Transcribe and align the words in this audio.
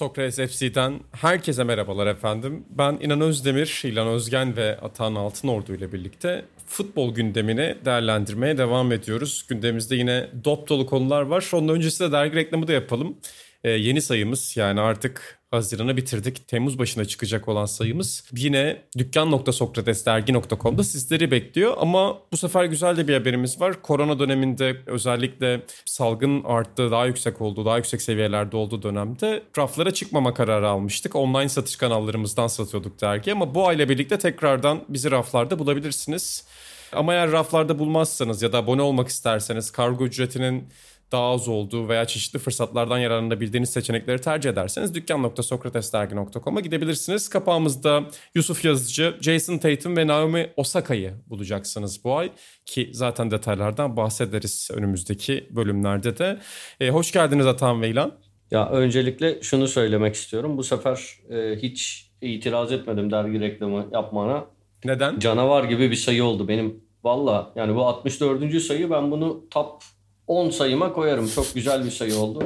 Sokrates 0.00 0.36
FC'den 0.36 1.00
herkese 1.12 1.64
merhabalar 1.64 2.06
efendim. 2.06 2.64
Ben 2.70 2.98
İnan 3.00 3.20
Özdemir, 3.20 3.82
İlan 3.84 4.08
Özgen 4.08 4.56
ve 4.56 4.78
Atan 4.78 5.14
Altınordu 5.14 5.74
ile 5.74 5.92
birlikte 5.92 6.44
futbol 6.66 7.14
gündemini 7.14 7.76
değerlendirmeye 7.84 8.58
devam 8.58 8.92
ediyoruz. 8.92 9.44
Gündemimizde 9.48 9.96
yine 9.96 10.26
dop 10.44 10.68
dolu 10.68 10.86
konular 10.86 11.22
var. 11.22 11.50
Onun 11.52 11.68
öncesinde 11.68 12.12
dergi 12.12 12.36
reklamı 12.36 12.68
da 12.68 12.72
yapalım. 12.72 13.16
Ee, 13.64 13.70
yeni 13.70 14.02
sayımız 14.02 14.56
yani 14.56 14.80
artık 14.80 15.40
Haziran'ı 15.50 15.96
bitirdik. 15.96 16.48
Temmuz 16.48 16.78
başına 16.78 17.04
çıkacak 17.04 17.48
olan 17.48 17.66
sayımız 17.66 18.24
yine 18.32 18.82
dükkan.sokratesdergi.com'da 18.98 20.84
sizleri 20.84 21.30
bekliyor. 21.30 21.74
Ama 21.78 22.18
bu 22.32 22.36
sefer 22.36 22.64
güzel 22.64 22.96
de 22.96 23.08
bir 23.08 23.14
haberimiz 23.14 23.60
var. 23.60 23.82
Korona 23.82 24.18
döneminde 24.18 24.76
özellikle 24.86 25.62
salgın 25.84 26.44
arttığı, 26.44 26.90
daha 26.90 27.06
yüksek 27.06 27.40
olduğu, 27.40 27.64
daha 27.64 27.76
yüksek 27.76 28.02
seviyelerde 28.02 28.56
olduğu 28.56 28.82
dönemde 28.82 29.42
raflara 29.58 29.90
çıkmama 29.90 30.34
kararı 30.34 30.68
almıştık. 30.68 31.16
Online 31.16 31.48
satış 31.48 31.76
kanallarımızdan 31.76 32.46
satıyorduk 32.46 33.00
dergi 33.00 33.32
ama 33.32 33.54
bu 33.54 33.68
ayla 33.68 33.88
birlikte 33.88 34.18
tekrardan 34.18 34.84
bizi 34.88 35.10
raflarda 35.10 35.58
bulabilirsiniz. 35.58 36.44
Ama 36.92 37.14
eğer 37.14 37.32
raflarda 37.32 37.78
bulmazsanız 37.78 38.42
ya 38.42 38.52
da 38.52 38.58
abone 38.58 38.82
olmak 38.82 39.08
isterseniz 39.08 39.70
kargo 39.70 40.04
ücretinin 40.04 40.68
daha 41.12 41.30
az 41.30 41.48
olduğu 41.48 41.88
veya 41.88 42.04
çeşitli 42.04 42.38
fırsatlardan 42.38 42.98
yararlanabildiğiniz 42.98 43.70
seçenekleri 43.70 44.20
tercih 44.20 44.50
ederseniz 44.50 44.94
dükkan.sokratesdergi.com'a 44.94 46.60
gidebilirsiniz. 46.60 47.28
Kapağımızda 47.28 48.02
Yusuf 48.34 48.64
Yazıcı, 48.64 49.16
Jason 49.20 49.58
Tatum 49.58 49.96
ve 49.96 50.06
Naomi 50.06 50.52
Osaka'yı 50.56 51.14
bulacaksınız 51.26 52.04
bu 52.04 52.16
ay. 52.16 52.32
Ki 52.66 52.90
zaten 52.92 53.30
detaylardan 53.30 53.96
bahsederiz 53.96 54.68
önümüzdeki 54.72 55.48
bölümlerde 55.50 56.18
de. 56.18 56.38
E, 56.80 56.90
hoş 56.90 57.12
geldiniz 57.12 57.46
Atan 57.46 57.82
ve 57.82 57.88
İlan. 57.88 58.12
Ya 58.50 58.70
öncelikle 58.70 59.42
şunu 59.42 59.68
söylemek 59.68 60.14
istiyorum. 60.14 60.58
Bu 60.58 60.64
sefer 60.64 61.16
e, 61.30 61.56
hiç 61.56 62.10
itiraz 62.22 62.72
etmedim 62.72 63.10
dergi 63.10 63.40
reklamı 63.40 63.88
yapmana. 63.92 64.46
Neden? 64.84 65.18
Canavar 65.18 65.64
gibi 65.64 65.90
bir 65.90 65.96
sayı 65.96 66.24
oldu 66.24 66.48
benim. 66.48 66.84
Valla 67.04 67.52
yani 67.56 67.74
bu 67.74 67.86
64. 67.86 68.62
sayı 68.62 68.90
ben 68.90 69.10
bunu 69.10 69.44
top 69.50 69.82
10 70.30 70.50
sayıma 70.50 70.92
koyarım. 70.92 71.28
Çok 71.28 71.54
güzel 71.54 71.84
bir 71.84 71.90
sayı 71.90 72.16
oldu. 72.16 72.42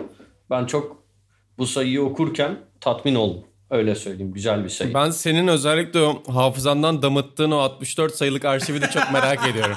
Ben 0.50 0.66
çok 0.66 1.04
bu 1.58 1.66
sayıyı 1.66 2.02
okurken 2.02 2.56
tatmin 2.80 3.14
oldum. 3.14 3.44
Öyle 3.70 3.94
söyleyeyim. 3.94 4.32
Güzel 4.32 4.64
bir 4.64 4.68
sayı. 4.68 4.94
Ben 4.94 5.10
senin 5.10 5.48
özellikle 5.48 6.00
o 6.00 6.22
hafızandan 6.32 7.02
damıttığın 7.02 7.50
o 7.50 7.56
64 7.56 8.14
sayılık 8.14 8.44
arşivi 8.44 8.80
de 8.82 8.86
çok 8.86 9.12
merak 9.12 9.48
ediyorum. 9.50 9.76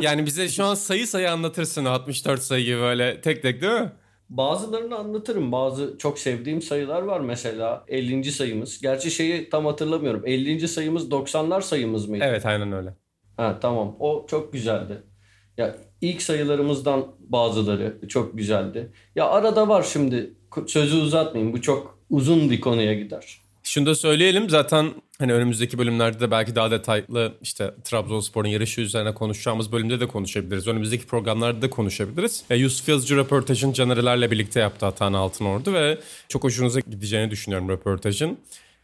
yani 0.00 0.26
bize 0.26 0.48
şu 0.48 0.64
an 0.64 0.74
sayı 0.74 1.06
sayı 1.06 1.32
anlatırsın 1.32 1.84
o 1.84 1.88
64 1.88 2.42
sayıyı 2.42 2.76
böyle 2.78 3.20
tek 3.20 3.42
tek 3.42 3.62
değil 3.62 3.72
mi? 3.72 3.92
Bazılarını 4.28 4.96
anlatırım. 4.96 5.52
Bazı 5.52 5.98
çok 5.98 6.18
sevdiğim 6.18 6.62
sayılar 6.62 7.02
var 7.02 7.20
mesela 7.20 7.84
50. 7.88 8.32
sayımız. 8.32 8.80
Gerçi 8.80 9.10
şeyi 9.10 9.50
tam 9.50 9.66
hatırlamıyorum. 9.66 10.22
50. 10.26 10.68
sayımız 10.68 11.10
90'lar 11.10 11.62
sayımız 11.62 12.08
mıydı? 12.08 12.24
Evet 12.28 12.46
aynen 12.46 12.72
öyle. 12.72 12.94
Ha 13.36 13.58
tamam. 13.60 13.96
O 14.00 14.26
çok 14.28 14.52
güzeldi. 14.52 15.02
Ya 15.56 15.76
ilk 16.00 16.22
sayılarımızdan 16.22 17.06
bazıları 17.18 17.98
çok 18.08 18.38
güzeldi. 18.38 18.92
Ya 19.16 19.26
arada 19.28 19.68
var 19.68 19.82
şimdi 19.82 20.34
sözü 20.66 20.96
uzatmayayım. 20.96 21.52
Bu 21.52 21.62
çok 21.62 21.98
uzun 22.10 22.50
bir 22.50 22.60
konuya 22.60 22.94
gider. 22.94 23.40
Şunu 23.62 23.86
da 23.86 23.94
söyleyelim 23.94 24.50
zaten 24.50 24.94
hani 25.18 25.32
önümüzdeki 25.32 25.78
bölümlerde 25.78 26.20
de 26.20 26.30
belki 26.30 26.54
daha 26.54 26.70
detaylı 26.70 27.34
işte 27.42 27.74
Trabzonspor'un 27.84 28.48
yarışı 28.48 28.80
üzerine 28.80 29.14
konuşacağımız 29.14 29.72
bölümde 29.72 30.00
de 30.00 30.08
konuşabiliriz. 30.08 30.68
Önümüzdeki 30.68 31.06
programlarda 31.06 31.62
da 31.62 31.70
konuşabiliriz. 31.70 32.44
E, 32.50 32.56
Yusuf 32.56 32.88
Yazıcı 32.88 33.16
röportajın 33.16 33.72
Caner'lerle 33.72 34.30
birlikte 34.30 34.60
yaptı 34.60 34.86
Atan 34.86 35.12
Altınordu 35.12 35.72
ve 35.72 35.98
çok 36.28 36.44
hoşunuza 36.44 36.80
gideceğini 36.80 37.30
düşünüyorum 37.30 37.68
röportajın. 37.68 38.38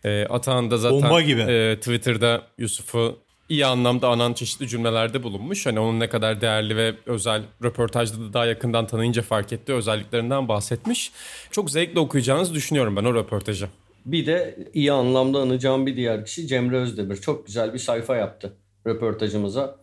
E, 0.04 0.24
Atan 0.24 0.70
da 0.70 0.78
zaten 0.78 1.02
Bomba 1.02 1.20
gibi. 1.20 1.40
E, 1.40 1.76
Twitter'da 1.76 2.42
Yusuf'u 2.58 3.18
iyi 3.52 3.66
anlamda 3.66 4.08
anan 4.08 4.32
çeşitli 4.32 4.68
cümlelerde 4.68 5.22
bulunmuş. 5.22 5.66
Hani 5.66 5.80
onun 5.80 6.00
ne 6.00 6.08
kadar 6.08 6.40
değerli 6.40 6.76
ve 6.76 6.94
özel 7.06 7.42
röportajda 7.64 8.20
da 8.20 8.32
daha 8.32 8.46
yakından 8.46 8.86
tanıyınca 8.86 9.22
fark 9.22 9.52
ettiği 9.52 9.72
özelliklerinden 9.72 10.48
bahsetmiş. 10.48 11.12
Çok 11.50 11.70
zevkle 11.70 12.00
okuyacağınızı 12.00 12.54
düşünüyorum 12.54 12.96
ben 12.96 13.04
o 13.04 13.14
röportajı. 13.14 13.68
Bir 14.06 14.26
de 14.26 14.58
iyi 14.74 14.92
anlamda 14.92 15.38
anacağım 15.38 15.86
bir 15.86 15.96
diğer 15.96 16.24
kişi 16.24 16.46
Cemre 16.46 16.76
Özdemir. 16.76 17.16
Çok 17.16 17.46
güzel 17.46 17.74
bir 17.74 17.78
sayfa 17.78 18.16
yaptı 18.16 18.52
röportajımıza. 18.86 19.82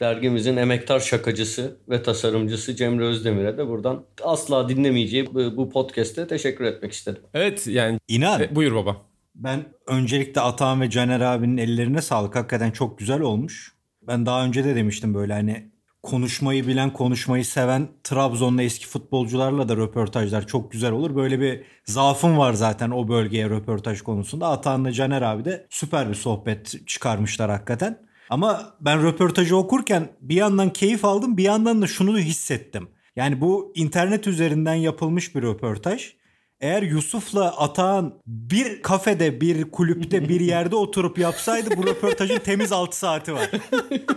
Dergimizin 0.00 0.56
emektar 0.56 1.00
şakacısı 1.00 1.76
ve 1.88 2.02
tasarımcısı 2.02 2.76
Cemre 2.76 3.04
Özdemir'e 3.04 3.58
de 3.58 3.68
buradan 3.68 4.04
asla 4.22 4.68
dinlemeyeceği 4.68 5.34
bu 5.34 5.70
podcast'te 5.70 6.26
teşekkür 6.26 6.64
etmek 6.64 6.92
istedim. 6.92 7.22
Evet 7.34 7.66
yani. 7.66 7.98
İnan. 8.08 8.42
E, 8.42 8.56
buyur 8.56 8.74
baba. 8.74 8.96
Ben 9.36 9.64
öncelikle 9.86 10.40
Atahan 10.40 10.80
ve 10.80 10.90
Caner 10.90 11.20
abinin 11.20 11.56
ellerine 11.56 12.02
sağlık. 12.02 12.36
Hakikaten 12.36 12.70
çok 12.70 12.98
güzel 12.98 13.20
olmuş. 13.20 13.74
Ben 14.02 14.26
daha 14.26 14.44
önce 14.44 14.64
de 14.64 14.76
demiştim 14.76 15.14
böyle 15.14 15.32
hani 15.32 15.70
konuşmayı 16.02 16.66
bilen, 16.66 16.92
konuşmayı 16.92 17.44
seven 17.44 17.88
Trabzonlu 18.04 18.62
eski 18.62 18.86
futbolcularla 18.86 19.68
da 19.68 19.76
röportajlar 19.76 20.46
çok 20.46 20.72
güzel 20.72 20.92
olur. 20.92 21.16
Böyle 21.16 21.40
bir 21.40 21.64
zaafım 21.84 22.38
var 22.38 22.52
zaten 22.52 22.90
o 22.90 23.08
bölgeye 23.08 23.50
röportaj 23.50 24.02
konusunda. 24.02 24.48
Atahan'la 24.48 24.92
Caner 24.92 25.22
abi 25.22 25.44
de 25.44 25.66
süper 25.70 26.08
bir 26.08 26.14
sohbet 26.14 26.86
çıkarmışlar 26.86 27.50
hakikaten. 27.50 28.06
Ama 28.30 28.74
ben 28.80 29.02
röportajı 29.02 29.56
okurken 29.56 30.08
bir 30.20 30.34
yandan 30.34 30.72
keyif 30.72 31.04
aldım 31.04 31.36
bir 31.36 31.42
yandan 31.42 31.82
da 31.82 31.86
şunu 31.86 32.18
hissettim. 32.18 32.88
Yani 33.16 33.40
bu 33.40 33.72
internet 33.74 34.26
üzerinden 34.26 34.74
yapılmış 34.74 35.34
bir 35.34 35.42
röportaj. 35.42 36.12
Eğer 36.60 36.82
Yusuf'la 36.82 37.56
Atahan 37.56 38.14
bir 38.26 38.82
kafede, 38.82 39.40
bir 39.40 39.70
kulüpte, 39.70 40.28
bir 40.28 40.40
yerde 40.40 40.76
oturup 40.76 41.18
yapsaydı 41.18 41.76
bu 41.76 41.86
röportajın 41.86 42.38
temiz 42.38 42.72
6 42.72 42.98
saati 42.98 43.34
var. 43.34 43.50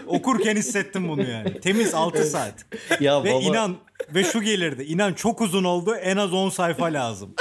Okurken 0.08 0.56
hissettim 0.56 1.10
bunu 1.10 1.30
yani. 1.30 1.60
Temiz 1.60 1.94
6 1.94 2.24
saat. 2.24 2.66
Ya 3.00 3.24
ve 3.24 3.34
baba... 3.34 3.42
inan 3.42 3.78
ve 4.16 4.24
şu 4.24 4.42
gelirdi. 4.42 4.84
İnan 4.84 5.14
çok 5.14 5.42
uzun 5.42 5.64
oldu. 5.64 5.96
En 5.96 6.18
az 6.18 6.34
10 6.34 6.50
sayfa 6.50 6.86
lazım. 6.86 7.34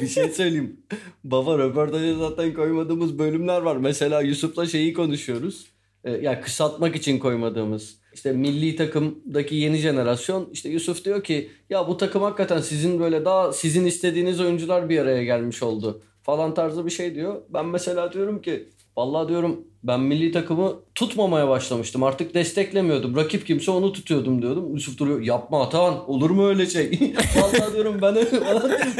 bir 0.00 0.08
şey 0.08 0.28
söyleyeyim. 0.28 0.80
Baba 1.24 1.58
röportaja 1.58 2.14
zaten 2.14 2.54
koymadığımız 2.54 3.18
bölümler 3.18 3.62
var. 3.62 3.76
Mesela 3.76 4.20
Yusuf'la 4.20 4.66
şeyi 4.66 4.92
konuşuyoruz. 4.92 5.66
Ee, 6.04 6.10
ya 6.10 6.40
kısaltmak 6.40 6.96
için 6.96 7.18
koymadığımız 7.18 7.98
işte 8.14 8.32
milli 8.32 8.76
takımdaki 8.76 9.54
yeni 9.54 9.76
jenerasyon 9.76 10.48
işte 10.52 10.68
Yusuf 10.68 11.04
diyor 11.04 11.24
ki 11.24 11.50
ya 11.70 11.88
bu 11.88 11.96
takım 11.96 12.22
hakikaten 12.22 12.60
sizin 12.60 13.00
böyle 13.00 13.24
daha 13.24 13.52
sizin 13.52 13.86
istediğiniz 13.86 14.40
oyuncular 14.40 14.88
bir 14.88 14.98
araya 14.98 15.24
gelmiş 15.24 15.62
oldu 15.62 16.02
falan 16.22 16.54
tarzı 16.54 16.86
bir 16.86 16.90
şey 16.90 17.14
diyor. 17.14 17.42
Ben 17.48 17.66
mesela 17.66 18.12
diyorum 18.12 18.42
ki 18.42 18.68
vallahi 18.96 19.28
diyorum 19.28 19.64
ben 19.82 20.00
milli 20.00 20.32
takımı 20.32 20.76
tutmamaya 20.94 21.48
başlamıştım. 21.48 22.02
Artık 22.02 22.34
desteklemiyordum. 22.34 23.16
Rakip 23.16 23.46
kimse 23.46 23.70
onu 23.70 23.92
tutuyordum 23.92 24.42
diyordum. 24.42 24.74
Yusuf 24.74 24.98
duruyor. 24.98 25.20
Yapma 25.20 25.62
Atahan. 25.62 26.10
Olur 26.10 26.30
mu 26.30 26.46
öyle 26.46 26.66
şey? 26.66 26.90
Vallahi 27.36 27.72
diyorum 27.72 27.98
ben 28.02 28.16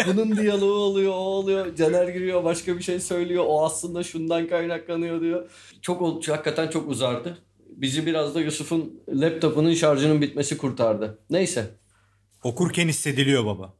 bunun 0.07 0.37
diyaloğu 0.37 0.75
oluyor, 0.75 1.13
o 1.13 1.17
oluyor. 1.17 1.77
Caner 1.77 2.09
giriyor, 2.09 2.45
başka 2.45 2.77
bir 2.77 2.83
şey 2.83 3.01
söylüyor. 3.01 3.45
O 3.47 3.65
aslında 3.65 4.03
şundan 4.03 4.49
kaynaklanıyor 4.49 5.21
diyor. 5.21 5.51
Çok 5.83 6.29
hakikaten 6.29 6.69
çok 6.69 6.91
uzardı. 6.91 7.39
Bizi 7.69 8.07
biraz 8.07 8.35
da 8.35 8.41
Yusuf'un 8.41 9.01
laptopunun 9.09 9.75
şarjının 9.75 10.21
bitmesi 10.21 10.59
kurtardı. 10.59 11.19
Neyse. 11.31 11.71
Okurken 12.43 12.89
hissediliyor 12.89 13.47
baba. 13.47 13.75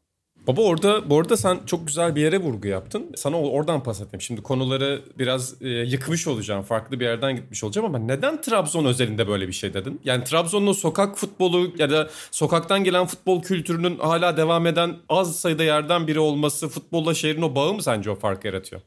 Baba 0.47 0.63
orada 0.63 1.11
bu 1.11 1.19
arada 1.21 1.37
sen 1.37 1.61
çok 1.67 1.87
güzel 1.87 2.17
bir 2.17 2.21
yere 2.21 2.39
vurgu 2.39 2.69
yaptın. 2.69 3.13
Sana 3.17 3.41
oradan 3.41 3.83
pas 3.83 4.01
ettim. 4.01 4.21
Şimdi 4.21 4.43
konuları 4.43 5.03
biraz 5.19 5.63
e, 5.63 5.69
yıkmış 5.69 6.27
olacağım. 6.27 6.63
Farklı 6.63 7.01
bir 7.01 7.05
yerden 7.05 7.37
gitmiş 7.37 7.65
olacağım 7.65 7.87
ama 7.87 7.99
neden 7.99 8.41
Trabzon 8.41 8.85
özelinde 8.85 9.29
böyle 9.29 9.49
bir 9.49 9.53
şey 9.53 9.75
dedin? 9.75 10.01
Yani 10.05 10.25
Trabzon'un 10.25 10.73
sokak 10.73 11.19
futbolu 11.19 11.73
ya 11.79 11.91
da 11.91 12.11
sokaktan 12.31 12.85
gelen 12.85 13.07
futbol 13.07 13.43
kültürünün 13.43 13.99
hala 13.99 14.37
devam 14.37 14.67
eden 14.67 14.97
az 15.09 15.41
sayıda 15.41 15.65
yerden 15.65 16.07
biri 16.07 16.21
olması 16.21 16.69
futbolla 16.69 17.15
şehrin 17.15 17.43
o 17.43 17.55
bağı 17.55 17.75
mı 17.75 17.83
sence 17.83 18.11
o 18.11 18.15
fark 18.15 18.45
yaratıyor? 18.45 18.83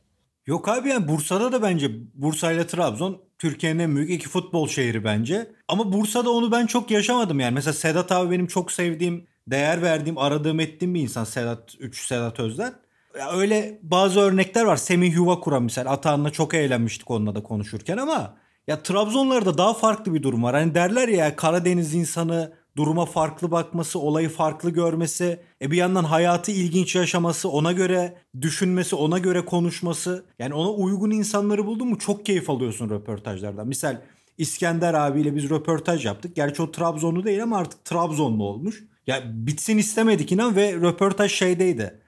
Yok 0.47 0.69
abi 0.69 0.89
yani 0.89 1.07
Bursa'da 1.07 1.51
da 1.51 1.61
bence 1.61 1.91
Bursa 2.13 2.51
ile 2.51 2.67
Trabzon 2.67 3.21
Türkiye'nin 3.39 3.79
en 3.79 3.95
büyük 3.95 4.09
iki 4.09 4.29
futbol 4.29 4.67
şehri 4.67 5.03
bence. 5.03 5.51
Ama 5.67 5.93
Bursa'da 5.93 6.29
onu 6.29 6.51
ben 6.51 6.65
çok 6.65 6.91
yaşamadım 6.91 7.39
yani. 7.39 7.53
Mesela 7.53 7.73
Sedat 7.73 8.11
abi 8.11 8.31
benim 8.31 8.47
çok 8.47 8.71
sevdiğim, 8.71 9.27
değer 9.47 9.81
verdiğim, 9.81 10.17
aradığım 10.17 10.59
ettiğim 10.59 10.93
bir 10.93 11.01
insan 11.01 11.23
Sedat 11.23 11.75
3 11.79 12.07
Sedat 12.07 12.39
Özden. 12.39 12.73
Ya 13.19 13.31
öyle 13.31 13.79
bazı 13.83 14.19
örnekler 14.19 14.65
var. 14.65 14.77
Semih 14.77 15.13
Yuvakura 15.13 15.59
misal. 15.59 15.85
Atahan'la 15.85 16.29
çok 16.29 16.53
eğlenmiştik 16.53 17.11
onunla 17.11 17.35
da 17.35 17.43
konuşurken 17.43 17.97
ama 17.97 18.37
ya 18.67 18.83
Trabzonlarda 18.83 19.57
daha 19.57 19.73
farklı 19.73 20.13
bir 20.13 20.23
durum 20.23 20.43
var. 20.43 20.55
Hani 20.55 20.75
derler 20.75 21.07
ya 21.07 21.35
Karadeniz 21.35 21.93
insanı 21.93 22.53
duruma 22.77 23.05
farklı 23.05 23.51
bakması, 23.51 23.99
olayı 23.99 24.29
farklı 24.29 24.69
görmesi, 24.69 25.39
e 25.61 25.71
bir 25.71 25.77
yandan 25.77 26.03
hayatı 26.03 26.51
ilginç 26.51 26.95
yaşaması, 26.95 27.49
ona 27.49 27.71
göre 27.71 28.17
düşünmesi, 28.41 28.95
ona 28.95 29.19
göre 29.19 29.45
konuşması. 29.45 30.25
Yani 30.39 30.53
ona 30.53 30.69
uygun 30.71 31.11
insanları 31.11 31.65
buldun 31.65 31.87
mu 31.87 31.97
çok 31.99 32.25
keyif 32.25 32.49
alıyorsun 32.49 32.89
röportajlardan. 32.89 33.67
Misal 33.67 34.01
İskender 34.37 34.93
abiyle 34.93 35.35
biz 35.35 35.49
röportaj 35.49 36.05
yaptık. 36.05 36.35
Gerçi 36.35 36.61
o 36.61 36.71
Trabzonlu 36.71 37.23
değil 37.23 37.43
ama 37.43 37.57
artık 37.57 37.85
Trabzonlu 37.85 38.43
olmuş. 38.43 38.83
Ya 39.07 39.23
bitsin 39.25 39.77
istemedik 39.77 40.31
inan 40.31 40.55
ve 40.55 40.73
röportaj 40.73 41.31
şeydeydi. 41.31 41.99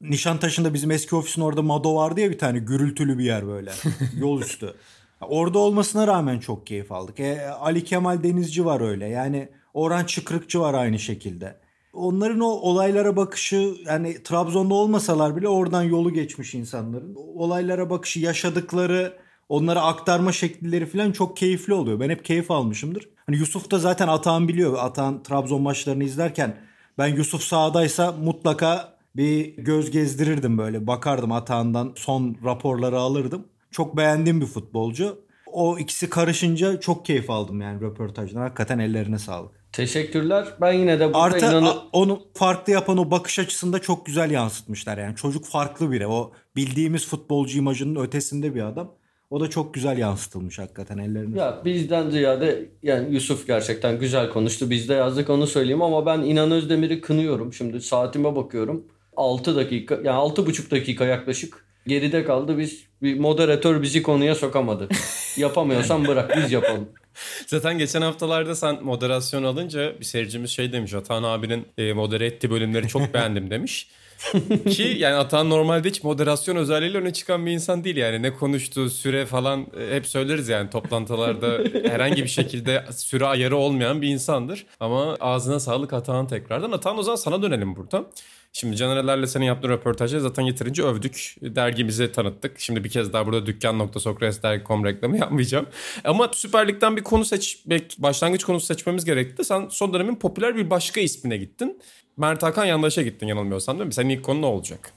Nişantaşı'nda 0.00 0.74
bizim 0.74 0.90
eski 0.90 1.16
ofisin 1.16 1.42
orada 1.42 1.62
Mado 1.62 1.94
vardı 1.96 2.20
ya 2.20 2.30
bir 2.30 2.38
tane 2.38 2.58
gürültülü 2.58 3.18
bir 3.18 3.24
yer 3.24 3.46
böyle. 3.46 3.72
Yol 4.18 4.40
üstü. 4.40 4.74
Orada 5.20 5.58
olmasına 5.58 6.06
rağmen 6.06 6.38
çok 6.38 6.66
keyif 6.66 6.92
aldık. 6.92 7.20
E, 7.20 7.48
Ali 7.50 7.84
Kemal 7.84 8.22
Denizci 8.22 8.64
var 8.64 8.80
öyle. 8.80 9.06
Yani 9.06 9.48
Orhan 9.74 10.04
Çıkrıkçı 10.04 10.60
var 10.60 10.74
aynı 10.74 10.98
şekilde. 10.98 11.60
Onların 11.92 12.40
o 12.40 12.48
olaylara 12.48 13.16
bakışı 13.16 13.74
yani 13.86 14.22
Trabzon'da 14.22 14.74
olmasalar 14.74 15.36
bile 15.36 15.48
oradan 15.48 15.82
yolu 15.82 16.12
geçmiş 16.12 16.54
insanların. 16.54 17.14
Olaylara 17.14 17.90
bakışı, 17.90 18.20
yaşadıkları, 18.20 19.16
onlara 19.48 19.80
aktarma 19.82 20.32
şekilleri 20.32 20.86
falan 20.86 21.12
çok 21.12 21.36
keyifli 21.36 21.74
oluyor. 21.74 22.00
Ben 22.00 22.10
hep 22.10 22.24
keyif 22.24 22.50
almışımdır. 22.50 23.08
Hani 23.26 23.36
Yusuf 23.36 23.70
da 23.70 23.78
zaten 23.78 24.08
Atahan 24.08 24.48
biliyor. 24.48 24.76
Atahan 24.78 25.22
Trabzon 25.22 25.62
maçlarını 25.62 26.04
izlerken 26.04 26.56
ben 26.98 27.06
Yusuf 27.06 27.42
sahadaysa 27.42 28.12
mutlaka 28.12 28.96
bir 29.16 29.56
göz 29.56 29.90
gezdirirdim 29.90 30.58
böyle. 30.58 30.86
Bakardım 30.86 31.32
Atahan'dan 31.32 31.92
son 31.96 32.36
raporları 32.44 32.98
alırdım. 32.98 33.44
Çok 33.70 33.96
beğendiğim 33.96 34.40
bir 34.40 34.46
futbolcu. 34.46 35.26
O 35.52 35.78
ikisi 35.78 36.10
karışınca 36.10 36.80
çok 36.80 37.04
keyif 37.06 37.30
aldım 37.30 37.60
yani 37.60 37.80
röportajdan. 37.80 38.40
Hakikaten 38.40 38.78
ellerine 38.78 39.18
sağlık. 39.18 39.52
Teşekkürler. 39.72 40.46
Ben 40.60 40.72
yine 40.72 41.00
de 41.00 41.08
burada 41.08 41.18
Artı 41.18 41.46
inanı... 41.46 41.70
a- 41.70 41.84
onu 41.92 42.22
farklı 42.34 42.72
yapan 42.72 42.98
o 42.98 43.10
bakış 43.10 43.38
açısında 43.38 43.78
çok 43.78 44.06
güzel 44.06 44.30
yansıtmışlar 44.30 44.98
yani. 44.98 45.16
Çocuk 45.16 45.44
farklı 45.44 45.90
biri. 45.90 46.06
O 46.06 46.32
bildiğimiz 46.56 47.06
futbolcu 47.06 47.58
imajının 47.58 48.00
ötesinde 48.04 48.54
bir 48.54 48.62
adam. 48.62 48.92
O 49.36 49.40
da 49.40 49.50
çok 49.50 49.74
güzel 49.74 49.98
yansıtılmış 49.98 50.58
hakikaten 50.58 50.98
ellerine. 50.98 51.38
Ya 51.38 51.62
bizden 51.64 52.10
ziyade 52.10 52.68
yani 52.82 53.14
Yusuf 53.14 53.46
gerçekten 53.46 53.98
güzel 53.98 54.30
konuştu. 54.30 54.70
Biz 54.70 54.88
de 54.88 54.94
yazdık 54.94 55.30
onu 55.30 55.46
söyleyeyim 55.46 55.82
ama 55.82 56.06
ben 56.06 56.18
İnan 56.18 56.50
Özdemir'i 56.50 57.00
kınıyorum. 57.00 57.52
Şimdi 57.52 57.80
saatime 57.80 58.36
bakıyorum. 58.36 58.84
6 59.16 59.56
dakika 59.56 59.94
yani 59.94 60.16
6,5 60.16 60.70
dakika 60.70 61.04
yaklaşık 61.04 61.64
geride 61.86 62.24
kaldı. 62.24 62.58
Biz 62.58 62.84
bir 63.02 63.18
moderatör 63.18 63.82
bizi 63.82 64.02
konuya 64.02 64.34
sokamadı. 64.34 64.88
Yapamıyorsan 65.36 66.08
bırak 66.08 66.36
biz 66.36 66.52
yapalım. 66.52 66.88
Zaten 67.46 67.78
geçen 67.78 68.02
haftalarda 68.02 68.54
sen 68.54 68.84
moderasyon 68.84 69.42
alınca 69.42 70.00
bir 70.00 70.04
seyircimiz 70.04 70.50
şey 70.50 70.72
demiş. 70.72 70.94
Atan 70.94 71.22
abinin 71.22 71.66
e, 71.78 71.92
modere 71.92 72.26
ettiği 72.26 72.50
bölümleri 72.50 72.88
çok 72.88 73.02
beğendim 73.14 73.50
demiş. 73.50 73.88
Ki 74.70 74.96
yani 74.98 75.14
Atan 75.14 75.50
normalde 75.50 75.88
hiç 75.88 76.04
moderasyon 76.04 76.56
özelliğiyle 76.56 76.98
öne 76.98 77.12
çıkan 77.12 77.46
bir 77.46 77.52
insan 77.52 77.84
değil 77.84 77.96
yani. 77.96 78.22
Ne 78.22 78.34
konuştuğu 78.34 78.90
süre 78.90 79.26
falan 79.26 79.66
e, 79.80 79.94
hep 79.94 80.06
söyleriz 80.06 80.48
yani 80.48 80.70
toplantılarda 80.70 81.58
herhangi 81.88 82.22
bir 82.22 82.28
şekilde 82.28 82.84
süre 82.90 83.26
ayarı 83.26 83.56
olmayan 83.56 84.02
bir 84.02 84.08
insandır. 84.08 84.66
Ama 84.80 85.16
ağzına 85.20 85.60
sağlık 85.60 85.92
Atan 85.92 86.26
tekrardan. 86.26 86.72
Atan 86.72 86.98
o 86.98 87.02
zaman 87.02 87.16
sana 87.16 87.42
dönelim 87.42 87.76
burada. 87.76 88.06
Şimdi 88.52 88.76
Caner'lerle 88.76 89.26
senin 89.26 89.44
yaptığın 89.44 89.68
röportajı 89.68 90.20
zaten 90.20 90.42
yeterince 90.42 90.82
övdük. 90.82 91.34
Dergimizi 91.42 92.12
tanıttık. 92.12 92.60
Şimdi 92.60 92.84
bir 92.84 92.90
kez 92.90 93.12
daha 93.12 93.26
burada 93.26 93.46
dükkan.sokratesdergi.com 93.46 94.84
reklamı 94.84 95.18
yapmayacağım. 95.18 95.66
Ama 96.04 96.30
Süper 96.32 96.68
Lig'den 96.68 96.96
bir 96.96 97.02
konu 97.02 97.24
seçmek, 97.24 97.96
başlangıç 97.98 98.44
konusu 98.44 98.66
seçmemiz 98.66 99.04
gerekti. 99.04 99.44
Sen 99.44 99.68
son 99.70 99.94
dönemin 99.94 100.16
popüler 100.16 100.56
bir 100.56 100.70
başka 100.70 101.00
ismine 101.00 101.36
gittin. 101.36 101.78
Mert 102.16 102.42
Hakan 102.42 102.64
Yandaş'a 102.64 103.02
gittin 103.02 103.26
yanılmıyorsam 103.26 103.78
değil 103.78 103.86
mi? 103.86 103.94
Senin 103.94 104.08
ilk 104.08 104.22
konu 104.22 104.42
ne 104.42 104.46
olacak? 104.46 104.92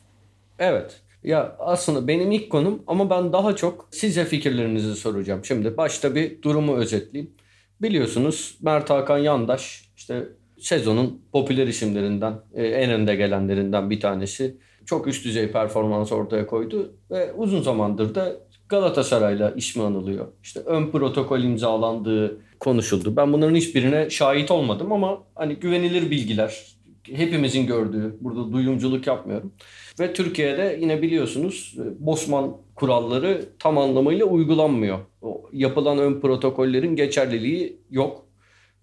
Evet. 0.60 1.02
Ya 1.24 1.56
aslında 1.60 2.08
benim 2.08 2.32
ilk 2.32 2.50
konum 2.50 2.84
ama 2.88 3.10
ben 3.10 3.34
daha 3.34 3.56
çok 3.56 3.88
size 3.92 4.26
fikirlerinizi 4.26 4.96
soracağım. 4.96 5.46
Şimdi 5.46 5.78
başta 5.78 6.16
bir 6.16 6.42
durumu 6.42 6.76
özetleyeyim. 6.76 7.34
Biliyorsunuz 7.82 8.58
Mert 8.62 8.90
Hakan 8.90 9.18
Yandaş 9.18 9.90
işte 9.98 10.28
sezonun 10.60 11.22
popüler 11.32 11.68
isimlerinden, 11.68 12.34
e, 12.54 12.64
en 12.68 12.92
önde 12.92 13.16
gelenlerinden 13.16 13.90
bir 13.90 14.00
tanesi. 14.00 14.58
Çok 14.86 15.08
üst 15.08 15.26
düzey 15.26 15.52
performans 15.52 16.12
ortaya 16.12 16.48
koydu 16.48 16.94
ve 17.12 17.34
uzun 17.34 17.62
zamandır 17.62 18.16
da 18.16 18.36
Galatasaray'la 18.70 19.52
ismi 19.52 19.84
anılıyor. 19.84 20.28
İşte 20.44 20.60
ön 20.60 20.92
protokol 20.92 21.40
imzalandığı 21.40 22.42
konuşuldu. 22.60 23.16
Ben 23.16 23.34
bunların 23.34 23.56
hiçbirine 23.56 24.10
şahit 24.10 24.52
olmadım 24.52 24.92
ama 24.92 25.24
hani 25.36 25.56
güvenilir 25.56 26.12
bilgiler 26.12 26.79
hepimizin 27.18 27.68
gördüğü, 27.68 28.18
burada 28.22 28.54
duyumculuk 28.54 29.08
yapmıyorum. 29.08 29.54
Ve 30.00 30.14
Türkiye'de 30.14 30.78
yine 30.82 31.02
biliyorsunuz 31.02 31.76
e, 31.78 32.06
Bosman 32.06 32.58
kuralları 32.76 33.46
tam 33.60 33.78
anlamıyla 33.78 34.26
uygulanmıyor. 34.26 35.00
O 35.22 35.50
yapılan 35.54 35.98
ön 35.98 36.22
protokollerin 36.22 36.96
geçerliliği 36.96 37.78
yok 37.92 38.26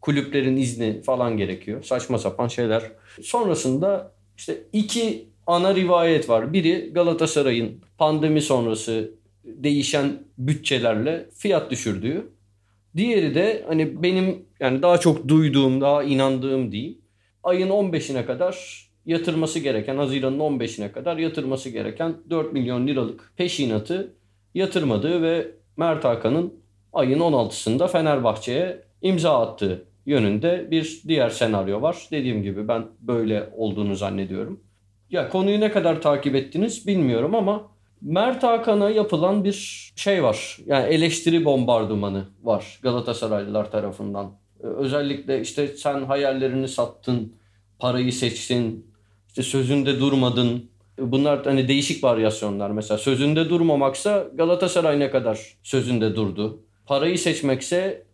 kulüplerin 0.00 0.56
izni 0.56 1.02
falan 1.02 1.36
gerekiyor. 1.36 1.82
Saçma 1.82 2.18
sapan 2.18 2.48
şeyler. 2.48 2.82
Sonrasında 3.22 4.12
işte 4.36 4.58
iki 4.72 5.28
ana 5.46 5.74
rivayet 5.74 6.28
var. 6.28 6.52
Biri 6.52 6.90
Galatasaray'ın 6.94 7.80
pandemi 7.98 8.40
sonrası 8.40 9.10
değişen 9.44 10.12
bütçelerle 10.38 11.28
fiyat 11.34 11.70
düşürdüğü. 11.70 12.32
Diğeri 12.96 13.34
de 13.34 13.64
hani 13.68 14.02
benim 14.02 14.46
yani 14.60 14.82
daha 14.82 14.98
çok 14.98 15.28
duyduğum, 15.28 15.80
daha 15.80 16.02
inandığım 16.02 16.72
değil. 16.72 16.98
Ayın 17.46 17.68
15'ine 17.68 18.26
kadar 18.26 18.86
yatırması 19.06 19.58
gereken, 19.58 19.96
Haziran'ın 19.96 20.38
15'ine 20.38 20.92
kadar 20.92 21.16
yatırması 21.16 21.70
gereken 21.70 22.16
4 22.30 22.52
milyon 22.52 22.86
liralık 22.86 23.32
peşinatı 23.36 24.14
yatırmadığı 24.54 25.22
ve 25.22 25.50
Mert 25.76 26.04
Hakan'ın 26.04 26.54
ayın 26.92 27.18
16'sında 27.18 27.88
Fenerbahçe'ye 27.88 28.82
imza 29.02 29.40
attığı 29.40 29.84
yönünde 30.06 30.70
bir 30.70 31.02
diğer 31.08 31.30
senaryo 31.30 31.82
var. 31.82 32.08
Dediğim 32.10 32.42
gibi 32.42 32.68
ben 32.68 32.86
böyle 33.00 33.48
olduğunu 33.56 33.94
zannediyorum. 33.94 34.60
Ya 35.10 35.28
konuyu 35.28 35.60
ne 35.60 35.70
kadar 35.70 36.02
takip 36.02 36.34
ettiniz 36.34 36.86
bilmiyorum 36.86 37.34
ama 37.34 37.68
Mert 38.00 38.42
Hakan'a 38.42 38.90
yapılan 38.90 39.44
bir 39.44 39.92
şey 39.96 40.22
var. 40.22 40.58
Yani 40.66 40.86
eleştiri 40.86 41.44
bombardımanı 41.44 42.24
var 42.42 42.80
Galatasaraylılar 42.82 43.70
tarafından. 43.70 44.45
Özellikle 44.66 45.40
işte 45.40 45.68
sen 45.68 46.02
hayallerini 46.02 46.68
sattın, 46.68 47.32
parayı 47.78 48.12
seçtin, 48.12 48.86
işte 49.28 49.42
sözünde 49.42 50.00
durmadın. 50.00 50.70
Bunlar 50.98 51.44
hani 51.44 51.68
değişik 51.68 52.04
varyasyonlar. 52.04 52.70
Mesela 52.70 52.98
sözünde 52.98 53.48
durmamaksa 53.50 54.28
Galatasaray 54.34 55.00
ne 55.00 55.10
kadar 55.10 55.56
sözünde 55.62 56.16
durdu. 56.16 56.60
Parayı 56.86 57.18
seçmekse 57.18 58.06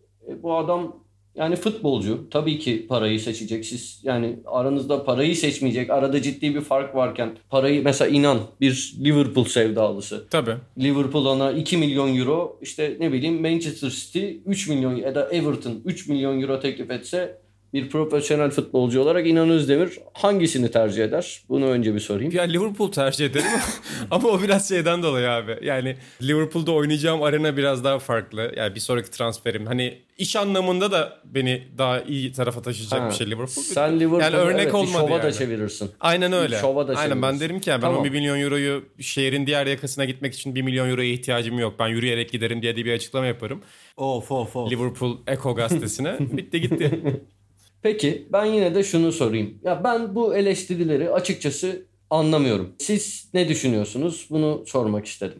bu 0.42 0.56
adam 0.56 1.01
yani 1.34 1.56
futbolcu 1.56 2.26
tabii 2.30 2.58
ki 2.58 2.86
parayı 2.88 3.20
seçecek. 3.20 3.64
Siz 3.64 4.00
yani 4.02 4.36
aranızda 4.46 5.04
parayı 5.04 5.36
seçmeyecek. 5.36 5.90
Arada 5.90 6.22
ciddi 6.22 6.54
bir 6.54 6.60
fark 6.60 6.94
varken 6.94 7.36
parayı 7.50 7.84
mesela 7.84 8.08
inan 8.08 8.38
bir 8.60 8.94
Liverpool 9.04 9.44
sevdalısı. 9.44 10.26
Tabii. 10.30 10.54
Liverpool 10.78 11.26
ona 11.26 11.52
2 11.52 11.76
milyon 11.76 12.16
euro 12.16 12.58
işte 12.62 12.96
ne 13.00 13.12
bileyim 13.12 13.42
Manchester 13.42 13.90
City 13.90 14.30
3 14.46 14.68
milyon 14.68 14.96
ya 14.96 15.14
da 15.14 15.28
Everton 15.30 15.80
3 15.84 16.08
milyon 16.08 16.40
euro 16.40 16.60
teklif 16.60 16.90
etse 16.90 17.41
bir 17.72 17.90
profesyonel 17.90 18.50
futbolcu 18.50 19.00
olarak 19.00 19.26
İnan 19.26 19.50
Özdemir 19.50 19.98
hangisini 20.14 20.70
tercih 20.70 21.04
eder? 21.04 21.42
Bunu 21.48 21.66
önce 21.66 21.94
bir 21.94 22.00
sorayım. 22.00 22.32
Ya 22.32 22.42
Liverpool 22.42 22.92
tercih 22.92 23.26
ederim 23.26 23.46
ama 24.10 24.28
o 24.28 24.42
biraz 24.42 24.68
şeyden 24.68 25.02
dolayı 25.02 25.30
abi. 25.30 25.58
Yani 25.62 25.96
Liverpool'da 26.22 26.72
oynayacağım 26.72 27.22
arena 27.22 27.56
biraz 27.56 27.84
daha 27.84 27.98
farklı. 27.98 28.52
Yani 28.56 28.74
bir 28.74 28.80
sonraki 28.80 29.10
transferim. 29.10 29.66
Hani 29.66 29.98
iş 30.18 30.36
anlamında 30.36 30.92
da 30.92 31.20
beni 31.24 31.62
daha 31.78 32.00
iyi 32.00 32.32
tarafa 32.32 32.62
taşıyacak 32.62 33.00
Ha, 33.00 33.10
bir 33.10 33.14
şey 33.14 33.26
Liverpool. 33.26 33.64
Sen 33.64 34.00
Liverpool 34.00 34.20
yani 34.20 34.36
örnek 34.36 34.60
evet, 34.60 34.68
bir 34.68 34.78
olmadı 34.78 34.92
şova 34.92 35.10
yani. 35.10 35.22
da 35.22 35.32
çevirirsin. 35.32 35.90
Aynen 36.00 36.32
öyle. 36.32 36.56
şova 36.56 36.88
da 36.88 36.94
Aynen 36.94 37.22
ben 37.22 37.40
derim 37.40 37.60
ki 37.60 37.70
yani 37.70 37.82
ben 37.82 37.86
Tamam. 37.86 38.00
o 38.00 38.04
1 38.04 38.10
milyon 38.10 38.40
euroyu 38.40 38.84
şehrin 39.00 39.46
diğer 39.46 39.66
yakasına 39.66 40.04
gitmek 40.04 40.34
için 40.34 40.54
1 40.54 40.62
milyon 40.62 40.90
euroya 40.90 41.12
ihtiyacım 41.12 41.58
yok. 41.58 41.74
Ben 41.78 41.88
yürüyerek 41.88 42.32
giderim 42.32 42.62
diye 42.62 42.76
de 42.76 42.84
bir 42.84 42.92
açıklama 42.92 43.26
yaparım. 43.26 43.62
Of 43.96 44.32
of 44.32 44.56
of. 44.56 44.70
Liverpool 44.72 45.16
Echo 45.26 45.54
gazetesine. 45.54 46.16
Bitti 46.20 46.60
gitti. 46.60 47.02
Peki 47.82 48.26
ben 48.32 48.44
yine 48.44 48.74
de 48.74 48.84
şunu 48.84 49.12
sorayım. 49.12 49.54
Ya 49.64 49.84
ben 49.84 50.14
bu 50.14 50.34
eleştirileri 50.36 51.10
açıkçası 51.10 51.82
anlamıyorum. 52.10 52.72
Siz 52.78 53.28
ne 53.34 53.48
düşünüyorsunuz? 53.48 54.26
Bunu 54.30 54.64
sormak 54.66 55.06
istedim. 55.06 55.38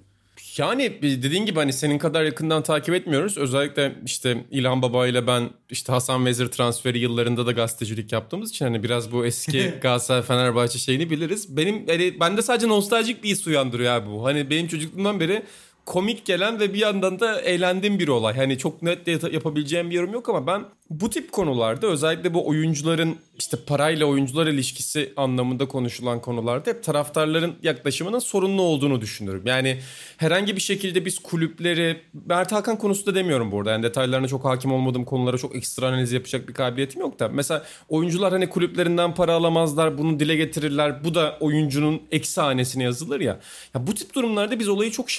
Yani 0.56 1.02
dediğin 1.02 1.46
gibi 1.46 1.58
hani 1.58 1.72
senin 1.72 1.98
kadar 1.98 2.24
yakından 2.24 2.62
takip 2.62 2.94
etmiyoruz. 2.94 3.38
Özellikle 3.38 3.94
işte 4.06 4.44
İlhan 4.50 4.82
Baba 4.82 5.06
ile 5.06 5.26
ben 5.26 5.50
işte 5.70 5.92
Hasan 5.92 6.26
Vezir 6.26 6.46
transferi 6.46 6.98
yıllarında 6.98 7.46
da 7.46 7.52
gazetecilik 7.52 8.12
yaptığımız 8.12 8.50
için 8.50 8.64
hani 8.64 8.82
biraz 8.82 9.12
bu 9.12 9.26
eski 9.26 9.74
Galatasaray 9.80 10.22
Fenerbahçe 10.22 10.78
şeyini 10.78 11.10
biliriz. 11.10 11.56
Benim 11.56 11.86
hani 11.86 12.20
bende 12.20 12.42
sadece 12.42 12.68
nostaljik 12.68 13.24
bir 13.24 13.28
his 13.28 13.46
uyandırıyor 13.46 13.92
abi 13.92 14.10
bu. 14.10 14.24
Hani 14.24 14.50
benim 14.50 14.66
çocukluğumdan 14.66 15.20
beri 15.20 15.42
komik 15.86 16.24
gelen 16.24 16.60
ve 16.60 16.74
bir 16.74 16.78
yandan 16.78 17.20
da 17.20 17.40
eğlendiğim 17.40 17.98
bir 17.98 18.08
olay. 18.08 18.36
Hani 18.36 18.58
çok 18.58 18.82
net 18.82 19.06
yapabileceğim 19.32 19.90
bir 19.90 19.94
yorum 19.94 20.12
yok 20.12 20.28
ama 20.28 20.46
ben 20.46 20.64
bu 20.90 21.10
tip 21.10 21.32
konularda 21.32 21.86
özellikle 21.86 22.34
bu 22.34 22.48
oyuncuların 22.48 23.16
işte 23.38 23.56
parayla 23.66 24.06
oyuncular 24.06 24.46
ilişkisi 24.46 25.12
anlamında 25.16 25.68
konuşulan 25.68 26.20
konularda 26.20 26.70
hep 26.70 26.84
taraftarların 26.84 27.54
yaklaşımının 27.62 28.18
sorunlu 28.18 28.62
olduğunu 28.62 29.00
düşünüyorum. 29.00 29.42
Yani 29.46 29.78
herhangi 30.16 30.56
bir 30.56 30.60
şekilde 30.60 31.04
biz 31.04 31.18
kulüpleri 31.18 32.00
Mert 32.26 32.52
Hakan 32.52 32.78
konusunda 32.78 33.14
demiyorum 33.14 33.52
burada. 33.52 33.70
Yani 33.70 33.82
detaylarına 33.82 34.28
çok 34.28 34.44
hakim 34.44 34.72
olmadığım 34.72 35.04
konulara 35.04 35.38
çok 35.38 35.56
ekstra 35.56 35.86
analiz 35.86 36.12
yapacak 36.12 36.48
bir 36.48 36.54
kabiliyetim 36.54 37.00
yok 37.00 37.20
da. 37.20 37.28
Mesela 37.28 37.64
oyuncular 37.88 38.32
hani 38.32 38.48
kulüplerinden 38.48 39.14
para 39.14 39.32
alamazlar, 39.32 39.98
bunu 39.98 40.20
dile 40.20 40.36
getirirler. 40.36 41.04
Bu 41.04 41.14
da 41.14 41.36
oyuncunun 41.40 42.02
eksi 42.10 42.40
hanesine 42.40 42.82
yazılır 42.82 43.20
ya. 43.20 43.40
Ya 43.74 43.86
bu 43.86 43.94
tip 43.94 44.14
durumlarda 44.14 44.58
biz 44.58 44.68
olayı 44.68 44.90
çok 44.90 45.10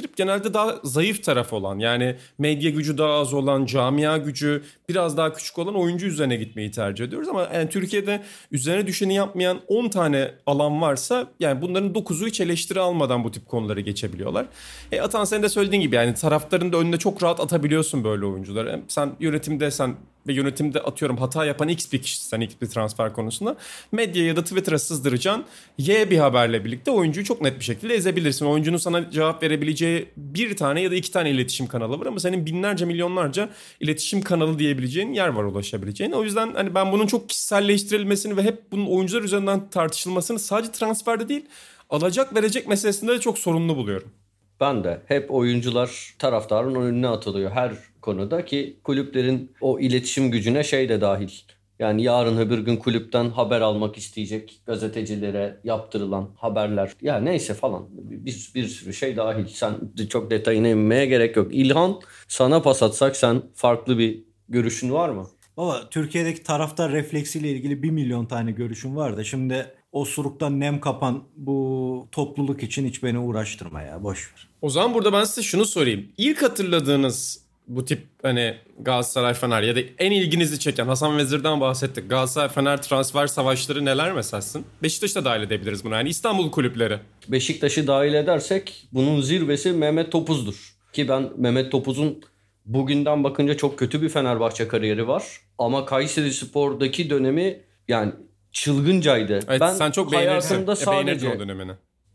şahsileştirip 0.00 0.16
genelde 0.16 0.54
daha 0.54 0.80
zayıf 0.84 1.24
taraf 1.24 1.52
olan 1.52 1.78
yani 1.78 2.16
medya 2.38 2.70
gücü 2.70 2.98
daha 2.98 3.12
az 3.12 3.34
olan, 3.34 3.66
camia 3.66 4.16
gücü 4.16 4.62
biraz 4.88 5.16
daha 5.16 5.32
küçük 5.32 5.58
olan 5.58 5.74
oyuncu 5.74 6.06
üzerine 6.06 6.36
gitmeyi 6.36 6.70
tercih 6.70 7.04
ediyoruz 7.04 7.28
ama 7.28 7.48
yani 7.54 7.68
Türkiye'de 7.68 8.22
üzerine 8.52 8.86
düşeni 8.86 9.14
yapmayan 9.14 9.60
10 9.68 9.88
tane 9.88 10.30
alan 10.46 10.80
varsa 10.80 11.26
yani 11.40 11.62
bunların 11.62 11.92
9'u 11.92 12.26
hiç 12.26 12.40
eleştiri 12.40 12.80
almadan 12.80 13.24
bu 13.24 13.30
tip 13.30 13.48
konuları 13.48 13.80
geçebiliyorlar. 13.80 14.46
E 14.92 15.00
Atan 15.00 15.24
sen 15.24 15.42
de 15.42 15.48
söylediğin 15.48 15.82
gibi 15.82 15.96
yani 15.96 16.14
taraftarın 16.14 16.72
da 16.72 16.76
önüne 16.76 16.96
çok 16.96 17.22
rahat 17.22 17.40
atabiliyorsun 17.40 18.04
böyle 18.04 18.26
oyuncuları. 18.26 18.80
Sen 18.88 19.10
yönetimde 19.20 19.70
sen 19.70 19.96
ve 20.26 20.32
yönetimde 20.32 20.80
atıyorum 20.80 21.16
hata 21.16 21.44
yapan 21.44 21.68
X 21.68 21.92
bir 21.92 22.02
kişisen 22.02 22.40
X 22.40 22.54
bir 22.62 22.66
transfer 22.66 23.12
konusunda 23.12 23.56
medya 23.92 24.26
ya 24.26 24.36
da 24.36 24.44
Twitter'a 24.44 24.78
sızdıracaksın 24.78 25.44
Y 25.78 26.10
bir 26.10 26.18
haberle 26.18 26.64
birlikte 26.64 26.90
oyuncuyu 26.90 27.26
çok 27.26 27.40
net 27.40 27.58
bir 27.58 27.64
şekilde 27.64 27.94
ezebilirsin. 27.94 28.46
Oyuncunun 28.46 28.76
sana 28.76 29.10
cevap 29.10 29.42
verebileceği 29.42 30.08
bir 30.16 30.56
tane 30.56 30.80
ya 30.80 30.90
da 30.90 30.94
iki 30.94 31.12
tane 31.12 31.30
iletişim 31.30 31.66
kanalı 31.66 32.00
var 32.00 32.06
ama 32.06 32.20
senin 32.20 32.46
binlerce 32.46 32.84
milyonlarca 32.84 33.50
iletişim 33.80 34.22
kanalı 34.22 34.58
diyebileceğin 34.58 35.12
yer 35.12 35.28
var 35.28 35.44
ulaşabileceğin. 35.44 36.12
O 36.12 36.24
yüzden 36.24 36.54
hani 36.54 36.74
ben 36.74 36.92
bunun 36.92 37.06
çok 37.06 37.28
kişiselleştirilmesini 37.28 38.36
ve 38.36 38.42
hep 38.42 38.72
bunun 38.72 38.86
oyuncular 38.86 39.22
üzerinden 39.22 39.70
tartışılmasını 39.70 40.38
sadece 40.38 40.72
transferde 40.72 41.28
değil 41.28 41.46
alacak 41.90 42.34
verecek 42.34 42.68
meselesinde 42.68 43.12
de 43.12 43.20
çok 43.20 43.38
sorunlu 43.38 43.76
buluyorum. 43.76 44.12
Ben 44.60 44.84
de 44.84 45.02
hep 45.06 45.30
oyuncular 45.30 46.14
taraftarın 46.18 46.74
önüne 46.74 47.08
atılıyor 47.08 47.50
her 47.50 47.72
konuda 48.02 48.44
ki 48.44 48.80
kulüplerin 48.84 49.52
o 49.60 49.80
iletişim 49.80 50.30
gücüne 50.30 50.64
şey 50.64 50.88
de 50.88 51.00
dahil. 51.00 51.30
Yani 51.78 52.02
yarın 52.02 52.38
öbür 52.38 52.58
gün 52.58 52.76
kulüpten 52.76 53.30
haber 53.30 53.60
almak 53.60 53.98
isteyecek 53.98 54.62
gazetecilere 54.66 55.60
yaptırılan 55.64 56.30
haberler. 56.36 56.92
Ya 57.02 57.20
neyse 57.20 57.54
falan 57.54 57.88
bir, 57.92 58.50
bir 58.54 58.66
sürü 58.66 58.94
şey 58.94 59.16
dahil. 59.16 59.46
Sen 59.46 59.74
çok 60.10 60.30
detayına 60.30 60.68
inmeye 60.68 61.06
gerek 61.06 61.36
yok. 61.36 61.54
İlhan 61.54 62.00
sana 62.28 62.62
pas 62.62 62.82
atsak 62.82 63.16
sen 63.16 63.42
farklı 63.54 63.98
bir 63.98 64.24
görüşün 64.48 64.92
var 64.92 65.08
mı? 65.08 65.26
Baba 65.56 65.90
Türkiye'deki 65.90 66.42
taraftar 66.42 66.92
refleksiyle 66.92 67.50
ilgili 67.50 67.82
bir 67.82 67.90
milyon 67.90 68.26
tane 68.26 68.52
görüşüm 68.52 68.96
var 68.96 69.16
da 69.16 69.24
şimdi 69.24 69.74
osuruktan 69.92 70.60
nem 70.60 70.80
kapan 70.80 71.22
bu 71.36 72.08
topluluk 72.12 72.62
için 72.62 72.86
hiç 72.86 73.02
beni 73.02 73.18
uğraştırma 73.18 73.82
ya 73.82 74.02
boş 74.02 74.32
ver. 74.32 74.48
O 74.62 74.70
zaman 74.70 74.94
burada 74.94 75.12
ben 75.12 75.24
size 75.24 75.42
şunu 75.42 75.64
sorayım. 75.64 76.08
İlk 76.18 76.42
hatırladığınız 76.42 77.44
bu 77.68 77.84
tip 77.84 78.06
hani 78.22 78.54
Galatasaray 78.78 79.34
Fener 79.34 79.62
ya 79.62 79.76
da 79.76 79.80
en 79.98 80.10
ilginizi 80.10 80.58
çeken 80.58 80.86
Hasan 80.86 81.18
Vezir'den 81.18 81.60
bahsettik. 81.60 82.10
Galatasaray 82.10 82.48
Fener 82.48 82.82
transfer 82.82 83.26
savaşları 83.26 83.84
neler 83.84 84.12
meselsin? 84.12 84.64
Beşiktaş'ı 84.82 85.14
da 85.14 85.24
dahil 85.24 85.42
edebiliriz 85.42 85.84
buna 85.84 85.96
yani 85.96 86.08
İstanbul 86.08 86.50
kulüpleri. 86.50 86.98
Beşiktaş'ı 87.28 87.86
dahil 87.86 88.14
edersek 88.14 88.88
bunun 88.92 89.20
zirvesi 89.20 89.72
Mehmet 89.72 90.12
Topuz'dur. 90.12 90.74
Ki 90.92 91.08
ben 91.08 91.30
Mehmet 91.36 91.72
Topuz'un 91.72 92.22
bugünden 92.66 93.24
bakınca 93.24 93.56
çok 93.56 93.78
kötü 93.78 94.02
bir 94.02 94.08
Fenerbahçe 94.08 94.68
kariyeri 94.68 95.08
var. 95.08 95.24
Ama 95.58 95.84
Kayseri 95.84 96.32
Spor'daki 96.32 97.10
dönemi 97.10 97.60
yani 97.88 98.12
çılgıncaydı. 98.52 99.40
Evet, 99.48 99.60
ben 99.60 99.74
sen 99.74 99.90
çok 99.90 100.14
hayatımda 100.14 100.66
beğenirsin. 100.66 100.84
sadece 100.84 101.26
E, 101.26 101.36
o 101.36 101.38
dönemini. 101.38 101.72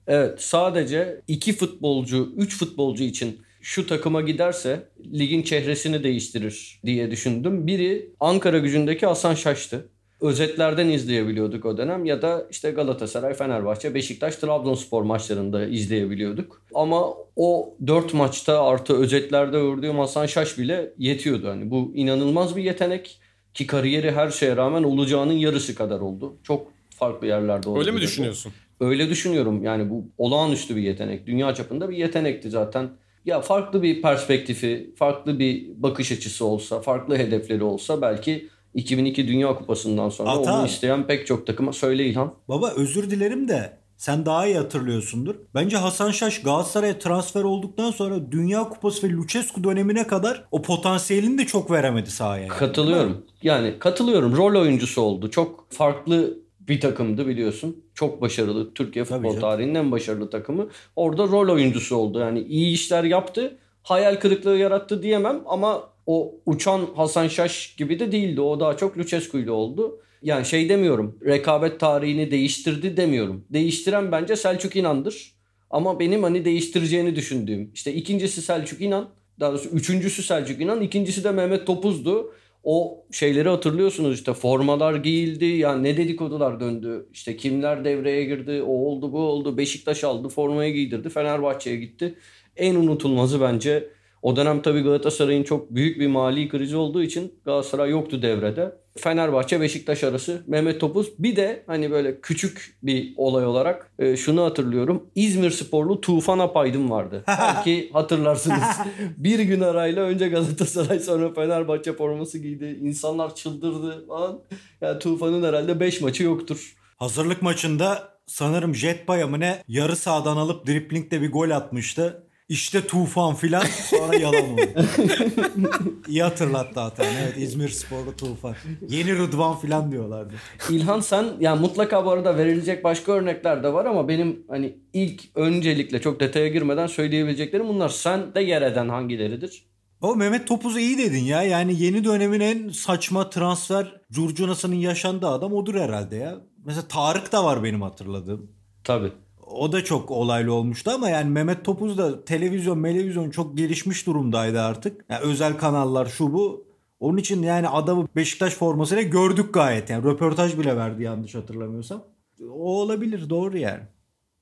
Evet 0.08 0.42
sadece 0.42 1.22
iki 1.28 1.54
futbolcu, 1.54 2.30
üç 2.38 2.58
futbolcu 2.58 3.04
için 3.04 3.42
şu 3.62 3.88
takıma 3.88 4.22
giderse 4.22 4.90
ligin 5.14 5.42
çehresini 5.42 6.04
değiştirir 6.04 6.82
diye 6.86 7.12
düşündüm. 7.12 7.68
Biri 7.68 8.10
Ankara 8.20 8.60
gücündeki 8.60 9.06
Hasan 9.06 9.36
Şaş'tı. 9.36 9.90
Özetlerden 10.22 10.90
izleyebiliyorduk 10.90 11.66
o 11.66 11.78
dönem 11.78 12.06
ya 12.06 12.22
da 12.22 12.48
işte 12.52 12.72
Galatasaray, 12.72 13.34
Fenerbahçe, 13.34 13.94
Beşiktaş, 13.94 14.36
Trabzonspor 14.36 15.04
maçlarında 15.04 15.66
izleyebiliyorduk. 15.66 16.62
Ama 16.74 17.14
o 17.36 17.76
dört 17.88 18.14
maçta 18.14 18.64
artı 18.64 18.98
özetlerde 18.98 19.60
gördüğüm 19.60 20.00
Hasan 20.00 20.26
Şaş 20.26 20.58
bile 20.58 20.94
yetiyordu. 20.98 21.50
Hani 21.50 21.72
bu 21.72 21.92
inanılmaz 21.96 22.56
bir 22.56 22.64
yetenek 22.64 23.20
ki 23.56 23.68
kariyeri 23.68 24.12
her 24.12 24.30
şeye 24.30 24.56
rağmen 24.58 24.84
olacağının 24.84 25.34
yarısı 25.34 25.76
kadar 25.76 26.00
oldu. 26.00 26.36
Çok 26.44 26.68
farklı 26.90 27.28
yerlerde 27.28 27.70
oldu. 27.70 27.80
Öyle 27.80 27.92
mi 27.92 28.02
düşünüyorsun? 28.02 28.54
Öyle 28.80 29.10
düşünüyorum. 29.10 29.64
Yani 29.64 29.90
bu 29.90 30.06
olağanüstü 30.18 30.76
bir 30.76 30.82
yetenek. 30.82 31.28
Dünya 31.28 31.54
çapında 31.56 31.90
bir 31.90 31.98
yetenekti 31.98 32.50
zaten. 32.50 32.90
Ya 33.26 33.42
farklı 33.42 33.84
bir 33.84 34.02
perspektifi, 34.02 34.94
farklı 34.98 35.40
bir 35.40 35.68
bakış 35.76 36.12
açısı 36.12 36.46
olsa, 36.46 36.82
farklı 36.82 37.18
hedefleri 37.18 37.64
olsa 37.64 38.02
belki 38.02 38.50
2002 38.74 39.28
Dünya 39.28 39.56
Kupası'ndan 39.56 40.10
sonra 40.10 40.30
Ata. 40.30 40.60
onu 40.60 40.66
isteyen 40.66 41.08
pek 41.08 41.28
çok 41.28 41.48
takıma 41.48 41.74
söyle 41.74 42.06
İlhan. 42.06 42.34
Baba 42.48 42.72
özür 42.76 43.10
dilerim 43.10 43.48
de 43.48 43.78
sen 44.06 44.26
daha 44.26 44.48
iyi 44.48 44.58
hatırlıyorsundur. 44.58 45.36
Bence 45.56 45.78
Hasan 45.78 46.12
Şaş 46.12 46.42
Galatasaray'a 46.42 47.00
transfer 47.00 47.44
olduktan 47.44 47.92
sonra 47.92 48.32
Dünya 48.32 48.64
Kupası 48.70 49.08
ve 49.08 49.12
Lucescu 49.12 49.64
dönemine 49.64 50.08
kadar 50.08 50.44
o 50.52 50.62
potansiyelini 50.62 51.38
de 51.38 51.46
çok 51.46 51.72
veremedi 51.72 52.12
sahaya. 52.12 52.48
Katılıyorum. 52.48 53.26
Yani 53.44 53.80
katılıyorum. 53.80 54.38
Rol 54.38 54.62
oyuncusu 54.62 55.02
oldu. 55.02 55.32
Çok 55.32 55.72
farklı 55.72 56.38
bir 56.60 56.82
takımdı 56.82 57.28
biliyorsun. 57.28 57.84
Çok 57.94 58.22
başarılı. 58.22 58.74
Türkiye 58.74 59.06
futbol 59.06 59.40
tarihinin 59.40 59.76
en 59.76 59.92
başarılı 59.92 60.30
takımı. 60.30 60.68
Orada 60.96 61.24
rol 61.24 61.54
oyuncusu 61.54 61.96
oldu. 61.96 62.20
Yani 62.20 62.40
iyi 62.40 62.74
işler 62.74 63.04
yaptı. 63.04 63.58
Hayal 63.84 64.16
kırıklığı 64.16 64.58
yarattı 64.58 65.04
diyemem 65.04 65.42
ama 65.46 65.84
o 66.08 66.36
uçan 66.46 66.88
Hasan 66.96 67.28
Şaş 67.28 67.76
gibi 67.76 68.00
de 68.00 68.12
değildi. 68.12 68.42
O 68.42 68.60
daha 68.60 68.78
çok 68.78 68.98
Lucescu 68.98 69.38
ile 69.38 69.52
oldu. 69.52 70.00
Yani 70.26 70.46
şey 70.46 70.70
demiyorum. 70.70 71.20
Rekabet 71.26 71.80
tarihini 71.80 72.32
değiştirdi 72.32 72.98
demiyorum. 72.98 73.46
Değiştiren 73.50 74.12
bence 74.12 74.36
Selçuk 74.36 74.76
İnan'dır. 74.76 75.36
Ama 75.70 76.00
benim 76.00 76.24
hani 76.24 76.46
değiştireceğini 76.46 77.16
düşündüğüm. 77.16 77.72
işte 77.74 77.94
ikincisi 77.94 78.42
Selçuk 78.42 78.82
İnan. 78.82 79.10
Daha 79.40 79.52
doğrusu 79.52 79.70
üçüncüsü 79.70 80.24
Selçuk 80.24 80.62
İnan. 80.62 80.82
ikincisi 80.82 81.24
de 81.24 81.32
Mehmet 81.32 81.68
Topuz'du. 81.68 82.34
O 82.64 83.06
şeyleri 83.12 83.50
hatırlıyorsunuz 83.50 84.14
işte 84.14 84.34
formalar 84.34 84.96
giyildi 84.96 85.46
ya 85.46 85.76
ne 85.78 85.98
dedikodular 85.98 86.60
döndü. 86.60 87.10
İşte 87.14 87.38
kimler 87.38 87.86
devreye 87.86 88.24
girdi 88.24 88.62
o 88.64 88.72
oldu 88.72 89.14
bu 89.14 89.20
oldu. 89.20 89.58
Beşiktaş 89.58 90.04
aldı 90.04 90.30
formayı 90.30 90.74
giydirdi 90.74 91.10
Fenerbahçe'ye 91.10 91.76
gitti. 91.76 92.16
En 92.58 92.76
unutulmazı 92.76 93.42
bence 93.42 93.90
o 94.22 94.36
dönem 94.36 94.62
tabii 94.62 94.82
Galatasaray'ın 94.82 95.44
çok 95.44 95.76
büyük 95.76 96.00
bir 96.00 96.08
mali 96.08 96.50
krizi 96.50 96.76
olduğu 96.76 97.04
için 97.04 97.34
Galatasaray 97.46 97.90
yoktu 97.90 98.22
devrede. 98.22 98.85
Fenerbahçe 98.98 99.62
Beşiktaş 99.62 100.04
arası 100.04 100.44
Mehmet 100.48 100.82
Topuz. 100.82 101.12
Bir 101.20 101.36
de 101.36 101.64
hani 101.68 101.92
böyle 101.92 102.22
küçük 102.22 102.78
bir 102.84 103.14
olay 103.18 103.46
olarak 103.46 103.92
e, 104.00 104.18
şunu 104.18 104.44
hatırlıyorum. 104.44 105.10
İzmir 105.16 105.52
sporlu 105.52 106.02
Tufan 106.02 106.40
Apaydın 106.40 106.90
vardı. 106.90 107.24
Belki 107.28 107.90
hatırlarsınız. 107.94 108.64
bir 109.18 109.40
gün 109.40 109.62
arayla 109.62 110.04
önce 110.04 110.30
Galatasaray 110.30 111.00
sonra 111.00 111.34
Fenerbahçe 111.34 111.94
forması 111.94 112.38
giydi. 112.40 112.80
İnsanlar 112.82 113.36
çıldırdı 113.36 114.08
falan. 114.08 114.40
Ya 114.82 115.00
Tufan'ın 115.00 115.44
herhalde 115.44 115.80
5 115.80 116.02
maçı 116.02 116.24
yoktur. 116.24 116.76
Hazırlık 116.98 117.42
maçında 117.42 118.16
sanırım 118.26 118.76
Jet 118.76 119.08
Baya 119.08 119.28
mı 119.28 119.40
ne 119.40 119.64
yarı 119.68 119.96
sahadan 119.96 120.38
alıp 120.38 120.68
driplingle 120.68 121.22
bir 121.22 121.32
gol 121.32 121.50
atmıştı. 121.50 122.24
İşte 122.50 122.88
tufan 122.88 123.36
filan 123.36 123.66
sonra 123.66 124.16
yalan 124.16 124.54
oldu. 124.54 124.62
İyi 126.08 126.24
hatırlattı 126.24 126.80
hatta. 126.80 127.04
Evet 127.06 127.38
İzmir 127.38 127.70
Sporlu 127.70 128.16
Tufan. 128.16 128.56
Yeni 128.90 129.18
Rıdvan 129.18 129.60
filan 129.60 129.92
diyorlardı. 129.92 130.34
İlhan 130.70 131.00
sen 131.00 131.26
yani 131.40 131.62
mutlaka 131.62 132.06
bu 132.06 132.12
arada 132.12 132.38
verilecek 132.38 132.84
başka 132.84 133.12
örnekler 133.12 133.64
de 133.64 133.74
var 133.74 133.86
ama 133.86 134.08
benim 134.08 134.44
hani 134.50 134.78
ilk 134.94 135.24
öncelikle 135.36 136.02
çok 136.02 136.20
detaya 136.20 136.48
girmeden 136.48 136.88
söyleyebileceklerim 136.88 137.68
bunlar. 137.68 137.90
Sen 137.90 138.36
de 138.36 138.42
yer 138.42 138.62
eden 138.62 138.90
hangileridir? 138.90 139.66
O 140.02 140.16
Mehmet 140.16 140.48
Topuz'u 140.48 140.80
iyi 140.80 140.98
dedin 140.98 141.24
ya. 141.24 141.44
Yani 141.44 141.84
yeni 141.84 142.04
dönemin 142.04 142.40
en 142.40 142.70
saçma 142.70 143.30
transfer 143.30 144.02
curcunasının 144.12 144.76
yaşandığı 144.76 145.28
adam 145.28 145.54
odur 145.54 145.76
herhalde 145.76 146.16
ya. 146.16 146.36
Mesela 146.66 146.88
Tarık 146.88 147.32
da 147.32 147.46
var 147.46 147.64
benim 147.64 147.82
hatırladığım. 147.82 148.52
Tabii. 148.84 149.12
O 149.48 149.72
da 149.72 149.84
çok 149.84 150.12
olaylı 150.12 150.54
olmuştu 150.54 150.92
ama 150.92 151.10
yani 151.10 151.30
Mehmet 151.30 151.66
Topuz 151.66 151.98
da 151.98 152.26
televizyon, 152.26 152.84
televizyon 152.84 153.30
çok 153.30 153.58
gelişmiş 153.58 154.08
durumdaydı 154.08 154.62
artık. 154.62 155.06
Yani 155.10 155.22
özel 155.22 155.58
kanallar 155.58 156.06
şu 156.06 156.34
bu. 156.34 156.66
Onun 157.00 157.18
için 157.18 157.44
yani 157.44 157.70
adamı 157.70 158.08
Beşiktaş 158.16 158.54
formasıyla 158.54 159.04
gördük 159.04 159.54
gayet. 159.54 159.90
Yani 159.90 160.04
röportaj 160.04 160.58
bile 160.58 160.78
verdi 160.78 161.04
yanlış 161.04 161.36
hatırlamıyorsam. 161.36 162.04
O 162.50 162.82
olabilir 162.82 163.30
doğru 163.30 163.58
yani. 163.58 163.84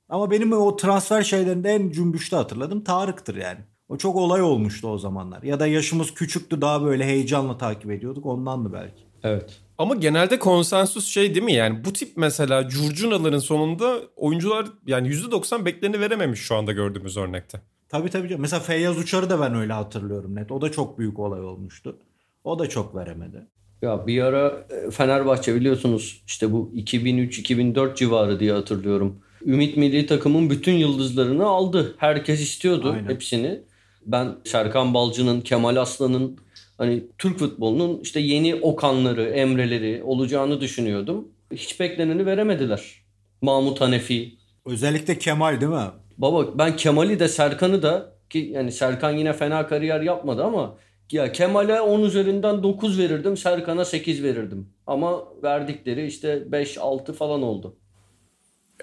Ama 0.08 0.30
benim 0.30 0.52
o 0.52 0.76
transfer 0.76 1.22
şeylerinde 1.22 1.70
en 1.70 1.90
cümbüşte 1.90 2.36
hatırladım 2.36 2.84
Tarık'tır 2.84 3.36
yani. 3.36 3.58
O 3.88 3.96
çok 3.96 4.16
olay 4.16 4.42
olmuştu 4.42 4.88
o 4.88 4.98
zamanlar. 4.98 5.42
Ya 5.42 5.60
da 5.60 5.66
yaşımız 5.66 6.14
küçüktü 6.14 6.60
daha 6.60 6.82
böyle 6.82 7.04
heyecanla 7.04 7.58
takip 7.58 7.90
ediyorduk 7.90 8.26
ondandı 8.26 8.72
belki. 8.72 9.02
Evet. 9.22 9.60
Ama 9.78 9.94
genelde 9.94 10.38
konsensus 10.38 11.06
şey 11.06 11.34
değil 11.34 11.44
mi? 11.44 11.52
Yani 11.52 11.84
bu 11.84 11.92
tip 11.92 12.16
mesela 12.16 12.68
curcunaların 12.68 13.38
sonunda 13.38 14.00
oyuncular 14.16 14.66
yani 14.86 15.08
%90 15.08 15.64
beklerini 15.64 16.00
verememiş 16.00 16.40
şu 16.40 16.56
anda 16.56 16.72
gördüğümüz 16.72 17.16
örnekte. 17.16 17.60
Tabii 17.88 18.10
tabii. 18.10 18.36
Mesela 18.36 18.60
Feyyaz 18.60 18.98
Uçar'ı 18.98 19.30
da 19.30 19.40
ben 19.40 19.54
öyle 19.54 19.72
hatırlıyorum 19.72 20.34
net. 20.34 20.52
O 20.52 20.60
da 20.60 20.72
çok 20.72 20.98
büyük 20.98 21.18
olay 21.18 21.40
olmuştu. 21.40 21.98
O 22.44 22.58
da 22.58 22.68
çok 22.68 22.96
veremedi. 22.96 23.46
Ya 23.82 24.06
bir 24.06 24.22
ara 24.22 24.66
e, 24.70 24.90
Fenerbahçe 24.90 25.54
biliyorsunuz 25.54 26.22
işte 26.26 26.52
bu 26.52 26.72
2003-2004 26.74 27.96
civarı 27.96 28.40
diye 28.40 28.52
hatırlıyorum. 28.52 29.18
Ümit 29.46 29.76
milli 29.76 30.06
takımın 30.06 30.50
bütün 30.50 30.72
yıldızlarını 30.72 31.46
aldı. 31.46 31.94
Herkes 31.98 32.40
istiyordu 32.40 32.92
Aynen. 32.94 33.10
hepsini. 33.10 33.60
Ben 34.06 34.34
Serkan 34.44 34.94
Balcı'nın, 34.94 35.40
Kemal 35.40 35.76
Aslan'ın 35.76 36.38
hani 36.78 37.04
Türk 37.18 37.38
futbolunun 37.38 38.00
işte 38.02 38.20
yeni 38.20 38.54
Okanları, 38.54 39.24
Emreleri 39.24 40.02
olacağını 40.02 40.60
düşünüyordum. 40.60 41.28
Hiç 41.52 41.80
bekleneni 41.80 42.26
veremediler. 42.26 42.82
Mahmut 43.42 43.80
Hanefi. 43.80 44.34
Özellikle 44.66 45.18
Kemal 45.18 45.60
değil 45.60 45.72
mi? 45.72 45.90
Baba 46.18 46.58
ben 46.58 46.76
Kemal'i 46.76 47.18
de 47.18 47.28
Serkan'ı 47.28 47.82
da 47.82 48.14
ki 48.30 48.38
yani 48.38 48.72
Serkan 48.72 49.10
yine 49.10 49.32
fena 49.32 49.66
kariyer 49.66 50.00
yapmadı 50.00 50.44
ama 50.44 50.76
ya 51.12 51.32
Kemal'e 51.32 51.80
10 51.80 52.02
üzerinden 52.02 52.62
9 52.62 52.98
verirdim, 52.98 53.36
Serkan'a 53.36 53.84
8 53.84 54.22
verirdim. 54.22 54.68
Ama 54.86 55.24
verdikleri 55.42 56.06
işte 56.06 56.52
5 56.52 56.78
6 56.78 57.12
falan 57.12 57.42
oldu. 57.42 57.76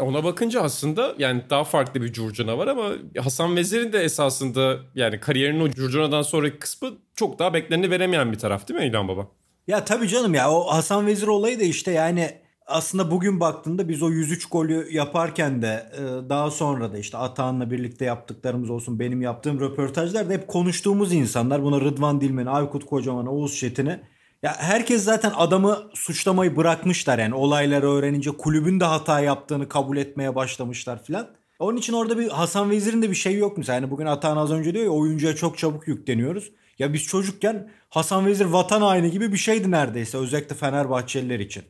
Ona 0.01 0.24
bakınca 0.24 0.62
aslında 0.62 1.15
yani 1.17 1.41
daha 1.50 1.63
farklı 1.63 2.01
bir 2.01 2.13
curcuna 2.13 2.58
var 2.58 2.67
ama 2.67 2.89
Hasan 3.24 3.55
Vezir'in 3.55 3.93
de 3.93 4.00
esasında 4.00 4.77
yani 4.96 5.20
kariyerinin 5.20 5.60
o 5.60 5.70
curcunadan 5.70 6.22
sonraki 6.22 6.60
kısmı 6.60 6.89
çok 7.15 7.39
daha 7.39 7.53
bekleneni 7.53 7.89
veremeyen 7.91 8.31
bir 8.31 8.39
taraf 8.39 8.67
değil 8.67 8.79
mi 8.79 8.86
İlhan 8.86 9.08
Baba? 9.08 9.27
Ya 9.67 9.86
tabii 9.86 10.08
canım 10.08 10.34
ya 10.34 10.51
o 10.51 10.74
Hasan 10.74 11.08
Vezir 11.08 11.27
olayı 11.27 11.60
da 11.60 11.63
işte 11.63 11.91
yani 11.91 12.31
aslında 12.67 13.12
bugün 13.12 13.39
baktığında 13.39 13.89
biz 13.89 14.03
o 14.03 14.10
103 14.10 14.46
golü 14.46 14.88
yaparken 14.91 15.62
de 15.62 15.89
e, 15.98 16.29
daha 16.29 16.51
sonra 16.51 16.93
da 16.93 16.98
işte 16.98 17.17
Atahan'la 17.17 17.72
birlikte 17.72 18.05
yaptıklarımız 18.05 18.70
olsun 18.70 19.00
benim 19.00 19.22
yaptığım 19.22 19.60
röportajlarda 19.60 20.34
hep 20.34 20.48
konuştuğumuz 20.48 21.13
insanlar 21.13 21.63
buna 21.63 21.81
Rıdvan 21.81 22.22
Dilmen, 22.22 22.46
Aykut 22.46 22.86
Kocaman, 22.86 23.27
Oğuz 23.27 23.58
Çetin'i 23.58 24.00
ya 24.43 24.55
herkes 24.57 25.03
zaten 25.03 25.31
adamı 25.36 25.89
suçlamayı 25.93 26.55
bırakmışlar 26.55 27.19
yani 27.19 27.36
olayları 27.36 27.91
öğrenince 27.91 28.31
kulübün 28.31 28.79
de 28.79 28.86
hata 28.86 29.19
yaptığını 29.19 29.69
kabul 29.69 29.98
etmeye 29.98 30.36
başlamışlar 30.36 31.03
filan. 31.03 31.27
Onun 31.60 31.77
için 31.77 31.93
orada 31.93 32.17
bir 32.17 32.29
Hasan 32.29 32.69
Vezir'in 32.69 33.01
de 33.01 33.10
bir 33.10 33.15
şey 33.15 33.38
yok 33.38 33.57
mesela. 33.57 33.75
Yani 33.75 33.91
bugün 33.91 34.05
Atahan 34.05 34.38
az 34.38 34.51
önce 34.51 34.74
diyor 34.74 34.86
ya 34.86 34.91
oyuncuya 34.91 35.36
çok 35.36 35.57
çabuk 35.57 35.88
yükleniyoruz. 35.88 36.51
Ya 36.79 36.93
biz 36.93 37.03
çocukken 37.03 37.69
Hasan 37.89 38.25
Vezir 38.25 38.45
vatan 38.45 38.81
haini 38.81 39.12
gibi 39.12 39.31
bir 39.31 39.38
şeydi 39.38 39.71
neredeyse 39.71 40.17
özellikle 40.17 40.55
Fenerbahçeliler 40.55 41.39
için. 41.39 41.63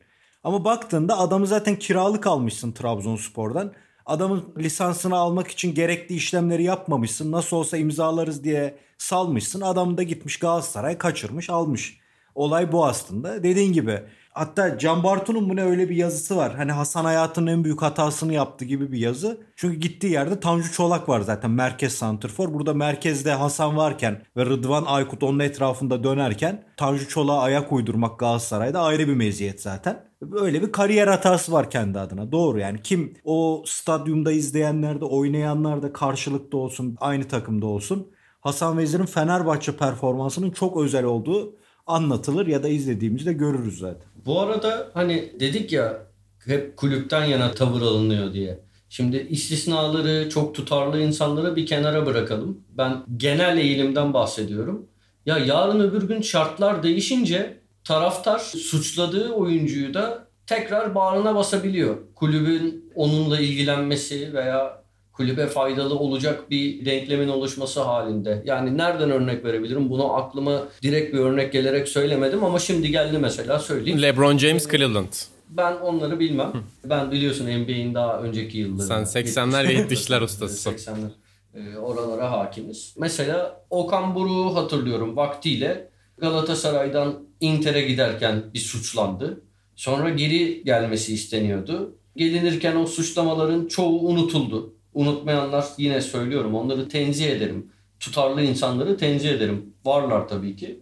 Ama 0.44 0.64
baktığında 0.64 1.18
adamı 1.18 1.46
zaten 1.46 1.76
kiralık 1.76 2.26
almışsın 2.26 2.72
Trabzonspor'dan. 2.72 3.72
Adamın 4.06 4.54
lisansını 4.58 5.16
almak 5.16 5.48
için 5.48 5.74
gerekli 5.74 6.14
işlemleri 6.14 6.62
yapmamışsın. 6.62 7.32
Nasıl 7.32 7.56
olsa 7.56 7.76
imzalarız 7.76 8.44
diye 8.44 8.78
salmışsın. 8.98 9.60
Adam 9.60 9.96
da 9.96 10.02
gitmiş 10.02 10.38
Galatasaray 10.38 10.98
kaçırmış 10.98 11.50
almış. 11.50 12.01
Olay 12.34 12.72
bu 12.72 12.86
aslında. 12.86 13.42
Dediğin 13.42 13.72
gibi 13.72 14.00
hatta 14.30 14.78
Can 14.78 15.02
Bartu'nun 15.02 15.48
bu 15.48 15.56
ne 15.56 15.64
öyle 15.64 15.88
bir 15.88 15.96
yazısı 15.96 16.36
var. 16.36 16.54
Hani 16.54 16.72
Hasan 16.72 17.04
hayatının 17.04 17.46
en 17.46 17.64
büyük 17.64 17.82
hatasını 17.82 18.32
yaptı 18.32 18.64
gibi 18.64 18.92
bir 18.92 18.98
yazı. 18.98 19.40
Çünkü 19.56 19.76
gittiği 19.76 20.12
yerde 20.12 20.40
Tanju 20.40 20.72
Çolak 20.72 21.08
var 21.08 21.20
zaten 21.20 21.50
merkez 21.50 21.92
santrfor. 21.94 22.54
Burada 22.54 22.74
merkezde 22.74 23.32
Hasan 23.32 23.76
varken 23.76 24.22
ve 24.36 24.46
Rıdvan 24.46 24.84
Aykut 24.86 25.22
onun 25.22 25.38
etrafında 25.38 26.04
dönerken 26.04 26.64
Tanju 26.76 27.08
Çolak'a 27.08 27.42
ayak 27.42 27.72
uydurmak 27.72 28.18
Galatasaray'da 28.18 28.80
ayrı 28.80 29.08
bir 29.08 29.14
meziyet 29.14 29.62
zaten. 29.62 30.04
Böyle 30.22 30.62
bir 30.62 30.72
kariyer 30.72 31.08
hatası 31.08 31.52
var 31.52 31.70
kendi 31.70 31.98
adına. 31.98 32.32
Doğru 32.32 32.58
yani 32.58 32.82
kim 32.82 33.14
o 33.24 33.62
stadyumda 33.66 34.32
izleyenler 34.32 35.00
de 35.00 35.04
oynayanlar 35.04 35.82
da 35.82 35.92
karşılıklı 35.92 36.58
olsun 36.58 36.96
aynı 37.00 37.28
takımda 37.28 37.66
olsun. 37.66 38.12
Hasan 38.40 38.78
Vezir'in 38.78 39.06
Fenerbahçe 39.06 39.76
performansının 39.76 40.50
çok 40.50 40.76
özel 40.76 41.04
olduğu 41.04 41.56
anlatılır 41.86 42.46
ya 42.46 42.62
da 42.62 42.68
izlediğimizde 42.68 43.32
görürüz 43.32 43.78
zaten. 43.78 44.06
Bu 44.26 44.40
arada 44.40 44.90
hani 44.94 45.32
dedik 45.40 45.72
ya 45.72 46.06
hep 46.46 46.76
kulüpten 46.76 47.24
yana 47.24 47.50
tavır 47.50 47.82
alınıyor 47.82 48.32
diye. 48.32 48.60
Şimdi 48.88 49.16
istisnaları, 49.16 50.28
çok 50.30 50.54
tutarlı 50.54 51.00
insanları 51.00 51.56
bir 51.56 51.66
kenara 51.66 52.06
bırakalım. 52.06 52.64
Ben 52.68 53.04
genel 53.16 53.58
eğilimden 53.58 54.14
bahsediyorum. 54.14 54.86
Ya 55.26 55.38
yarın 55.38 55.80
öbür 55.80 56.08
gün 56.08 56.20
şartlar 56.20 56.82
değişince 56.82 57.58
taraftar 57.84 58.38
suçladığı 58.38 59.32
oyuncuyu 59.32 59.94
da 59.94 60.28
tekrar 60.46 60.94
bağrına 60.94 61.34
basabiliyor. 61.34 61.96
Kulübün 62.14 62.92
onunla 62.94 63.40
ilgilenmesi 63.40 64.34
veya 64.34 64.81
kulübe 65.12 65.46
faydalı 65.46 65.98
olacak 65.98 66.50
bir 66.50 66.84
denklemin 66.84 67.28
oluşması 67.28 67.80
halinde. 67.80 68.42
Yani 68.46 68.78
nereden 68.78 69.10
örnek 69.10 69.44
verebilirim? 69.44 69.90
Bunu 69.90 70.12
aklıma 70.12 70.62
direkt 70.82 71.14
bir 71.14 71.18
örnek 71.18 71.52
gelerek 71.52 71.88
söylemedim 71.88 72.44
ama 72.44 72.58
şimdi 72.58 72.90
geldi 72.90 73.18
mesela 73.18 73.58
söyleyeyim. 73.58 74.02
LeBron 74.02 74.38
James 74.38 74.68
Cleveland. 74.70 75.12
Ben 75.48 75.76
onları 75.76 76.20
bilmem. 76.20 76.52
Ben 76.84 77.10
biliyorsun 77.10 77.44
NBA'in 77.46 77.94
daha 77.94 78.20
önceki 78.20 78.58
yılları. 78.58 78.86
Sen 78.86 79.02
80'ler 79.22 79.68
ve 79.68 79.74
70'ler 79.74 80.20
ustasısın. 80.24 80.70
80'ler. 80.72 81.10
Ee, 81.54 81.78
oralara 81.78 82.30
hakimiz. 82.30 82.94
Mesela 82.98 83.64
Okan 83.70 84.14
Buruk'u 84.14 84.56
hatırlıyorum 84.56 85.16
vaktiyle 85.16 85.88
Galatasaray'dan 86.18 87.14
Inter'e 87.40 87.82
giderken 87.82 88.42
bir 88.54 88.58
suçlandı. 88.58 89.42
Sonra 89.76 90.10
geri 90.10 90.64
gelmesi 90.64 91.14
isteniyordu. 91.14 91.96
Gelinirken 92.16 92.76
o 92.76 92.86
suçlamaların 92.86 93.66
çoğu 93.66 94.00
unutuldu. 94.08 94.74
Unutmayanlar 94.94 95.66
yine 95.78 96.00
söylüyorum 96.00 96.54
onları 96.54 96.88
tenzih 96.88 97.30
ederim. 97.30 97.72
Tutarlı 98.00 98.42
insanları 98.42 98.96
tenzih 98.96 99.30
ederim. 99.30 99.74
Varlar 99.84 100.28
tabii 100.28 100.56
ki. 100.56 100.80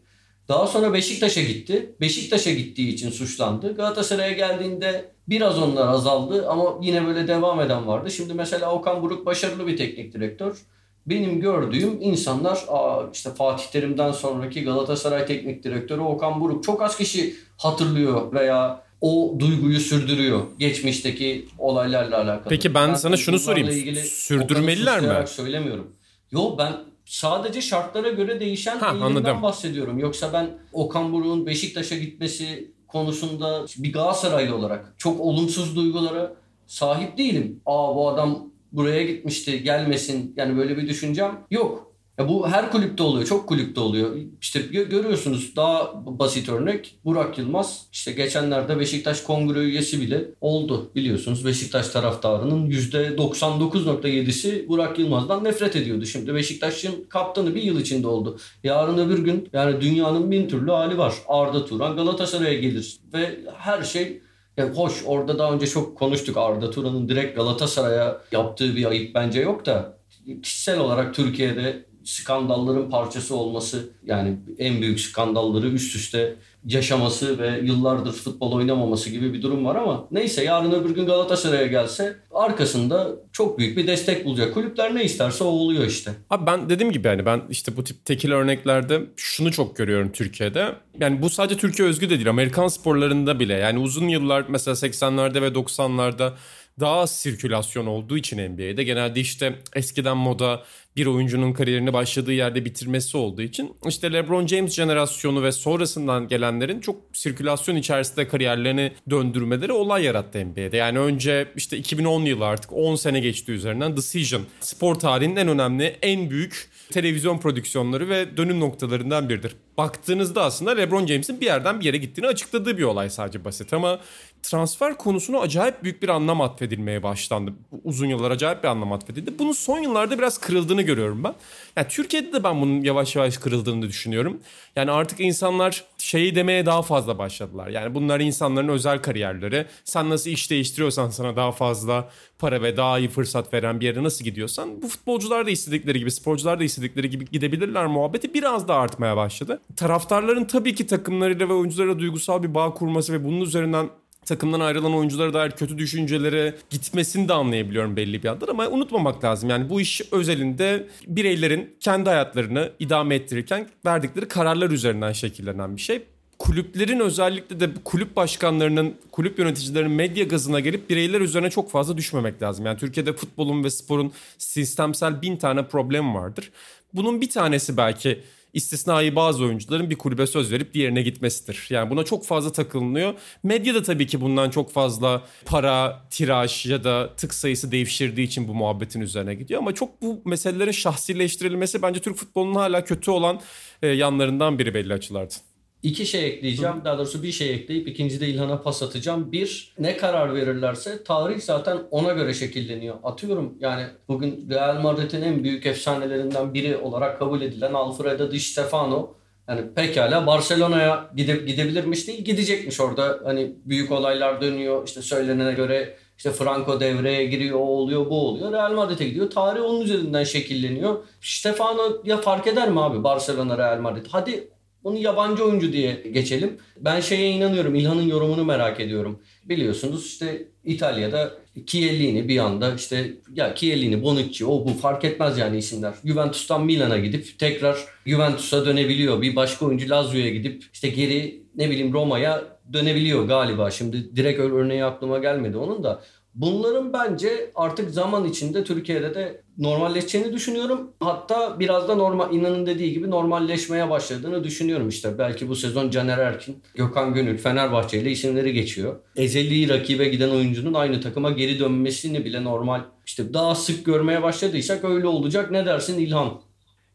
Daha 0.49 0.67
sonra 0.67 0.93
Beşiktaş'a 0.93 1.43
gitti. 1.43 1.95
Beşiktaş'a 2.01 2.51
gittiği 2.51 2.89
için 2.89 3.11
suçlandı. 3.11 3.75
Galatasaray'a 3.77 4.33
geldiğinde 4.33 5.13
biraz 5.29 5.59
onlar 5.59 5.89
azaldı 5.89 6.49
ama 6.49 6.79
yine 6.83 7.07
böyle 7.07 7.29
devam 7.29 7.61
eden 7.61 7.87
vardı. 7.87 8.11
Şimdi 8.11 8.35
mesela 8.35 8.73
Okan 8.73 9.03
Buruk 9.03 9.27
başarılı 9.27 9.67
bir 9.67 9.77
teknik 9.77 10.15
direktör. 10.15 10.63
Benim 11.07 11.41
gördüğüm 11.41 11.99
insanlar 12.01 12.65
Aa, 12.69 13.03
işte 13.13 13.31
Fatih 13.31 13.65
Terim'den 13.65 14.13
sonraki 14.13 14.65
Galatasaray 14.65 15.27
teknik 15.27 15.65
direktörü 15.65 16.01
Okan 16.01 16.41
Buruk 16.41 16.65
çok 16.65 16.83
az 16.83 16.97
kişi 16.97 17.35
hatırlıyor 17.57 18.33
veya 18.33 18.83
o 19.01 19.37
duyguyu 19.39 19.81
sürdürüyor 19.81 20.43
geçmişteki 20.59 21.47
olaylarla 21.59 22.17
alakalı. 22.21 22.49
Peki 22.49 22.75
ben 22.75 22.95
sana 22.95 23.17
şunu 23.17 23.39
sorayım. 23.39 23.95
Sürdürmeliler 24.05 25.01
mi? 25.01 25.29
söylemiyorum. 25.29 25.93
Yo 26.33 26.59
ben 26.59 26.73
sadece 27.05 27.61
şartlara 27.63 28.09
göre 28.11 28.41
değişen 28.41 28.79
Ha, 28.79 28.87
eğilimden 28.87 29.07
anladım. 29.07 29.43
bahsediyorum. 29.43 29.99
Yoksa 29.99 30.33
ben 30.33 30.51
Okan 30.73 31.13
Buruk'un 31.13 31.47
Beşiktaş'a 31.47 31.97
gitmesi 31.97 32.71
konusunda 32.89 33.65
bir 33.79 33.93
Galatasaraylı 33.93 34.57
olarak 34.57 34.95
çok 34.99 35.21
olumsuz 35.21 35.77
duygulara 35.77 36.33
sahip 36.67 37.19
değilim. 37.19 37.61
Aa 37.67 37.95
bu 37.97 38.09
adam 38.09 38.51
buraya 38.73 39.03
gitmişti 39.03 39.63
gelmesin 39.63 40.35
yani 40.37 40.57
böyle 40.57 40.77
bir 40.77 40.89
düşüncem 40.89 41.41
yok. 41.51 41.90
Ya 42.21 42.29
bu 42.29 42.49
her 42.49 42.71
kulüpte 42.71 43.03
oluyor. 43.03 43.27
Çok 43.27 43.49
kulüpte 43.49 43.81
oluyor. 43.81 44.17
İşte 44.41 44.61
gö- 44.61 44.89
görüyorsunuz 44.89 45.57
daha 45.57 45.93
basit 46.07 46.49
örnek 46.49 46.99
Burak 47.05 47.39
Yılmaz. 47.39 47.87
İşte 47.93 48.13
geçenlerde 48.13 48.79
Beşiktaş 48.79 49.21
kongre 49.21 49.59
üyesi 49.59 50.01
bile 50.01 50.25
oldu 50.41 50.91
biliyorsunuz. 50.95 51.47
Beşiktaş 51.47 51.89
taraftarının 51.89 52.71
%99.7'si 52.71 54.69
Burak 54.69 54.99
Yılmaz'dan 54.99 55.45
nefret 55.45 55.77
ediyordu. 55.77 56.07
Şimdi 56.07 56.35
Beşiktaş'ın 56.35 57.05
kaptanı 57.09 57.55
bir 57.55 57.63
yıl 57.63 57.81
içinde 57.81 58.07
oldu. 58.07 58.39
Yarın 58.65 58.99
öbür 58.99 59.19
gün 59.19 59.49
yani 59.53 59.81
dünyanın 59.81 60.31
bin 60.31 60.49
türlü 60.49 60.71
hali 60.71 60.99
var. 60.99 61.15
Arda 61.29 61.65
Turan 61.65 61.97
Galatasaray'a 61.97 62.55
gelir 62.55 62.99
ve 63.13 63.41
her 63.57 63.83
şey 63.83 64.21
ya 64.57 64.71
hoş 64.71 65.03
orada 65.07 65.39
daha 65.39 65.53
önce 65.53 65.67
çok 65.67 65.99
konuştuk 65.99 66.37
Arda 66.37 66.71
Turan'ın 66.71 67.09
direkt 67.09 67.37
Galatasaray'a 67.37 68.21
yaptığı 68.33 68.77
bir 68.77 68.85
ayıp 68.85 69.15
bence 69.15 69.41
yok 69.41 69.67
da 69.67 70.01
kişisel 70.43 70.79
olarak 70.79 71.15
Türkiye'de 71.15 71.90
skandalların 72.05 72.91
parçası 72.91 73.37
olması 73.37 73.89
yani 74.07 74.37
en 74.59 74.83
büyük 74.83 75.01
skandalları 75.01 75.69
üst 75.69 75.97
üste 75.97 76.37
yaşaması 76.67 77.39
ve 77.39 77.61
yıllardır 77.63 78.13
futbol 78.13 78.53
oynamaması 78.53 79.11
gibi 79.11 79.33
bir 79.33 79.43
durum 79.43 79.65
var 79.65 79.77
ama 79.77 80.07
neyse 80.11 80.45
yarın 80.45 80.73
öbür 80.73 80.95
gün 80.95 81.07
Galatasaray'a 81.07 81.67
gelse 81.67 82.17
arkasında 82.35 83.09
çok 83.33 83.59
büyük 83.59 83.77
bir 83.77 83.87
destek 83.87 84.25
bulacak. 84.25 84.55
Kulüpler 84.55 84.95
ne 84.95 85.05
isterse 85.05 85.45
o 85.45 85.47
oluyor 85.47 85.87
işte. 85.87 86.11
Abi 86.31 86.47
ben 86.47 86.71
dediğim 86.71 86.93
gibi 86.93 87.09
yani 87.09 87.27
ben 87.27 87.43
işte 87.51 87.77
bu 87.77 87.85
tip 87.85 88.05
tekil 88.05 88.33
örneklerde 88.33 89.03
şunu 89.17 89.53
çok 89.53 89.77
görüyorum 89.77 90.13
Türkiye'de. 90.13 90.75
Yani 91.01 91.23
bu 91.23 91.31
sadece 91.31 91.61
Türkiye 91.61 91.89
özgü 91.89 92.11
de 92.11 92.15
değil. 92.15 92.31
Amerikan 92.31 92.69
sporlarında 92.69 93.41
bile 93.41 93.55
yani 93.55 93.79
uzun 93.79 94.09
yıllar 94.09 94.45
mesela 94.49 94.75
80'lerde 94.75 95.43
ve 95.43 95.49
90'larda 95.49 96.33
daha 96.81 96.97
az 96.97 97.19
sirkülasyon 97.19 97.87
olduğu 97.87 98.19
için 98.19 98.53
NBA'de 98.53 98.85
genelde 98.85 99.21
işte 99.21 99.55
eskiden 99.75 100.17
moda 100.17 100.63
bir 100.97 101.07
oyuncunun 101.07 101.53
kariyerini 101.53 101.93
başladığı 101.93 102.33
yerde 102.33 102.65
bitirmesi 102.65 103.17
olduğu 103.17 103.43
için 103.43 103.75
işte 103.89 104.13
LeBron 104.13 104.47
James 104.47 104.75
jenerasyonu 104.75 105.43
ve 105.43 105.53
sonrasından 105.53 106.29
gelenlerin 106.29 106.81
çok 106.81 106.97
sirkülasyon 107.13 107.77
içerisinde 107.77 108.29
kariyerlerini 108.29 108.93
döndürmeleri 109.11 109.73
olay 109.73 110.05
yarattı 110.05 110.47
NBA'de. 110.47 110.77
Yani 110.77 110.99
önce 110.99 111.49
işte 111.57 111.77
2010 111.77 112.23
yılı 112.23 112.47
artık 112.47 112.73
10 112.73 112.95
sene 112.95 113.21
geçti 113.21 113.53
üzerinden 113.53 113.97
Decision 113.97 114.43
spor 114.61 114.95
tarihinin 114.95 115.37
en 115.37 115.49
önemli 115.49 115.97
en 116.03 116.31
büyük 116.31 116.71
televizyon 116.91 117.39
prodüksiyonları 117.39 118.09
ve 118.09 118.37
dönüm 118.37 118.61
noktalarından 118.61 119.29
biridir. 119.29 119.57
Baktığınızda 119.79 120.45
aslında 120.45 120.71
LeBron 120.71 121.07
James'in 121.07 121.41
bir 121.41 121.47
yerden 121.47 121.81
bir 121.81 121.85
yere 121.85 121.97
gittiğini 121.97 122.27
açıkladığı 122.27 122.79
bir 122.79 122.83
olay 122.83 123.11
sadece 123.11 123.45
basit 123.45 123.73
ama 123.73 124.01
transfer 124.43 124.97
konusuna 124.97 125.39
acayip 125.39 125.83
büyük 125.83 126.03
bir 126.03 126.09
anlam 126.09 126.41
atfedilmeye 126.41 127.03
başlandı. 127.03 127.53
Uzun 127.85 128.07
yıllar 128.07 128.31
acayip 128.31 128.63
bir 128.63 128.69
anlam 128.69 128.93
atfedildi. 128.93 129.39
Bunun 129.39 129.53
son 129.53 129.79
yıllarda 129.79 130.19
biraz 130.19 130.39
kırıldığını 130.39 130.83
görüyorum 130.83 131.25
ben. 131.25 131.35
Yani 131.77 131.89
Türkiye'de 131.89 132.33
de 132.33 132.45
ben 132.45 132.61
bunun 132.61 132.83
yavaş 132.83 133.17
yavaş 133.17 133.37
kırıldığını 133.37 133.89
düşünüyorum. 133.89 134.41
Yani 134.77 134.91
artık 134.91 135.21
insanlar 135.21 135.85
şeyi 135.99 136.35
demeye 136.35 136.67
daha 136.67 136.83
fazla 136.83 137.19
başladılar. 137.19 137.69
Yani 137.69 137.95
bunlar 137.95 138.21
insanların 138.21 138.69
özel 138.69 139.03
kariyerleri. 139.03 139.67
Sen 139.85 140.11
nasıl 140.11 140.31
iş 140.31 140.51
değiştiriyorsan 140.51 141.11
sana 141.11 141.37
daha 141.37 141.53
fazla 141.53 142.09
para 142.39 142.63
ve 142.63 142.77
daha 142.77 142.99
iyi 142.99 143.09
fırsat 143.09 143.55
veren 143.55 143.81
bir 143.81 143.87
yere 143.87 144.03
nasıl 144.03 144.25
gidiyorsan 144.25 144.83
bu 144.83 144.89
futbolcular 144.89 145.47
da 145.47 145.51
istedikleri 145.51 145.99
gibi, 145.99 146.11
sporcular 146.11 146.61
da 146.61 146.65
istedikleri 146.65 147.11
gibi 147.11 147.25
gidebilirler 147.25 147.87
muhabbeti 147.87 148.35
biraz 148.35 148.69
da 148.69 148.75
artmaya 148.75 149.17
başladı. 149.17 149.61
Taraftarların 149.77 150.45
tabii 150.45 150.75
ki 150.75 150.87
takımlarıyla 150.87 151.49
ve 151.49 151.53
oyuncularla 151.53 151.99
duygusal 151.99 152.43
bir 152.43 152.55
bağ 152.55 152.75
kurması 152.75 153.13
ve 153.13 153.25
bunun 153.25 153.41
üzerinden 153.41 153.91
takımdan 154.31 154.61
ayrılan 154.61 154.95
oyunculara 154.95 155.35
dair 155.35 155.51
kötü 155.51 155.79
düşüncelere 155.79 156.55
gitmesini 156.71 157.29
de 157.29 157.33
anlayabiliyorum 157.33 157.97
belli 157.97 158.23
bir 158.23 158.29
yandan 158.29 158.47
ama 158.47 158.69
unutmamak 158.69 159.25
lazım. 159.25 159.51
Yani 159.51 159.71
bu 159.71 159.81
iş 159.81 160.03
özelinde 160.13 160.87
bireylerin 161.07 161.75
kendi 161.81 162.09
hayatlarını 162.09 162.73
idame 162.79 163.15
ettirirken 163.15 163.69
verdikleri 163.87 164.29
kararlar 164.29 164.71
üzerinden 164.71 165.13
şekillenen 165.13 165.77
bir 165.77 165.81
şey. 165.81 166.03
Kulüplerin 166.39 167.01
özellikle 167.01 167.61
de 167.61 167.71
kulüp 167.85 168.17
başkanlarının, 168.17 168.95
kulüp 169.13 169.39
yöneticilerinin 169.39 169.93
medya 169.93 170.25
gazına 170.25 170.61
gelip 170.61 170.91
bireyler 170.91 171.21
üzerine 171.21 171.51
çok 171.51 171.71
fazla 171.71 171.97
düşmemek 171.97 172.43
lazım. 172.43 172.67
Yani 172.67 172.79
Türkiye'de 172.79 173.13
futbolun 173.13 173.65
ve 173.65 173.71
sporun 173.71 174.13
sistemsel 174.39 175.23
bin 175.23 175.37
tane 175.37 175.67
problem 175.67 176.15
vardır. 176.15 176.51
Bunun 176.95 177.21
bir 177.21 177.31
tanesi 177.31 177.77
belki 177.77 178.21
istisnai 178.55 179.17
bazı 179.17 179.45
oyuncuların 179.45 179.91
bir 179.91 179.99
kulübe 179.99 180.27
söz 180.27 180.53
verip 180.53 180.75
diğerine 180.75 181.03
gitmesidir. 181.03 181.67
Yani 181.71 181.91
buna 181.91 182.05
çok 182.05 182.27
fazla 182.27 182.53
takılınıyor. 182.53 183.15
Medya 183.43 183.75
da 183.75 183.83
tabii 183.83 184.07
ki 184.07 184.21
bundan 184.21 184.51
çok 184.51 184.73
fazla 184.73 185.23
para, 185.45 186.03
tiraj 186.11 186.67
ya 186.67 186.85
da 186.85 187.15
tık 187.17 187.35
sayısı 187.35 187.73
devşirdiği 187.73 188.27
için 188.27 188.49
bu 188.49 188.55
muhabbetin 188.55 189.01
üzerine 189.01 189.35
gidiyor. 189.35 189.61
Ama 189.61 189.75
çok 189.75 190.03
bu 190.03 190.23
meselelerin 190.25 190.73
şahsileştirilmesi 190.73 191.83
bence 191.83 192.01
Türk 192.01 192.17
futbolunun 192.17 192.55
hala 192.55 192.85
kötü 192.85 193.11
olan 193.11 193.41
e, 193.83 193.89
yanlarından 193.89 194.59
biri 194.59 194.75
belli 194.75 194.93
açılardan. 194.93 195.50
İki 195.83 196.07
şey 196.07 196.27
ekleyeceğim. 196.27 196.75
Daha 196.85 196.99
doğrusu 196.99 197.23
bir 197.23 197.33
şey 197.33 197.55
ekleyip 197.55 197.89
ikinci 197.89 198.21
de 198.21 198.29
İlhan'a 198.29 198.63
pas 198.63 198.83
atacağım. 198.83 199.33
Bir, 199.33 199.75
ne 199.79 199.97
karar 199.97 200.35
verirlerse 200.35 201.05
tarih 201.05 201.41
zaten 201.41 201.79
ona 201.91 202.13
göre 202.13 202.35
şekilleniyor. 202.35 202.97
Atıyorum 203.03 203.55
yani 203.61 203.87
bugün 204.09 204.47
Real 204.51 204.81
Madrid'in 204.81 205.23
en 205.23 205.45
büyük 205.45 205.67
efsanelerinden 205.67 206.55
biri 206.55 206.77
olarak 206.77 207.19
kabul 207.19 207.41
edilen 207.41 207.73
Alfredo 207.73 208.31
Di 208.31 208.41
Stefano 208.41 209.15
yani 209.49 209.75
pekala 209.75 210.27
Barcelona'ya 210.27 211.11
gide, 211.17 211.37
gidebilirmiş 211.37 212.09
değil 212.09 212.25
gidecekmiş 212.25 212.81
orada. 212.81 213.21
Hani 213.25 213.53
büyük 213.65 213.93
olaylar 213.93 214.41
dönüyor. 214.41 214.87
İşte 214.87 215.03
söylenene 215.03 215.53
göre 215.53 215.97
işte 216.19 216.31
Franco 216.31 216.81
devreye 216.81 217.25
giriyor, 217.25 217.59
o 217.59 217.63
oluyor, 217.63 218.07
bu 218.07 218.29
oluyor. 218.29 218.53
Real 218.53 218.73
Madrid'e 218.73 219.09
gidiyor. 219.09 219.31
Tarih 219.31 219.63
onun 219.63 219.81
üzerinden 219.81 220.25
şekilleniyor. 220.25 220.97
Stefano 221.21 221.83
ya 222.05 222.17
fark 222.17 222.47
eder 222.47 222.71
mi 222.71 222.81
abi 222.81 223.05
Barcelona 223.05 223.59
Real 223.59 223.81
Madrid? 223.81 224.07
Hadi 224.11 224.49
bunu 224.85 224.99
yabancı 224.99 225.45
oyuncu 225.45 225.73
diye 225.73 226.03
geçelim. 226.13 226.59
Ben 226.77 227.01
şeye 227.01 227.31
inanıyorum. 227.31 227.75
İlhan'ın 227.75 228.09
yorumunu 228.09 228.45
merak 228.45 228.81
ediyorum. 228.81 229.23
Biliyorsunuz 229.45 230.07
işte 230.07 230.49
İtalya'da 230.65 231.33
Chiellini 231.67 232.29
bir 232.29 232.39
anda 232.39 232.75
işte 232.75 233.13
ya 233.35 233.55
Chiellini, 233.55 234.03
Bonucci 234.03 234.47
o 234.47 234.65
bu 234.65 234.69
fark 234.69 235.05
etmez 235.05 235.39
yani 235.39 235.59
isimler. 235.59 235.95
Juventus'tan 236.05 236.65
Milan'a 236.65 236.99
gidip 236.99 237.39
tekrar 237.39 237.79
Juventus'a 238.07 238.67
dönebiliyor. 238.67 239.23
Bir 239.23 239.37
başka 239.37 239.67
oyuncu 239.67 239.91
Lazio'ya 239.91 240.31
gidip 240.31 240.65
işte 240.73 240.89
geri 240.89 241.43
ne 241.55 241.71
bileyim 241.71 241.93
Roma'ya 241.93 242.45
dönebiliyor 242.73 243.25
galiba. 243.25 243.71
Şimdi 243.71 244.17
direkt 244.17 244.41
örneği 244.41 244.85
aklıma 244.85 245.19
gelmedi 245.19 245.57
onun 245.57 245.85
da. 245.85 246.03
Bunların 246.35 246.93
bence 246.93 247.51
artık 247.55 247.91
zaman 247.91 248.25
içinde 248.25 248.65
Türkiye'de 248.65 249.15
de 249.15 249.43
normalleşeceğini 249.59 250.33
düşünüyorum. 250.33 250.93
Hatta 251.01 251.61
biraz 251.61 251.89
da 251.89 251.95
normal 251.95 252.35
inanın 252.35 252.67
dediği 252.67 252.93
gibi 252.93 253.11
normalleşmeye 253.11 253.91
başladığını 253.91 254.45
düşünüyorum 254.45 254.89
işte. 254.89 255.19
Belki 255.19 255.49
bu 255.49 255.57
sezon 255.57 255.91
Caner 255.91 256.19
Erkin, 256.19 256.63
Gökhan 256.75 257.15
Gönül, 257.15 257.39
Fenerbahçe 257.39 258.01
ile 258.01 258.11
isimleri 258.11 258.53
geçiyor. 258.53 258.97
Ezeli 259.17 259.69
rakibe 259.69 260.09
giden 260.09 260.31
oyuncunun 260.31 260.75
aynı 260.75 261.01
takıma 261.01 261.31
geri 261.31 261.59
dönmesini 261.59 262.25
bile 262.25 262.45
normal 262.45 262.81
işte 263.07 263.35
daha 263.35 263.55
sık 263.55 263.87
görmeye 263.87 264.23
başladıysak 264.23 264.85
öyle 264.85 265.07
olacak. 265.07 265.51
Ne 265.51 265.67
dersin 265.67 265.99
İlhan? 265.99 266.41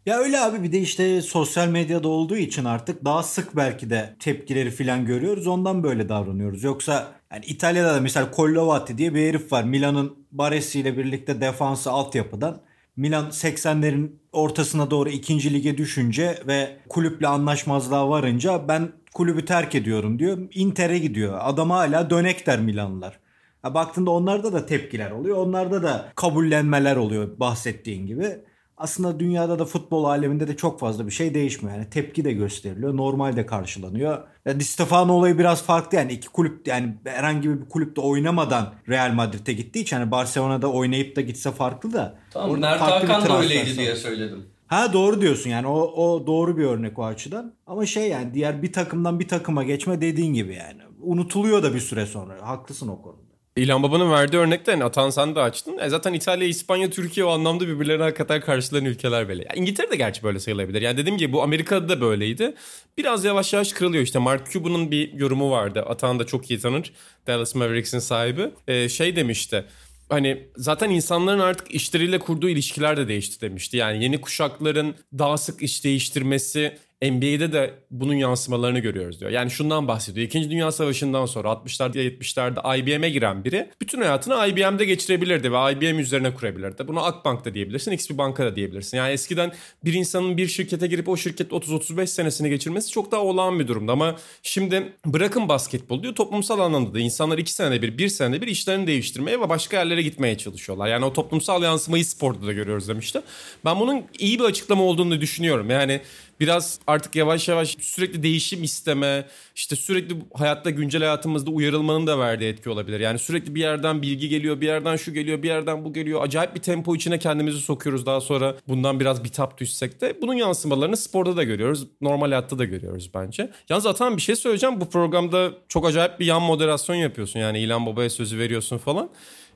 Ya 0.05 0.17
öyle 0.17 0.39
abi 0.39 0.63
bir 0.63 0.71
de 0.71 0.79
işte 0.79 1.21
sosyal 1.21 1.67
medyada 1.67 2.07
olduğu 2.07 2.37
için 2.37 2.65
artık 2.65 3.05
daha 3.05 3.23
sık 3.23 3.55
belki 3.55 3.89
de 3.89 4.15
tepkileri 4.19 4.71
falan 4.71 5.05
görüyoruz. 5.05 5.47
Ondan 5.47 5.83
böyle 5.83 6.09
davranıyoruz. 6.09 6.63
Yoksa 6.63 7.07
yani 7.35 7.45
İtalya'da 7.45 7.95
da 7.95 8.01
mesela 8.01 8.31
Collovati 8.35 8.97
diye 8.97 9.13
bir 9.15 9.27
herif 9.29 9.51
var. 9.51 9.63
Milan'ın 9.63 10.15
Baresi 10.31 10.79
ile 10.79 10.97
birlikte 10.97 11.41
defansı 11.41 11.91
altyapıdan. 11.91 12.61
Milan 12.95 13.25
80'lerin 13.29 14.11
ortasına 14.31 14.91
doğru 14.91 15.09
ikinci 15.09 15.53
lige 15.53 15.77
düşünce 15.77 16.39
ve 16.47 16.77
kulüple 16.89 17.27
anlaşmazlığa 17.27 18.09
varınca 18.09 18.67
ben 18.67 18.91
kulübü 19.13 19.45
terk 19.45 19.75
ediyorum 19.75 20.19
diyor. 20.19 20.37
Inter'e 20.53 20.99
gidiyor. 20.99 21.37
Adam 21.41 21.69
hala 21.69 22.09
dönek 22.09 22.47
der 22.47 22.59
Milanlılar. 22.59 23.19
Ha 23.61 23.73
baktığında 23.73 24.11
onlarda 24.11 24.53
da 24.53 24.65
tepkiler 24.65 25.11
oluyor. 25.11 25.37
Onlarda 25.37 25.83
da 25.83 26.11
kabullenmeler 26.15 26.95
oluyor 26.95 27.39
bahsettiğin 27.39 28.07
gibi 28.07 28.37
aslında 28.77 29.19
dünyada 29.19 29.59
da 29.59 29.65
futbol 29.65 30.03
aleminde 30.03 30.47
de 30.47 30.57
çok 30.57 30.79
fazla 30.79 31.05
bir 31.05 31.11
şey 31.11 31.33
değişmiyor. 31.33 31.77
Yani 31.77 31.89
tepki 31.89 32.25
de 32.25 32.33
gösteriliyor. 32.33 32.97
Normal 32.97 33.35
de 33.35 33.45
karşılanıyor. 33.45 34.23
Yani 34.45 34.59
Di 34.59 34.63
Stefano 34.63 35.13
olayı 35.13 35.39
biraz 35.39 35.63
farklı 35.63 35.97
yani 35.97 36.13
iki 36.13 36.29
kulüp 36.29 36.67
yani 36.67 36.95
herhangi 37.03 37.49
bir 37.49 37.69
kulüpte 37.69 38.01
oynamadan 38.01 38.73
Real 38.89 39.13
Madrid'e 39.13 39.53
gittiği 39.53 39.79
için 39.79 39.97
hani 39.97 40.11
Barcelona'da 40.11 40.71
oynayıp 40.71 41.15
da 41.15 41.21
gitse 41.21 41.51
farklı 41.51 41.93
da. 41.93 42.15
Tamam 42.31 42.59
Mert 42.59 42.81
Hakan 42.81 43.25
da 43.25 43.39
öyleydi 43.39 43.77
diye 43.77 43.95
söyledim. 43.95 44.45
Ha 44.67 44.93
doğru 44.93 45.21
diyorsun 45.21 45.49
yani 45.49 45.67
o, 45.67 45.79
o 45.79 46.27
doğru 46.27 46.57
bir 46.57 46.63
örnek 46.65 46.99
o 46.99 47.05
açıdan. 47.05 47.53
Ama 47.67 47.85
şey 47.85 48.09
yani 48.09 48.33
diğer 48.33 48.61
bir 48.61 48.73
takımdan 48.73 49.19
bir 49.19 49.27
takıma 49.27 49.63
geçme 49.63 50.01
dediğin 50.01 50.33
gibi 50.33 50.53
yani. 50.55 50.81
Unutuluyor 51.01 51.63
da 51.63 51.73
bir 51.73 51.79
süre 51.79 52.05
sonra. 52.05 52.33
Haklısın 52.41 52.87
o 52.87 53.01
konuda. 53.01 53.24
İlhan 53.57 53.83
Baba'nın 53.83 54.11
verdiği 54.11 54.37
örnekte 54.37 54.71
hani 54.71 54.83
Atan 54.83 55.09
sen 55.09 55.35
de 55.35 55.39
açtın. 55.39 55.77
E 55.77 55.89
zaten 55.89 56.13
İtalya, 56.13 56.47
İspanya, 56.47 56.89
Türkiye 56.89 57.25
o 57.25 57.29
anlamda 57.29 57.67
birbirlerine 57.67 58.03
hakikaten 58.03 58.41
karşılayan 58.41 58.85
ülkeler 58.85 59.27
böyle. 59.27 59.45
Yani 59.49 59.59
İngiltere 59.59 59.91
de 59.91 59.95
gerçi 59.95 60.23
böyle 60.23 60.39
sayılabilir. 60.39 60.81
Yani 60.81 60.97
dediğim 60.97 61.17
gibi 61.17 61.33
bu 61.33 61.43
Amerika'da 61.43 61.89
da 61.89 62.01
böyleydi. 62.01 62.55
Biraz 62.97 63.25
yavaş 63.25 63.53
yavaş 63.53 63.73
kırılıyor. 63.73 64.03
İşte 64.03 64.19
Mark 64.19 64.51
Cuban'ın 64.51 64.91
bir 64.91 65.13
yorumu 65.13 65.51
vardı. 65.51 65.81
Atan 65.81 66.19
da 66.19 66.25
çok 66.25 66.51
iyi 66.51 66.59
tanır. 66.59 66.91
Dallas 67.27 67.55
Mavericks'in 67.55 67.99
sahibi. 67.99 68.49
Ee, 68.67 68.89
şey 68.89 69.15
demişti 69.15 69.65
hani 70.09 70.47
zaten 70.57 70.89
insanların 70.89 71.39
artık 71.39 71.71
işleriyle 71.71 72.19
kurduğu 72.19 72.49
ilişkiler 72.49 72.97
de 72.97 73.07
değişti 73.07 73.41
demişti. 73.41 73.77
Yani 73.77 74.03
yeni 74.03 74.21
kuşakların 74.21 74.95
daha 75.17 75.37
sık 75.37 75.61
iş 75.61 75.83
değiştirmesi 75.83 76.77
NBA'de 77.11 77.53
de 77.53 77.73
bunun 77.91 78.13
yansımalarını 78.13 78.79
görüyoruz 78.79 79.19
diyor. 79.19 79.31
Yani 79.31 79.51
şundan 79.51 79.87
bahsediyor. 79.87 80.27
İkinci 80.27 80.49
Dünya 80.49 80.71
Savaşı'ndan 80.71 81.25
sonra 81.25 81.47
60'larda 81.47 81.97
70'lerde 81.97 82.77
IBM'e 82.77 83.09
giren 83.09 83.45
biri 83.45 83.69
bütün 83.81 84.01
hayatını 84.01 84.47
IBM'de 84.47 84.85
geçirebilirdi 84.85 85.51
ve 85.51 85.57
IBM 85.71 85.99
üzerine 85.99 86.33
kurabilirdi. 86.33 86.87
Buna 86.87 87.01
Akbank 87.01 87.45
da 87.45 87.53
diyebilirsin, 87.53 87.91
X 87.91 88.09
bir 88.09 88.17
banka 88.17 88.45
da 88.45 88.55
diyebilirsin. 88.55 88.97
Yani 88.97 89.11
eskiden 89.11 89.51
bir 89.85 89.93
insanın 89.93 90.37
bir 90.37 90.47
şirkete 90.47 90.87
girip 90.87 91.09
o 91.09 91.17
şirket 91.17 91.51
30-35 91.51 92.07
senesini 92.07 92.49
geçirmesi 92.49 92.91
çok 92.91 93.11
daha 93.11 93.21
olağan 93.21 93.59
bir 93.59 93.67
durumda. 93.67 93.91
Ama 93.91 94.15
şimdi 94.43 94.93
bırakın 95.05 95.49
basketbol 95.49 96.03
diyor 96.03 96.15
toplumsal 96.15 96.59
anlamda 96.59 96.93
da 96.93 96.99
insanlar 96.99 97.37
2 97.37 97.53
senede 97.53 97.81
bir, 97.81 97.97
1 97.97 98.07
senede 98.07 98.41
bir 98.41 98.47
işlerini 98.47 98.87
değiştirmeye 98.87 99.41
ve 99.41 99.49
başka 99.49 99.77
yerlere 99.77 100.01
gitmeye 100.01 100.37
çalışıyorlar. 100.37 100.87
Yani 100.87 101.05
o 101.05 101.13
toplumsal 101.13 101.63
yansımayı 101.63 102.05
sporda 102.05 102.47
da 102.47 102.53
görüyoruz 102.53 102.87
demişti. 102.87 103.21
Ben 103.65 103.79
bunun 103.79 104.03
iyi 104.19 104.39
bir 104.39 104.43
açıklama 104.43 104.83
olduğunu 104.83 105.21
düşünüyorum. 105.21 105.69
Yani 105.69 106.01
biraz 106.39 106.79
artık 106.87 107.15
yavaş 107.15 107.47
yavaş 107.47 107.77
sürekli 107.79 108.23
değişim 108.23 108.63
isteme, 108.63 109.25
işte 109.55 109.75
sürekli 109.75 110.15
hayatta 110.33 110.69
güncel 110.69 111.01
hayatımızda 111.01 111.51
uyarılmanın 111.51 112.07
da 112.07 112.19
verdiği 112.19 112.49
etki 112.49 112.69
olabilir. 112.69 112.99
Yani 112.99 113.19
sürekli 113.19 113.55
bir 113.55 113.61
yerden 113.61 114.01
bilgi 114.01 114.29
geliyor, 114.29 114.61
bir 114.61 114.67
yerden 114.67 114.95
şu 114.95 115.13
geliyor, 115.13 115.43
bir 115.43 115.47
yerden 115.47 115.85
bu 115.85 115.93
geliyor. 115.93 116.23
Acayip 116.23 116.55
bir 116.55 116.61
tempo 116.61 116.95
içine 116.95 117.19
kendimizi 117.19 117.59
sokuyoruz. 117.59 118.05
Daha 118.05 118.21
sonra 118.21 118.55
bundan 118.67 118.99
biraz 118.99 119.23
bitap 119.23 119.57
düşsek 119.57 120.01
de 120.01 120.17
bunun 120.21 120.33
yansımalarını 120.33 120.97
sporda 120.97 121.37
da 121.37 121.43
görüyoruz. 121.43 121.87
Normal 122.01 122.27
hayatta 122.27 122.59
da 122.59 122.65
görüyoruz 122.65 123.11
bence. 123.13 123.51
Yalnız 123.69 123.85
Atan 123.85 124.17
bir 124.17 124.21
şey 124.21 124.35
söyleyeceğim. 124.35 124.81
Bu 124.81 124.89
programda 124.89 125.51
çok 125.69 125.87
acayip 125.87 126.19
bir 126.19 126.25
yan 126.25 126.41
moderasyon 126.41 126.95
yapıyorsun. 126.95 127.39
Yani 127.39 127.59
İlan 127.59 127.85
Baba'ya 127.85 128.09
sözü 128.09 128.39
veriyorsun 128.39 128.77
falan. 128.77 129.09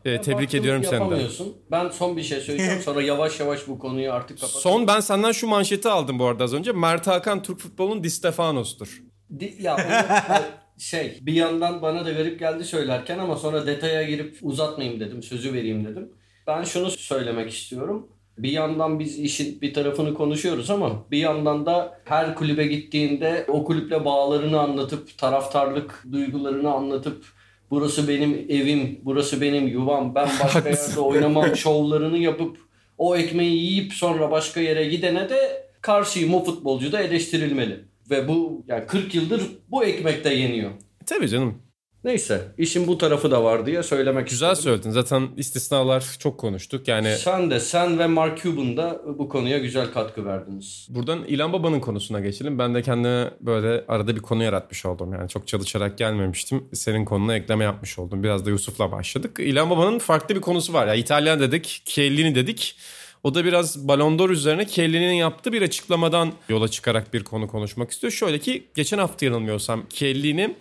E, 0.06 0.22
tebrik 0.22 0.56
ediyorum 0.56 0.84
seni 0.84 1.12
de. 1.12 1.28
Ben 1.72 1.90
son 1.90 2.18
bir 2.18 2.24
şey 2.24 2.40
söyleyeceğim 2.40 2.82
sonra 2.82 3.02
yavaş 3.02 3.40
yavaş 3.40 3.68
bu 3.68 3.80
konuyu 3.80 4.14
artık 4.14 4.40
kapatalım. 4.40 4.62
Son 4.62 4.88
ben 4.88 5.00
senden 5.00 5.32
şu 5.32 5.48
manşeti 5.48 5.90
aldım 5.90 6.20
bu 6.20 6.26
arada 6.26 6.44
az 6.44 6.54
önce. 6.54 6.72
Mert 6.72 7.08
Hakan 7.08 7.44
Türk 7.44 7.60
futbolunun 7.60 8.04
Di 8.04 8.10
Stefanos'tur. 8.10 9.02
Di, 9.40 9.56
ya 9.60 9.76
onu, 9.76 10.44
şey 10.78 11.18
bir 11.22 11.34
yandan 11.34 11.82
bana 11.82 12.06
da 12.06 12.12
garip 12.12 12.40
geldi 12.40 12.66
söylerken 12.66 13.20
ama 13.20 13.36
sonra 13.36 13.68
detaya 13.68 14.04
girip 14.04 14.38
uzatmayayım 14.42 15.00
dedim 15.00 15.24
sözü 15.24 15.54
vereyim 15.54 15.86
dedim. 15.86 16.12
Ben 16.48 16.64
şunu 16.64 16.92
söylemek 16.92 17.50
istiyorum. 17.50 18.08
Bir 18.38 18.52
yandan 18.52 19.00
biz 19.00 19.20
işin 19.20 19.62
bir 19.62 19.74
tarafını 19.74 20.14
konuşuyoruz 20.14 20.70
ama 20.70 21.06
bir 21.12 21.18
yandan 21.18 21.66
da 21.66 22.02
her 22.06 22.36
kulübe 22.36 22.68
gittiğinde 22.68 23.46
o 23.48 23.64
kulüple 23.64 24.06
bağlarını 24.06 24.60
anlatıp 24.60 25.18
taraftarlık 25.18 26.06
duygularını 26.12 26.72
anlatıp 26.72 27.26
burası 27.72 28.08
benim 28.08 28.46
evim, 28.50 29.00
burası 29.04 29.42
benim 29.42 29.68
yuvam, 29.68 30.16
ben 30.16 30.30
başka 30.44 30.70
yerde 30.70 31.00
oynamam 31.00 31.56
şovlarını 31.56 32.18
yapıp 32.18 32.58
o 32.98 33.16
ekmeği 33.16 33.64
yiyip 33.64 33.94
sonra 33.94 34.32
başka 34.32 34.60
yere 34.60 34.86
gidene 34.86 35.30
de 35.30 35.70
karşıyım 35.82 36.34
o 36.34 36.44
futbolcu 36.44 36.92
da 36.92 37.02
eleştirilmeli. 37.02 37.80
Ve 38.10 38.28
bu 38.28 38.64
yani 38.68 38.86
40 38.88 39.16
yıldır 39.16 39.42
bu 39.72 39.84
ekmekte 39.84 40.34
yeniyor. 40.34 40.72
Tabii 41.06 41.30
canım. 41.30 41.62
Neyse 42.04 42.42
işin 42.58 42.88
bu 42.88 42.98
tarafı 42.98 43.32
da 43.32 43.44
var 43.44 43.66
diye 43.66 43.84
söylemek 43.84 44.30
Güzel 44.30 44.52
istedim. 44.52 44.64
söyledin. 44.72 44.92
Zaten 44.92 45.30
istisnalar 45.38 46.06
çok 46.20 46.38
konuştuk. 46.40 46.88
Yani 46.88 47.16
Sen 47.18 47.52
de 47.52 47.60
sen 47.60 48.00
ve 48.00 48.08
Mark 48.08 48.42
Cuban 48.42 48.78
da 48.78 49.02
bu 49.18 49.30
konuya 49.30 49.58
güzel 49.58 49.92
katkı 49.92 50.26
verdiniz. 50.26 50.88
buradan 50.90 51.24
İlhan 51.28 51.54
Baba'nın 51.54 51.80
konusuna 51.80 52.20
geçelim. 52.20 52.60
Ben 52.60 52.76
de 52.76 52.82
kendime 52.82 53.32
böyle 53.42 53.86
arada 53.88 54.16
bir 54.16 54.22
konu 54.22 54.44
yaratmış 54.44 54.86
oldum. 54.86 55.14
Yani 55.14 55.30
çok 55.30 55.48
çalışarak 55.48 55.98
gelmemiştim. 55.98 56.64
Senin 56.74 57.06
konuna 57.06 57.36
ekleme 57.36 57.64
yapmış 57.64 58.00
oldum. 58.00 58.24
Biraz 58.24 58.46
da 58.46 58.50
Yusuf'la 58.50 58.92
başladık. 58.92 59.38
İlhan 59.40 59.70
Baba'nın 59.70 60.00
farklı 60.00 60.36
bir 60.36 60.42
konusu 60.42 60.74
var. 60.74 60.88
Ya 60.88 60.96
İtalyan 60.96 61.40
dedik, 61.40 61.82
Chiellini 61.86 62.36
dedik. 62.36 62.76
O 63.24 63.36
da 63.36 63.46
biraz 63.46 63.88
Ballon 63.88 64.20
d'Or 64.20 64.30
üzerine 64.30 64.68
Chiellini'nin 64.68 65.14
yaptığı 65.14 65.54
bir 65.54 65.62
açıklamadan 65.62 66.32
yola 66.50 66.68
çıkarak 66.68 67.14
bir 67.14 67.24
konu 67.24 67.48
konuşmak 67.48 67.92
istiyor. 67.92 68.14
Şöyle 68.14 68.40
ki 68.40 68.64
geçen 68.76 68.98
hafta 68.98 69.26
yanılmıyorsam 69.26 69.84
Chiellini 69.90 70.56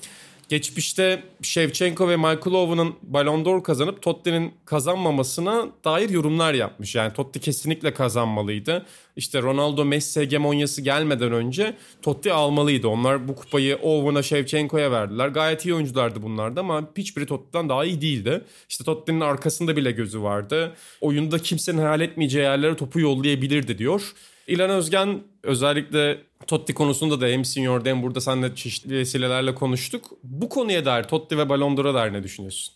geçmişte 0.48 1.22
Shevchenko 1.42 2.08
ve 2.08 2.16
Michael 2.16 2.54
Owen'ın 2.54 2.94
Ballon 3.02 3.44
d'Or 3.44 3.62
kazanıp 3.62 4.02
Totti'nin 4.02 4.54
kazanmamasına 4.64 5.66
dair 5.84 6.11
yorumlar 6.11 6.54
yapmış. 6.54 6.94
Yani 6.94 7.12
Totti 7.12 7.40
kesinlikle 7.40 7.94
kazanmalıydı. 7.94 8.87
İşte 9.16 9.42
Ronaldo 9.42 9.84
Messi 9.84 10.20
hegemonyası 10.20 10.82
gelmeden 10.82 11.32
önce 11.32 11.76
Totti 12.02 12.32
almalıydı. 12.32 12.88
Onlar 12.88 13.28
bu 13.28 13.37
kupayı 13.37 13.76
Owen'a 13.76 14.22
Shevchenko'ya 14.22 14.90
verdiler. 14.92 15.28
Gayet 15.28 15.64
iyi 15.64 15.74
oyunculardı 15.74 16.22
bunlardı 16.22 16.61
ama 16.61 16.88
hiçbiri 16.96 17.26
Totti'den 17.26 17.68
daha 17.68 17.84
iyi 17.84 18.00
değildi. 18.00 18.44
İşte 18.68 18.84
Totti'nin 18.84 19.20
arkasında 19.20 19.76
bile 19.76 19.90
gözü 19.90 20.22
vardı. 20.22 20.76
Oyunda 21.00 21.38
kimsenin 21.38 21.78
hayal 21.78 22.00
etmeyeceği 22.00 22.44
yerlere 22.44 22.76
topu 22.76 23.00
yollayabilirdi 23.00 23.78
diyor. 23.78 24.12
İlhan 24.48 24.70
Özgen 24.70 25.20
özellikle 25.42 26.18
Totti 26.46 26.74
konusunda 26.74 27.20
da 27.20 27.26
hem 27.26 27.44
Senior'da 27.44 27.88
hem 27.88 28.02
burada 28.02 28.20
seninle 28.20 28.54
çeşitli 28.54 28.94
vesilelerle 28.94 29.54
konuştuk. 29.54 30.11
Bu 30.22 30.48
konuya 30.48 30.84
dair 30.84 31.04
Totti 31.04 31.38
ve 31.38 31.48
Ballon 31.48 31.76
d'Or'a 31.76 31.94
dair 31.94 32.12
ne 32.12 32.22
düşünüyorsun? 32.22 32.74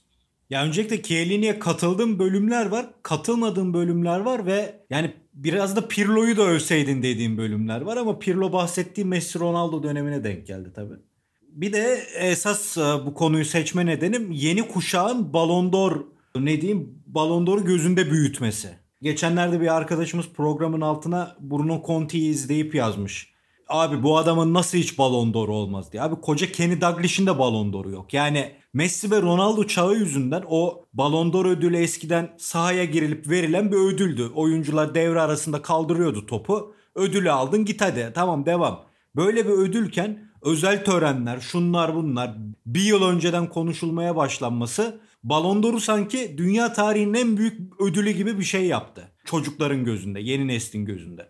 Ya 0.50 0.64
öncelikle 0.64 1.02
Chiellini'ye 1.02 1.58
katıldığım 1.58 2.18
bölümler 2.18 2.66
var, 2.66 2.86
katılmadığım 3.02 3.74
bölümler 3.74 4.20
var 4.20 4.46
ve 4.46 4.80
yani 4.90 5.14
biraz 5.34 5.76
da 5.76 5.88
Pirlo'yu 5.88 6.36
da 6.36 6.42
övseydin 6.42 7.02
dediğim 7.02 7.38
bölümler 7.38 7.80
var 7.80 7.96
ama 7.96 8.18
Pirlo 8.18 8.52
bahsettiği 8.52 9.06
Messi 9.06 9.38
Ronaldo 9.38 9.82
dönemine 9.82 10.24
denk 10.24 10.46
geldi 10.46 10.72
tabii. 10.74 10.94
Bir 11.42 11.72
de 11.72 12.02
esas 12.18 12.76
bu 13.06 13.14
konuyu 13.14 13.44
seçme 13.44 13.86
nedenim 13.86 14.30
yeni 14.30 14.68
kuşağın 14.68 15.32
Ballon 15.32 15.72
d'Or 15.72 16.04
ne 16.36 16.60
diyeyim 16.60 17.02
Ballon 17.06 17.46
d'Or'u 17.46 17.64
gözünde 17.64 18.10
büyütmesi. 18.10 18.81
Geçenlerde 19.02 19.60
bir 19.60 19.76
arkadaşımız 19.76 20.28
programın 20.36 20.80
altına 20.80 21.36
Bruno 21.40 21.82
Conti'yi 21.86 22.30
izleyip 22.30 22.74
yazmış. 22.74 23.32
Abi 23.68 24.02
bu 24.02 24.18
adamın 24.18 24.54
nasıl 24.54 24.78
hiç 24.78 24.98
Ballon 24.98 25.34
d'Or 25.34 25.48
olmaz 25.48 25.92
diye. 25.92 26.02
Abi 26.02 26.20
koca 26.20 26.52
Kenny 26.52 26.80
Dalglish'in 26.80 27.26
de 27.26 27.38
Ballon 27.38 27.72
d'Or'u 27.72 27.90
yok. 27.90 28.14
Yani 28.14 28.52
Messi 28.74 29.10
ve 29.10 29.22
Ronaldo 29.22 29.66
çağı 29.66 29.94
yüzünden 29.94 30.42
o 30.48 30.84
Ballon 30.94 31.32
d'Or 31.32 31.46
ödülü 31.46 31.76
eskiden 31.76 32.34
sahaya 32.38 32.84
girilip 32.84 33.28
verilen 33.30 33.72
bir 33.72 33.76
ödüldü. 33.76 34.30
Oyuncular 34.34 34.94
devre 34.94 35.20
arasında 35.20 35.62
kaldırıyordu 35.62 36.26
topu. 36.26 36.74
Ödülü 36.94 37.30
aldın 37.30 37.64
git 37.64 37.80
hadi 37.80 38.12
tamam 38.14 38.46
devam. 38.46 38.84
Böyle 39.16 39.46
bir 39.46 39.52
ödülken 39.52 40.18
özel 40.42 40.84
törenler 40.84 41.40
şunlar 41.40 41.94
bunlar 41.94 42.34
bir 42.66 42.82
yıl 42.82 43.02
önceden 43.02 43.48
konuşulmaya 43.48 44.16
başlanması 44.16 45.00
Ballon 45.24 45.62
d'Or'u 45.62 45.80
sanki 45.80 46.38
dünya 46.38 46.72
tarihinin 46.72 47.14
en 47.14 47.36
büyük 47.36 47.80
ödülü 47.80 48.10
gibi 48.10 48.38
bir 48.38 48.44
şey 48.44 48.66
yaptı. 48.66 49.12
Çocukların 49.24 49.84
gözünde, 49.84 50.20
yeni 50.20 50.48
neslin 50.48 50.84
gözünde. 50.84 51.28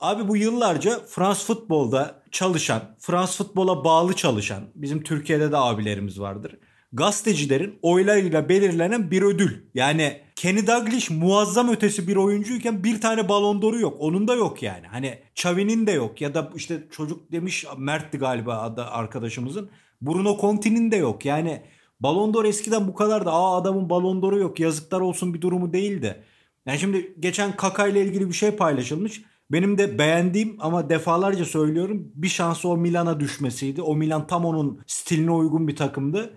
Abi 0.00 0.28
bu 0.28 0.36
yıllarca 0.36 0.98
Frans 1.06 1.46
futbolda 1.46 2.22
çalışan, 2.30 2.96
Frans 2.98 3.36
futbola 3.36 3.84
bağlı 3.84 4.16
çalışan, 4.16 4.64
bizim 4.74 5.02
Türkiye'de 5.02 5.52
de 5.52 5.56
abilerimiz 5.56 6.20
vardır. 6.20 6.58
Gazetecilerin 6.92 7.78
oylarıyla 7.82 8.48
belirlenen 8.48 9.10
bir 9.10 9.22
ödül. 9.22 9.52
Yani 9.74 10.20
Kenny 10.36 10.66
Dalglish 10.66 11.10
muazzam 11.10 11.68
ötesi 11.68 12.08
bir 12.08 12.16
oyuncuyken 12.16 12.84
bir 12.84 13.00
tane 13.00 13.28
Ballon 13.28 13.62
d'Or'u 13.62 13.80
yok. 13.80 13.96
Onun 13.98 14.28
da 14.28 14.34
yok 14.34 14.62
yani. 14.62 14.86
Hani 14.86 15.18
Xavi'nin 15.36 15.86
de 15.86 15.92
yok 15.92 16.20
ya 16.20 16.34
da 16.34 16.50
işte 16.56 16.88
çocuk 16.90 17.32
demiş 17.32 17.64
Mert'ti 17.78 18.18
galiba 18.18 18.58
adı 18.58 18.84
arkadaşımızın. 18.84 19.70
Bruno 20.02 20.38
Conti'nin 20.40 20.90
de 20.90 20.96
yok. 20.96 21.24
Yani 21.24 21.62
Ballon 22.02 22.34
d'Or 22.34 22.44
eskiden 22.44 22.88
bu 22.88 22.94
kadar 22.94 23.26
da 23.26 23.32
aa 23.32 23.56
adamın 23.56 23.90
Ballon 23.90 24.22
d'Or'u 24.22 24.38
yok 24.38 24.60
yazıklar 24.60 25.00
olsun 25.00 25.34
bir 25.34 25.40
durumu 25.40 25.72
değildi. 25.72 26.22
Yani 26.66 26.78
şimdi 26.78 27.14
geçen 27.20 27.56
Kaka 27.56 27.86
ile 27.86 28.04
ilgili 28.04 28.28
bir 28.28 28.34
şey 28.34 28.50
paylaşılmış. 28.50 29.22
Benim 29.52 29.78
de 29.78 29.98
beğendiğim 29.98 30.56
ama 30.60 30.90
defalarca 30.90 31.44
söylüyorum 31.44 32.12
bir 32.14 32.28
şansı 32.28 32.68
o 32.68 32.76
Milan'a 32.76 33.20
düşmesiydi. 33.20 33.82
O 33.82 33.96
Milan 33.96 34.26
tam 34.26 34.44
onun 34.44 34.80
stiline 34.86 35.30
uygun 35.30 35.68
bir 35.68 35.76
takımdı. 35.76 36.34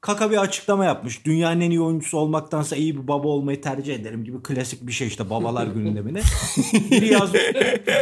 Kaka 0.00 0.30
bir 0.30 0.36
açıklama 0.36 0.84
yapmış. 0.84 1.26
Dünyanın 1.26 1.60
en 1.60 1.70
iyi 1.70 1.80
oyuncusu 1.80 2.18
olmaktansa 2.18 2.76
iyi 2.76 2.96
bir 2.96 3.08
baba 3.08 3.28
olmayı 3.28 3.60
tercih 3.60 3.94
ederim 3.94 4.24
gibi 4.24 4.42
klasik 4.42 4.86
bir 4.86 4.92
şey 4.92 5.08
işte 5.08 5.30
babalar 5.30 5.66
gündemine. 5.66 6.20
biri 6.90 7.12
yaz 7.12 7.34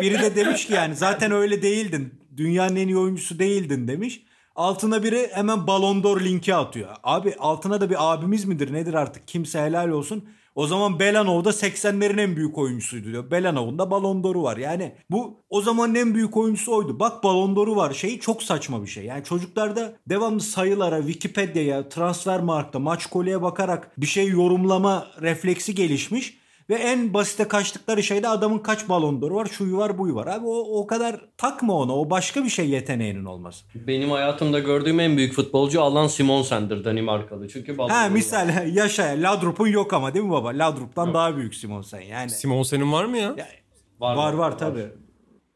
biri 0.03 0.19
de 0.23 0.37
demiş 0.37 0.67
ki 0.67 0.73
yani 0.73 0.95
zaten 0.97 1.33
öyle 1.33 1.63
değildin. 1.63 2.15
Dünyanın 2.37 2.77
en 2.77 2.89
iyi 2.89 2.99
oyuncusu 2.99 3.39
değildin 3.39 3.89
demiş. 3.89 4.26
Altına 4.57 5.03
biri 5.03 5.31
hemen 5.33 5.67
Ballon 5.67 6.03
d'Or 6.03 6.21
linki 6.21 6.55
atıyor. 6.55 6.89
Abi 7.05 7.35
altına 7.39 7.81
da 7.81 7.91
bir 7.91 8.13
abimiz 8.13 8.45
midir 8.45 8.73
nedir 8.73 8.95
artık 8.95 9.29
kimse 9.29 9.61
helal 9.61 9.89
olsun. 9.89 10.25
O 10.55 10.67
zaman 10.67 10.99
Belanov 10.99 11.45
da 11.45 11.51
80'lerin 11.51 12.21
en 12.21 12.37
büyük 12.37 12.59
oyuncusuydu 12.59 13.13
diyor. 13.13 13.31
Belanov'un 13.31 13.79
da 13.79 13.91
Ballon 13.91 14.25
var. 14.25 14.57
Yani 14.57 14.95
bu 15.11 15.45
o 15.51 15.63
zamanın 15.63 15.95
en 15.95 16.15
büyük 16.15 16.37
oyuncusu 16.37 16.77
oydu. 16.77 17.01
Bak 17.01 17.25
Ballon 17.25 17.57
d'Or'u 17.57 17.77
var. 17.77 17.93
Şey 17.93 18.19
çok 18.21 18.43
saçma 18.43 18.83
bir 18.83 18.87
şey. 18.87 19.05
Yani 19.05 19.25
çocuklarda 19.25 19.97
devamlı 20.09 20.41
sayılara, 20.41 20.99
Wikipedia'ya, 20.99 21.89
Transfermarkt'a, 21.89 22.79
maç 22.79 23.07
kolye 23.07 23.43
bakarak 23.43 24.01
bir 24.01 24.07
şey 24.07 24.29
yorumlama 24.29 25.07
refleksi 25.21 25.75
gelişmiş. 25.75 26.46
Ve 26.71 26.75
en 26.75 27.15
basite 27.15 27.49
kaçtıkları 27.49 28.03
şey 28.03 28.23
de 28.23 28.29
adamın 28.29 28.59
kaç 28.59 28.89
balon 28.89 29.23
d'Or'u 29.23 29.35
var, 29.35 29.47
şuyu 29.47 29.77
var, 29.77 29.99
buyu 29.99 30.15
var. 30.15 30.27
Abi 30.27 30.47
o, 30.47 30.81
o 30.81 30.87
kadar 30.87 31.21
takma 31.37 31.75
ona. 31.75 31.97
O 31.97 32.11
başka 32.11 32.45
bir 32.45 32.49
şey 32.49 32.69
yeteneğinin 32.69 33.25
olmaz. 33.25 33.65
Benim 33.75 34.11
hayatımda 34.11 34.59
gördüğüm 34.59 35.01
en 35.01 35.17
büyük 35.17 35.33
futbolcu 35.33 35.83
Alan 35.83 36.07
Simonsen'dir 36.07 36.85
Danimarkalı. 36.85 37.49
Çünkü 37.49 37.77
Ha 37.77 38.09
misal 38.09 38.49
var. 38.49 38.63
yaşa. 38.73 39.03
Ladrup'un 39.05 39.67
yok 39.67 39.93
ama 39.93 40.15
değil 40.15 40.25
mi 40.25 40.31
baba? 40.31 40.49
Ladrup'tan 40.49 41.07
yok. 41.07 41.15
daha 41.15 41.37
büyük 41.37 41.55
Simonsen 41.55 42.01
yani. 42.01 42.31
Simonsen'in 42.31 42.93
var 42.93 43.05
mı 43.05 43.17
ya? 43.19 43.35
ya 43.37 43.49
var, 44.01 44.17
var 44.17 44.17
var, 44.17 44.33
var 44.33 44.59
tabii. 44.59 44.87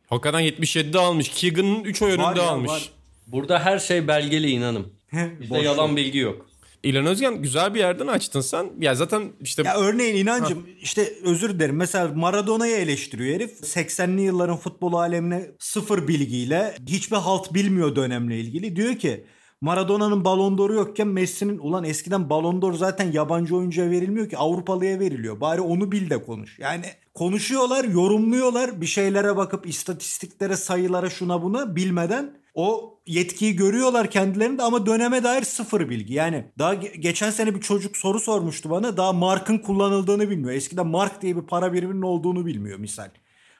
Hakikaten 0.06 0.40
77'de 0.40 0.98
almış. 0.98 1.28
Keegan'ın 1.28 1.84
3 1.84 2.02
oy 2.02 2.10
önünde 2.10 2.22
var 2.22 2.36
almış. 2.36 2.70
var. 2.70 2.90
Burada 3.26 3.58
her 3.58 3.78
şey 3.78 4.08
belgeli 4.08 4.50
inanım. 4.50 4.92
Bizde 5.40 5.58
yalan 5.58 5.96
bilgi 5.96 6.18
yok. 6.18 6.46
İlhan 6.82 7.06
Özgen 7.06 7.42
güzel 7.42 7.74
bir 7.74 7.78
yerden 7.78 8.06
açtın 8.06 8.40
sen. 8.40 8.70
Ya 8.80 8.94
zaten 8.94 9.22
işte... 9.40 9.62
Ya 9.62 9.76
örneğin 9.76 10.16
inancım 10.16 10.58
ha. 10.58 10.68
işte 10.82 11.12
özür 11.24 11.54
dilerim. 11.54 11.76
Mesela 11.76 12.12
Maradona'yı 12.14 12.76
eleştiriyor 12.76 13.34
herif. 13.34 13.60
80'li 13.60 14.20
yılların 14.20 14.56
futbol 14.56 14.92
alemine 14.92 15.50
sıfır 15.58 16.08
bilgiyle 16.08 16.76
hiçbir 16.86 17.16
halt 17.16 17.54
bilmiyor 17.54 17.96
dönemle 17.96 18.40
ilgili. 18.40 18.76
Diyor 18.76 18.96
ki 18.96 19.24
Maradona'nın 19.60 20.24
Ballon 20.24 20.58
d'Or'u 20.58 20.74
yokken 20.74 21.08
Messi'nin 21.08 21.58
ulan 21.58 21.84
eskiden 21.84 22.30
Ballon 22.30 22.62
d'Or 22.62 22.72
zaten 22.72 23.12
yabancı 23.12 23.56
oyuncuya 23.56 23.90
verilmiyor 23.90 24.28
ki 24.28 24.36
Avrupalıya 24.36 25.00
veriliyor. 25.00 25.40
Bari 25.40 25.60
onu 25.60 25.92
bil 25.92 26.10
de 26.10 26.22
konuş. 26.22 26.58
Yani 26.58 26.84
konuşuyorlar, 27.14 27.84
yorumluyorlar 27.84 28.80
bir 28.80 28.86
şeylere 28.86 29.36
bakıp 29.36 29.66
istatistiklere, 29.66 30.56
sayılara 30.56 31.10
şuna 31.10 31.42
buna 31.42 31.76
bilmeden 31.76 32.39
o 32.54 32.98
yetkiyi 33.06 33.56
görüyorlar 33.56 34.10
kendilerinde 34.10 34.62
ama 34.62 34.86
döneme 34.86 35.24
dair 35.24 35.42
sıfır 35.42 35.88
bilgi. 35.88 36.14
Yani 36.14 36.44
daha 36.58 36.74
ge- 36.74 36.96
geçen 36.96 37.30
sene 37.30 37.54
bir 37.54 37.60
çocuk 37.60 37.96
soru 37.96 38.20
sormuştu 38.20 38.70
bana. 38.70 38.96
Daha 38.96 39.12
markın 39.12 39.58
kullanıldığını 39.58 40.30
bilmiyor. 40.30 40.52
Eskiden 40.54 40.86
mark 40.86 41.22
diye 41.22 41.36
bir 41.36 41.42
para 41.42 41.72
biriminin 41.72 42.02
olduğunu 42.02 42.46
bilmiyor 42.46 42.78
misal. 42.78 43.08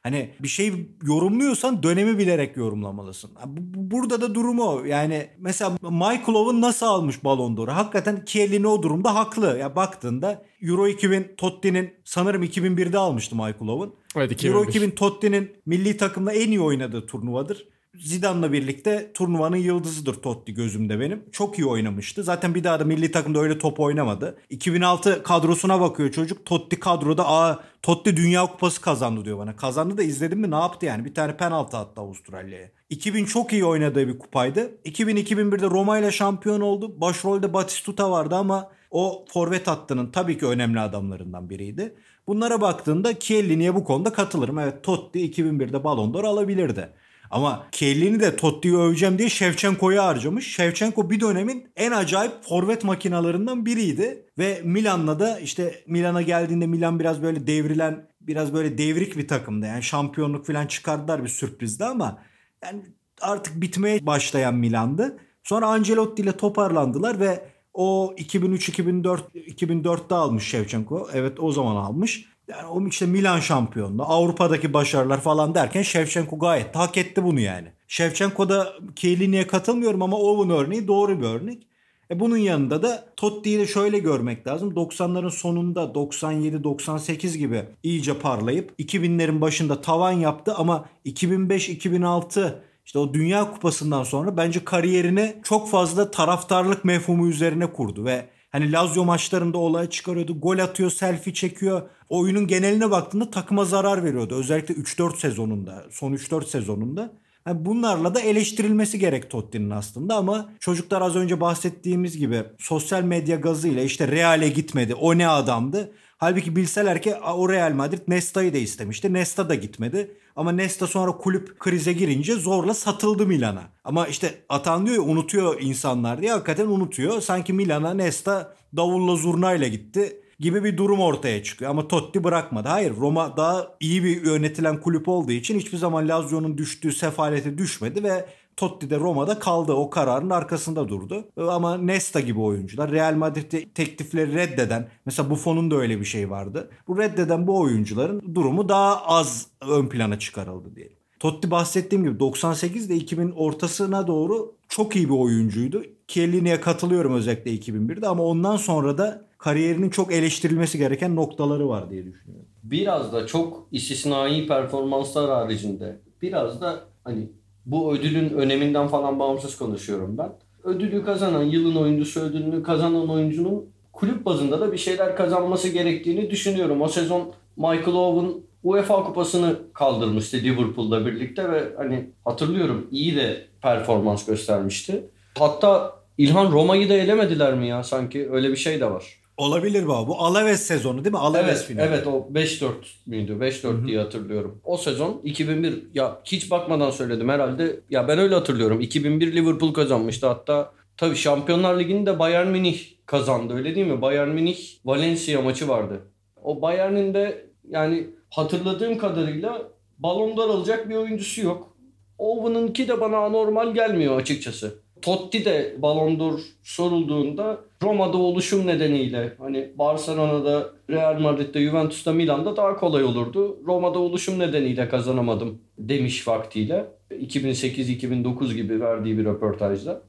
Hani 0.03 0.31
bir 0.40 0.48
şey 0.48 0.72
yorumluyorsan 1.03 1.83
dönemi 1.83 2.18
bilerek 2.18 2.57
yorumlamalısın. 2.57 3.31
Burada 3.74 4.20
da 4.20 4.35
durum 4.35 4.59
o. 4.61 4.85
Yani 4.85 5.29
mesela 5.38 5.70
Michael 5.83 6.35
Owen 6.35 6.61
nasıl 6.61 6.87
almış 6.87 7.24
Ballon 7.24 7.57
d'Or'u? 7.57 7.72
Hakikaten 7.74 8.22
Chiellini 8.26 8.66
o 8.66 8.83
durumda 8.83 9.14
haklı. 9.14 9.59
Ya 9.59 9.76
baktığında 9.76 10.42
Euro 10.62 10.88
2000 10.88 11.35
Totti'nin 11.37 11.90
sanırım 12.05 12.42
2001'de 12.42 12.98
almıştı 12.98 13.35
Michael 13.37 13.68
Owen. 13.68 13.92
Evet, 14.16 14.33
2001. 14.33 14.55
Euro 14.55 14.64
2000 14.68 14.90
Totti'nin 14.90 15.50
milli 15.66 15.96
takımda 15.96 16.33
en 16.33 16.48
iyi 16.48 16.61
oynadığı 16.61 17.07
turnuvadır. 17.07 17.68
Zidane'la 17.94 18.53
birlikte 18.53 19.12
turnuvanın 19.14 19.57
yıldızıdır 19.57 20.14
Totti 20.14 20.55
gözümde 20.55 21.00
benim. 21.00 21.24
Çok 21.33 21.59
iyi 21.59 21.66
oynamıştı. 21.66 22.22
Zaten 22.24 22.55
bir 22.55 22.64
daha 22.64 22.81
da 22.81 22.85
milli 22.85 23.12
takımda 23.12 23.38
öyle 23.40 23.59
top 23.59 23.81
oynamadı. 23.81 24.38
2006 24.50 25.22
kadrosuna 25.22 25.81
bakıyor 25.81 26.11
çocuk. 26.11 26.46
Totti 26.46 26.81
kadroda 26.81 27.29
aa 27.29 27.64
Totti 27.83 28.16
Dünya 28.16 28.46
Kupası 28.46 28.81
kazandı 28.81 29.24
diyor 29.24 29.38
bana. 29.38 29.57
Kazandı 29.57 29.98
da 29.98 30.03
izledim 30.03 30.40
mi 30.40 30.50
ne 30.50 30.55
yaptı 30.55 30.87
yani? 30.87 31.05
Bir 31.05 31.14
tane 31.14 31.37
penaltı 31.37 31.76
attı 31.76 32.00
Avustralya'ya. 32.00 32.70
2000 32.90 33.24
çok 33.24 33.53
iyi 33.53 33.64
oynadığı 33.64 34.09
bir 34.09 34.18
kupaydı. 34.18 34.79
2000-2001'de 34.85 35.66
Roma 35.66 35.98
ile 35.98 36.11
şampiyon 36.12 36.61
oldu. 36.61 37.00
Başrolde 37.00 37.53
Batistuta 37.53 38.11
vardı 38.11 38.35
ama 38.35 38.70
o 38.90 39.24
forvet 39.29 39.66
hattının 39.66 40.11
tabii 40.11 40.38
ki 40.38 40.46
önemli 40.46 40.81
adamlarından 40.81 41.50
biriydi. 41.50 41.94
Bunlara 42.26 42.61
baktığında 42.61 43.18
Chiellini'ye 43.18 43.74
bu 43.74 43.85
konuda 43.85 44.12
katılırım. 44.12 44.59
Evet 44.59 44.85
Totti 44.85 45.18
2001'de 45.31 45.85
Ballon 45.85 46.14
d'Or 46.14 46.24
alabilirdi. 46.24 46.90
Ama 47.30 47.66
Kellini 47.72 48.20
de 48.20 48.36
Totti'yi 48.36 48.76
öveceğim 48.76 49.18
diye 49.18 49.28
Shevchenko'ya 49.28 50.04
harcamış. 50.04 50.54
Shevchenko 50.54 51.10
bir 51.10 51.20
dönemin 51.20 51.68
en 51.76 51.92
acayip 51.92 52.32
forvet 52.42 52.84
makinalarından 52.84 53.66
biriydi. 53.66 54.26
Ve 54.38 54.60
Milan'la 54.64 55.20
da 55.20 55.38
işte 55.38 55.84
Milan'a 55.86 56.22
geldiğinde 56.22 56.66
Milan 56.66 57.00
biraz 57.00 57.22
böyle 57.22 57.46
devrilen, 57.46 58.08
biraz 58.20 58.54
böyle 58.54 58.78
devrik 58.78 59.16
bir 59.16 59.28
takımdı. 59.28 59.66
Yani 59.66 59.82
şampiyonluk 59.82 60.46
falan 60.46 60.66
çıkardılar 60.66 61.24
bir 61.24 61.28
sürprizdi 61.28 61.84
ama 61.84 62.18
yani 62.64 62.82
artık 63.20 63.60
bitmeye 63.60 64.06
başlayan 64.06 64.54
Milan'dı. 64.54 65.18
Sonra 65.42 65.66
Ancelotti 65.66 66.22
ile 66.22 66.32
toparlandılar 66.32 67.20
ve 67.20 67.44
o 67.74 68.14
2003-2004 68.18 69.20
2004'te 69.34 70.14
almış 70.14 70.44
Shevchenko. 70.44 71.08
Evet 71.12 71.40
o 71.40 71.52
zaman 71.52 71.76
almış. 71.76 72.24
Yani 72.50 72.66
o 72.66 72.86
işte 72.86 73.06
Milan 73.06 73.40
şampiyonluğu, 73.40 74.02
Avrupa'daki 74.02 74.74
başarılar 74.74 75.20
falan 75.20 75.54
derken 75.54 75.82
Shevchenko 75.82 76.38
gayet 76.38 76.76
hak 76.76 76.96
etti 76.96 77.24
bunu 77.24 77.40
yani. 77.40 77.68
Shevchenko 77.88 78.48
da 78.48 78.72
Chiellini'ye 78.96 79.46
katılmıyorum 79.46 80.02
ama 80.02 80.16
Owen 80.16 80.50
örneği 80.50 80.88
doğru 80.88 81.20
bir 81.20 81.26
örnek. 81.26 81.66
E 82.10 82.20
bunun 82.20 82.36
yanında 82.36 82.82
da 82.82 83.04
Totti'yi 83.16 83.58
de 83.58 83.66
şöyle 83.66 83.98
görmek 83.98 84.46
lazım. 84.46 84.70
90'ların 84.74 85.30
sonunda 85.30 85.82
97-98 85.82 87.38
gibi 87.38 87.64
iyice 87.82 88.18
parlayıp 88.18 88.80
2000'lerin 88.80 89.40
başında 89.40 89.80
tavan 89.80 90.12
yaptı 90.12 90.54
ama 90.54 90.88
2005-2006 91.06 92.54
işte 92.86 92.98
o 92.98 93.14
Dünya 93.14 93.50
Kupası'ndan 93.50 94.02
sonra 94.02 94.36
bence 94.36 94.64
kariyerini 94.64 95.36
çok 95.44 95.68
fazla 95.68 96.10
taraftarlık 96.10 96.84
mefhumu 96.84 97.28
üzerine 97.28 97.72
kurdu 97.72 98.04
ve 98.04 98.26
Hani 98.50 98.72
Lazio 98.72 99.04
maçlarında 99.04 99.58
olay 99.58 99.90
çıkarıyordu. 99.90 100.40
Gol 100.40 100.58
atıyor, 100.58 100.90
selfie 100.90 101.34
çekiyor. 101.34 101.82
Oyunun 102.08 102.46
geneline 102.46 102.90
baktığında 102.90 103.30
takıma 103.30 103.64
zarar 103.64 104.04
veriyordu. 104.04 104.34
Özellikle 104.34 104.74
3-4 104.74 105.16
sezonunda, 105.16 105.84
son 105.90 106.12
3-4 106.12 106.46
sezonunda. 106.46 107.12
Yani 107.46 107.64
bunlarla 107.64 108.14
da 108.14 108.20
eleştirilmesi 108.20 108.98
gerek 108.98 109.30
Totti'nin 109.30 109.70
aslında 109.70 110.16
ama 110.16 110.52
çocuklar 110.60 111.02
az 111.02 111.16
önce 111.16 111.40
bahsettiğimiz 111.40 112.18
gibi 112.18 112.42
sosyal 112.58 113.02
medya 113.02 113.36
gazıyla 113.36 113.82
işte 113.82 114.08
Real'e 114.08 114.48
gitmedi. 114.48 114.94
O 114.94 115.18
ne 115.18 115.28
adamdı? 115.28 115.92
Halbuki 116.20 116.56
bilseler 116.56 117.02
ki 117.02 117.14
o 117.14 117.48
Real 117.48 117.72
Madrid 117.72 117.98
Nesta'yı 118.09 118.54
da 118.54 118.59
istemişti. 118.59 119.12
Nesta 119.12 119.48
da 119.48 119.54
gitmedi. 119.54 120.16
Ama 120.37 120.52
Nesta 120.52 120.87
sonra 120.87 121.12
kulüp 121.12 121.59
krize 121.59 121.92
girince 121.92 122.35
zorla 122.35 122.74
satıldı 122.74 123.26
Milan'a. 123.26 123.62
Ama 123.85 124.06
işte 124.06 124.35
Atan 124.48 124.87
diyor 124.87 124.96
ya 124.96 125.02
unutuyor 125.02 125.61
insanlar 125.61 126.22
diye 126.22 126.33
hakikaten 126.33 126.66
unutuyor. 126.66 127.20
Sanki 127.20 127.52
Milan'a 127.52 127.94
Nesta 127.94 128.56
davulla 128.76 129.16
zurnayla 129.16 129.68
gitti 129.68 130.20
gibi 130.40 130.64
bir 130.64 130.76
durum 130.76 131.00
ortaya 131.00 131.42
çıkıyor. 131.42 131.70
Ama 131.70 131.88
Totti 131.88 132.24
bırakmadı. 132.24 132.68
Hayır 132.68 132.96
Roma 132.96 133.37
daha 133.37 133.76
iyi 133.80 134.04
bir 134.04 134.24
yönetilen 134.24 134.80
kulüp 134.80 135.09
olduğu 135.09 135.33
için 135.33 135.59
hiçbir 135.59 135.78
zaman 135.78 136.09
Lazio'nun 136.09 136.59
düştüğü 136.59 136.92
sefalete 136.92 137.59
düşmedi 137.59 138.04
ve 138.04 138.26
Totti 138.60 138.90
de 138.90 138.98
Roma'da 138.98 139.38
kaldı. 139.38 139.72
O 139.72 139.90
kararın 139.90 140.30
arkasında 140.30 140.88
durdu. 140.88 141.24
Ama 141.36 141.76
Nesta 141.76 142.20
gibi 142.20 142.40
oyuncular 142.40 142.90
Real 142.90 143.14
Madrid'de 143.14 143.70
teklifleri 143.70 144.34
reddeden 144.34 144.88
mesela 145.06 145.30
Buffon'un 145.30 145.70
da 145.70 145.76
öyle 145.76 146.00
bir 146.00 146.04
şey 146.04 146.30
vardı. 146.30 146.70
Bu 146.88 146.98
reddeden 146.98 147.46
bu 147.46 147.60
oyuncuların 147.60 148.34
durumu 148.34 148.68
daha 148.68 149.06
az 149.06 149.46
ön 149.60 149.88
plana 149.88 150.18
çıkarıldı 150.18 150.76
diyelim. 150.76 150.96
Totti 151.20 151.50
bahsettiğim 151.50 152.04
gibi 152.04 152.20
98 152.20 152.86
ile 152.86 152.94
2000 152.94 153.30
ortasına 153.30 154.06
doğru 154.06 154.54
çok 154.68 154.96
iyi 154.96 155.08
bir 155.08 155.14
oyuncuydu. 155.14 155.82
Chiellini'ye 156.08 156.60
katılıyorum 156.60 157.14
özellikle 157.14 157.54
2001'de 157.54 158.08
ama 158.08 158.22
ondan 158.22 158.56
sonra 158.56 158.98
da 158.98 159.24
kariyerinin 159.38 159.90
çok 159.90 160.12
eleştirilmesi 160.12 160.78
gereken 160.78 161.16
noktaları 161.16 161.68
var 161.68 161.90
diye 161.90 162.06
düşünüyorum. 162.06 162.48
Biraz 162.62 163.12
da 163.12 163.26
çok 163.26 163.66
istisnai 163.72 164.46
performanslar 164.46 165.30
haricinde 165.30 166.00
biraz 166.22 166.60
da 166.60 166.80
hani 167.04 167.28
bu 167.70 167.94
ödülün 167.94 168.30
öneminden 168.30 168.88
falan 168.88 169.18
bağımsız 169.18 169.59
konuşuyorum 169.59 170.18
ben. 170.18 170.33
Ödülü 170.64 171.04
kazanan, 171.04 171.42
yılın 171.42 171.76
oyuncusu 171.76 172.20
ödülünü 172.20 172.62
kazanan 172.62 173.11
oyuncunun 173.11 173.66
kulüp 173.92 174.24
bazında 174.26 174.61
da 174.61 174.72
bir 174.72 174.78
şeyler 174.78 175.16
kazanması 175.16 175.68
gerektiğini 175.68 176.30
düşünüyorum. 176.30 176.83
O 176.83 176.88
sezon 176.88 177.33
Michael 177.56 177.94
Owen 177.94 178.33
UEFA 178.62 179.04
kupasını 179.04 179.56
kaldırmıştı 179.74 180.37
Liverpool'la 180.37 181.06
birlikte 181.06 181.52
ve 181.52 181.72
hani 181.76 182.11
hatırlıyorum 182.24 182.87
iyi 182.90 183.16
de 183.16 183.46
performans 183.62 184.26
göstermişti. 184.26 185.04
Hatta 185.38 186.00
İlhan 186.18 186.52
Roma'yı 186.52 186.88
da 186.88 186.94
elemediler 186.94 187.54
mi 187.54 187.68
ya 187.68 187.83
sanki 187.83 188.30
öyle 188.30 188.50
bir 188.50 188.56
şey 188.56 188.80
de 188.80 188.90
var. 188.90 189.20
Olabilir 189.36 189.86
bu. 189.86 190.08
Bu 190.08 190.18
Alaves 190.18 190.62
sezonu 190.62 191.04
değil 191.04 191.12
mi? 191.12 191.18
Alaves 191.18 191.56
evet, 191.56 191.62
finali. 191.62 191.88
Evet 191.88 192.06
o 192.06 192.28
5-4 192.32 192.72
müydü? 193.06 193.32
5-4 193.32 193.86
diye 193.86 193.98
hatırlıyorum. 193.98 194.60
O 194.64 194.76
sezon 194.76 195.20
2001 195.24 195.82
ya 195.94 196.20
hiç 196.24 196.50
bakmadan 196.50 196.90
söyledim 196.90 197.28
herhalde. 197.28 197.80
Ya 197.90 198.08
ben 198.08 198.18
öyle 198.18 198.34
hatırlıyorum. 198.34 198.80
2001 198.80 199.36
Liverpool 199.36 199.72
kazanmıştı 199.72 200.26
hatta. 200.26 200.72
Tabii 200.96 201.16
Şampiyonlar 201.16 201.78
Ligi'ni 201.78 202.06
de 202.06 202.18
Bayern 202.18 202.48
Münih 202.48 202.80
kazandı 203.06 203.54
öyle 203.54 203.74
değil 203.74 203.86
mi? 203.86 204.02
Bayern 204.02 204.28
Münih 204.28 204.58
Valencia 204.84 205.42
maçı 205.42 205.68
vardı. 205.68 206.00
O 206.42 206.62
Bayern'in 206.62 207.14
de 207.14 207.46
yani 207.70 208.06
hatırladığım 208.30 208.98
kadarıyla 208.98 209.62
Ballon 209.98 210.36
d'Or 210.36 210.48
alacak 210.48 210.88
bir 210.88 210.96
oyuncusu 210.96 211.40
yok. 211.40 211.76
Owen'ınki 212.18 212.88
de 212.88 213.00
bana 213.00 213.16
anormal 213.16 213.74
gelmiyor 213.74 214.20
açıkçası. 214.20 214.79
Totti 215.02 215.44
de 215.44 215.76
Ballon 215.82 216.18
d'Or 216.18 216.40
sorulduğunda 216.62 217.60
Roma'da 217.82 218.18
oluşum 218.18 218.66
nedeniyle 218.66 219.34
hani 219.38 219.72
Barcelona'da, 219.78 220.70
Real 220.90 221.20
Madrid'de, 221.20 221.62
Juventus'ta, 221.62 222.12
Milan'da 222.12 222.56
daha 222.56 222.76
kolay 222.76 223.04
olurdu. 223.04 223.58
Roma'da 223.66 223.98
oluşum 223.98 224.38
nedeniyle 224.38 224.88
kazanamadım 224.88 225.62
demiş 225.78 226.28
vaktiyle. 226.28 226.86
2008-2009 227.10 228.54
gibi 228.54 228.80
verdiği 228.80 229.18
bir 229.18 229.24
röportajda. 229.24 230.02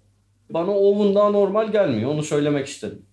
Bana 0.50 0.72
Owen 0.72 1.16
daha 1.16 1.30
normal 1.30 1.72
gelmiyor. 1.72 2.12
Onu 2.12 2.24
söylemek 2.24 2.68
istedim. 2.68 3.06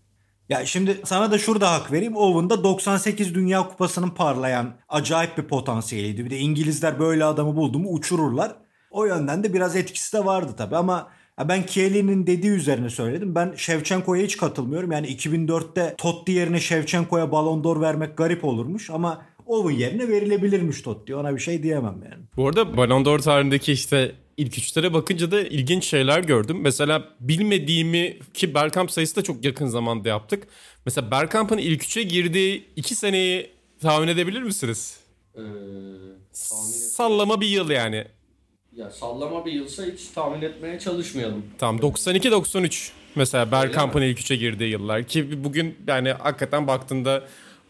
Ya 0.48 0.66
şimdi 0.66 1.00
sana 1.04 1.30
da 1.30 1.38
şurada 1.38 1.72
hak 1.72 1.92
vereyim. 1.92 2.16
Owen'da 2.16 2.64
98 2.64 3.34
Dünya 3.34 3.68
Kupası'nın 3.68 4.10
parlayan 4.10 4.74
acayip 4.88 5.38
bir 5.38 5.42
potansiyeliydi. 5.42 6.24
Bir 6.24 6.30
de 6.30 6.38
İngilizler 6.38 6.98
böyle 6.98 7.24
adamı 7.24 7.56
buldu 7.56 7.78
mu 7.78 7.90
uçururlar. 7.90 8.56
O 8.90 9.04
yönden 9.04 9.44
de 9.44 9.54
biraz 9.54 9.76
etkisi 9.76 10.16
de 10.16 10.24
vardı 10.24 10.52
tabii 10.58 10.76
ama 10.76 11.08
ben 11.48 11.66
Kelly'nin 11.66 12.26
dediği 12.26 12.50
üzerine 12.50 12.90
söyledim. 12.90 13.34
Ben 13.34 13.54
Shevchenko'ya 13.56 14.24
hiç 14.24 14.36
katılmıyorum. 14.36 14.92
Yani 14.92 15.06
2004'te 15.06 15.94
Totti 15.98 16.32
yerine 16.32 16.60
Shevchenko'ya 16.60 17.32
Ballon 17.32 17.64
d'Or 17.64 17.80
vermek 17.80 18.16
garip 18.16 18.44
olurmuş 18.44 18.90
ama 18.90 19.22
Owen 19.46 19.76
yerine 19.78 20.08
verilebilirmiş 20.08 20.82
Totti. 20.82 21.14
Ona 21.14 21.34
bir 21.34 21.40
şey 21.40 21.62
diyemem 21.62 22.00
yani. 22.10 22.22
Bu 22.36 22.48
arada 22.48 22.76
Ballon 22.76 23.04
d'Or 23.04 23.18
tarihindeki 23.18 23.72
işte 23.72 24.14
ilk 24.36 24.58
üçlere 24.58 24.94
bakınca 24.94 25.30
da 25.30 25.40
ilginç 25.40 25.84
şeyler 25.84 26.20
gördüm. 26.20 26.58
Mesela 26.60 27.04
bilmediğimi 27.20 28.18
ki 28.34 28.54
Bergkamp 28.54 28.90
sayısı 28.90 29.16
da 29.16 29.22
çok 29.22 29.44
yakın 29.44 29.66
zamanda 29.66 30.08
yaptık. 30.08 30.48
Mesela 30.86 31.10
Bergkamp'ın 31.10 31.58
ilk 31.58 31.84
üçe 31.84 32.02
girdiği 32.02 32.64
iki 32.76 32.94
seneyi 32.94 33.50
tahmin 33.80 34.08
edebilir 34.08 34.42
misiniz? 34.42 34.96
Ee, 35.36 35.40
Sallama 36.32 37.40
bir 37.40 37.46
yıl 37.46 37.70
yani. 37.70 38.04
Ya 38.76 38.90
sallama 38.90 39.46
bir 39.46 39.52
yılsa 39.52 39.82
hiç 39.84 40.08
tahmin 40.14 40.42
etmeye 40.42 40.78
çalışmayalım. 40.78 41.44
Tamam 41.58 41.80
92-93 41.80 42.90
mesela 43.14 43.52
Bergkamp'ın 43.52 44.02
ilk 44.02 44.20
üçe 44.20 44.36
girdiği 44.36 44.70
yıllar 44.70 45.04
ki 45.04 45.44
bugün 45.44 45.76
yani 45.86 46.12
hakikaten 46.12 46.66
baktığında 46.66 47.22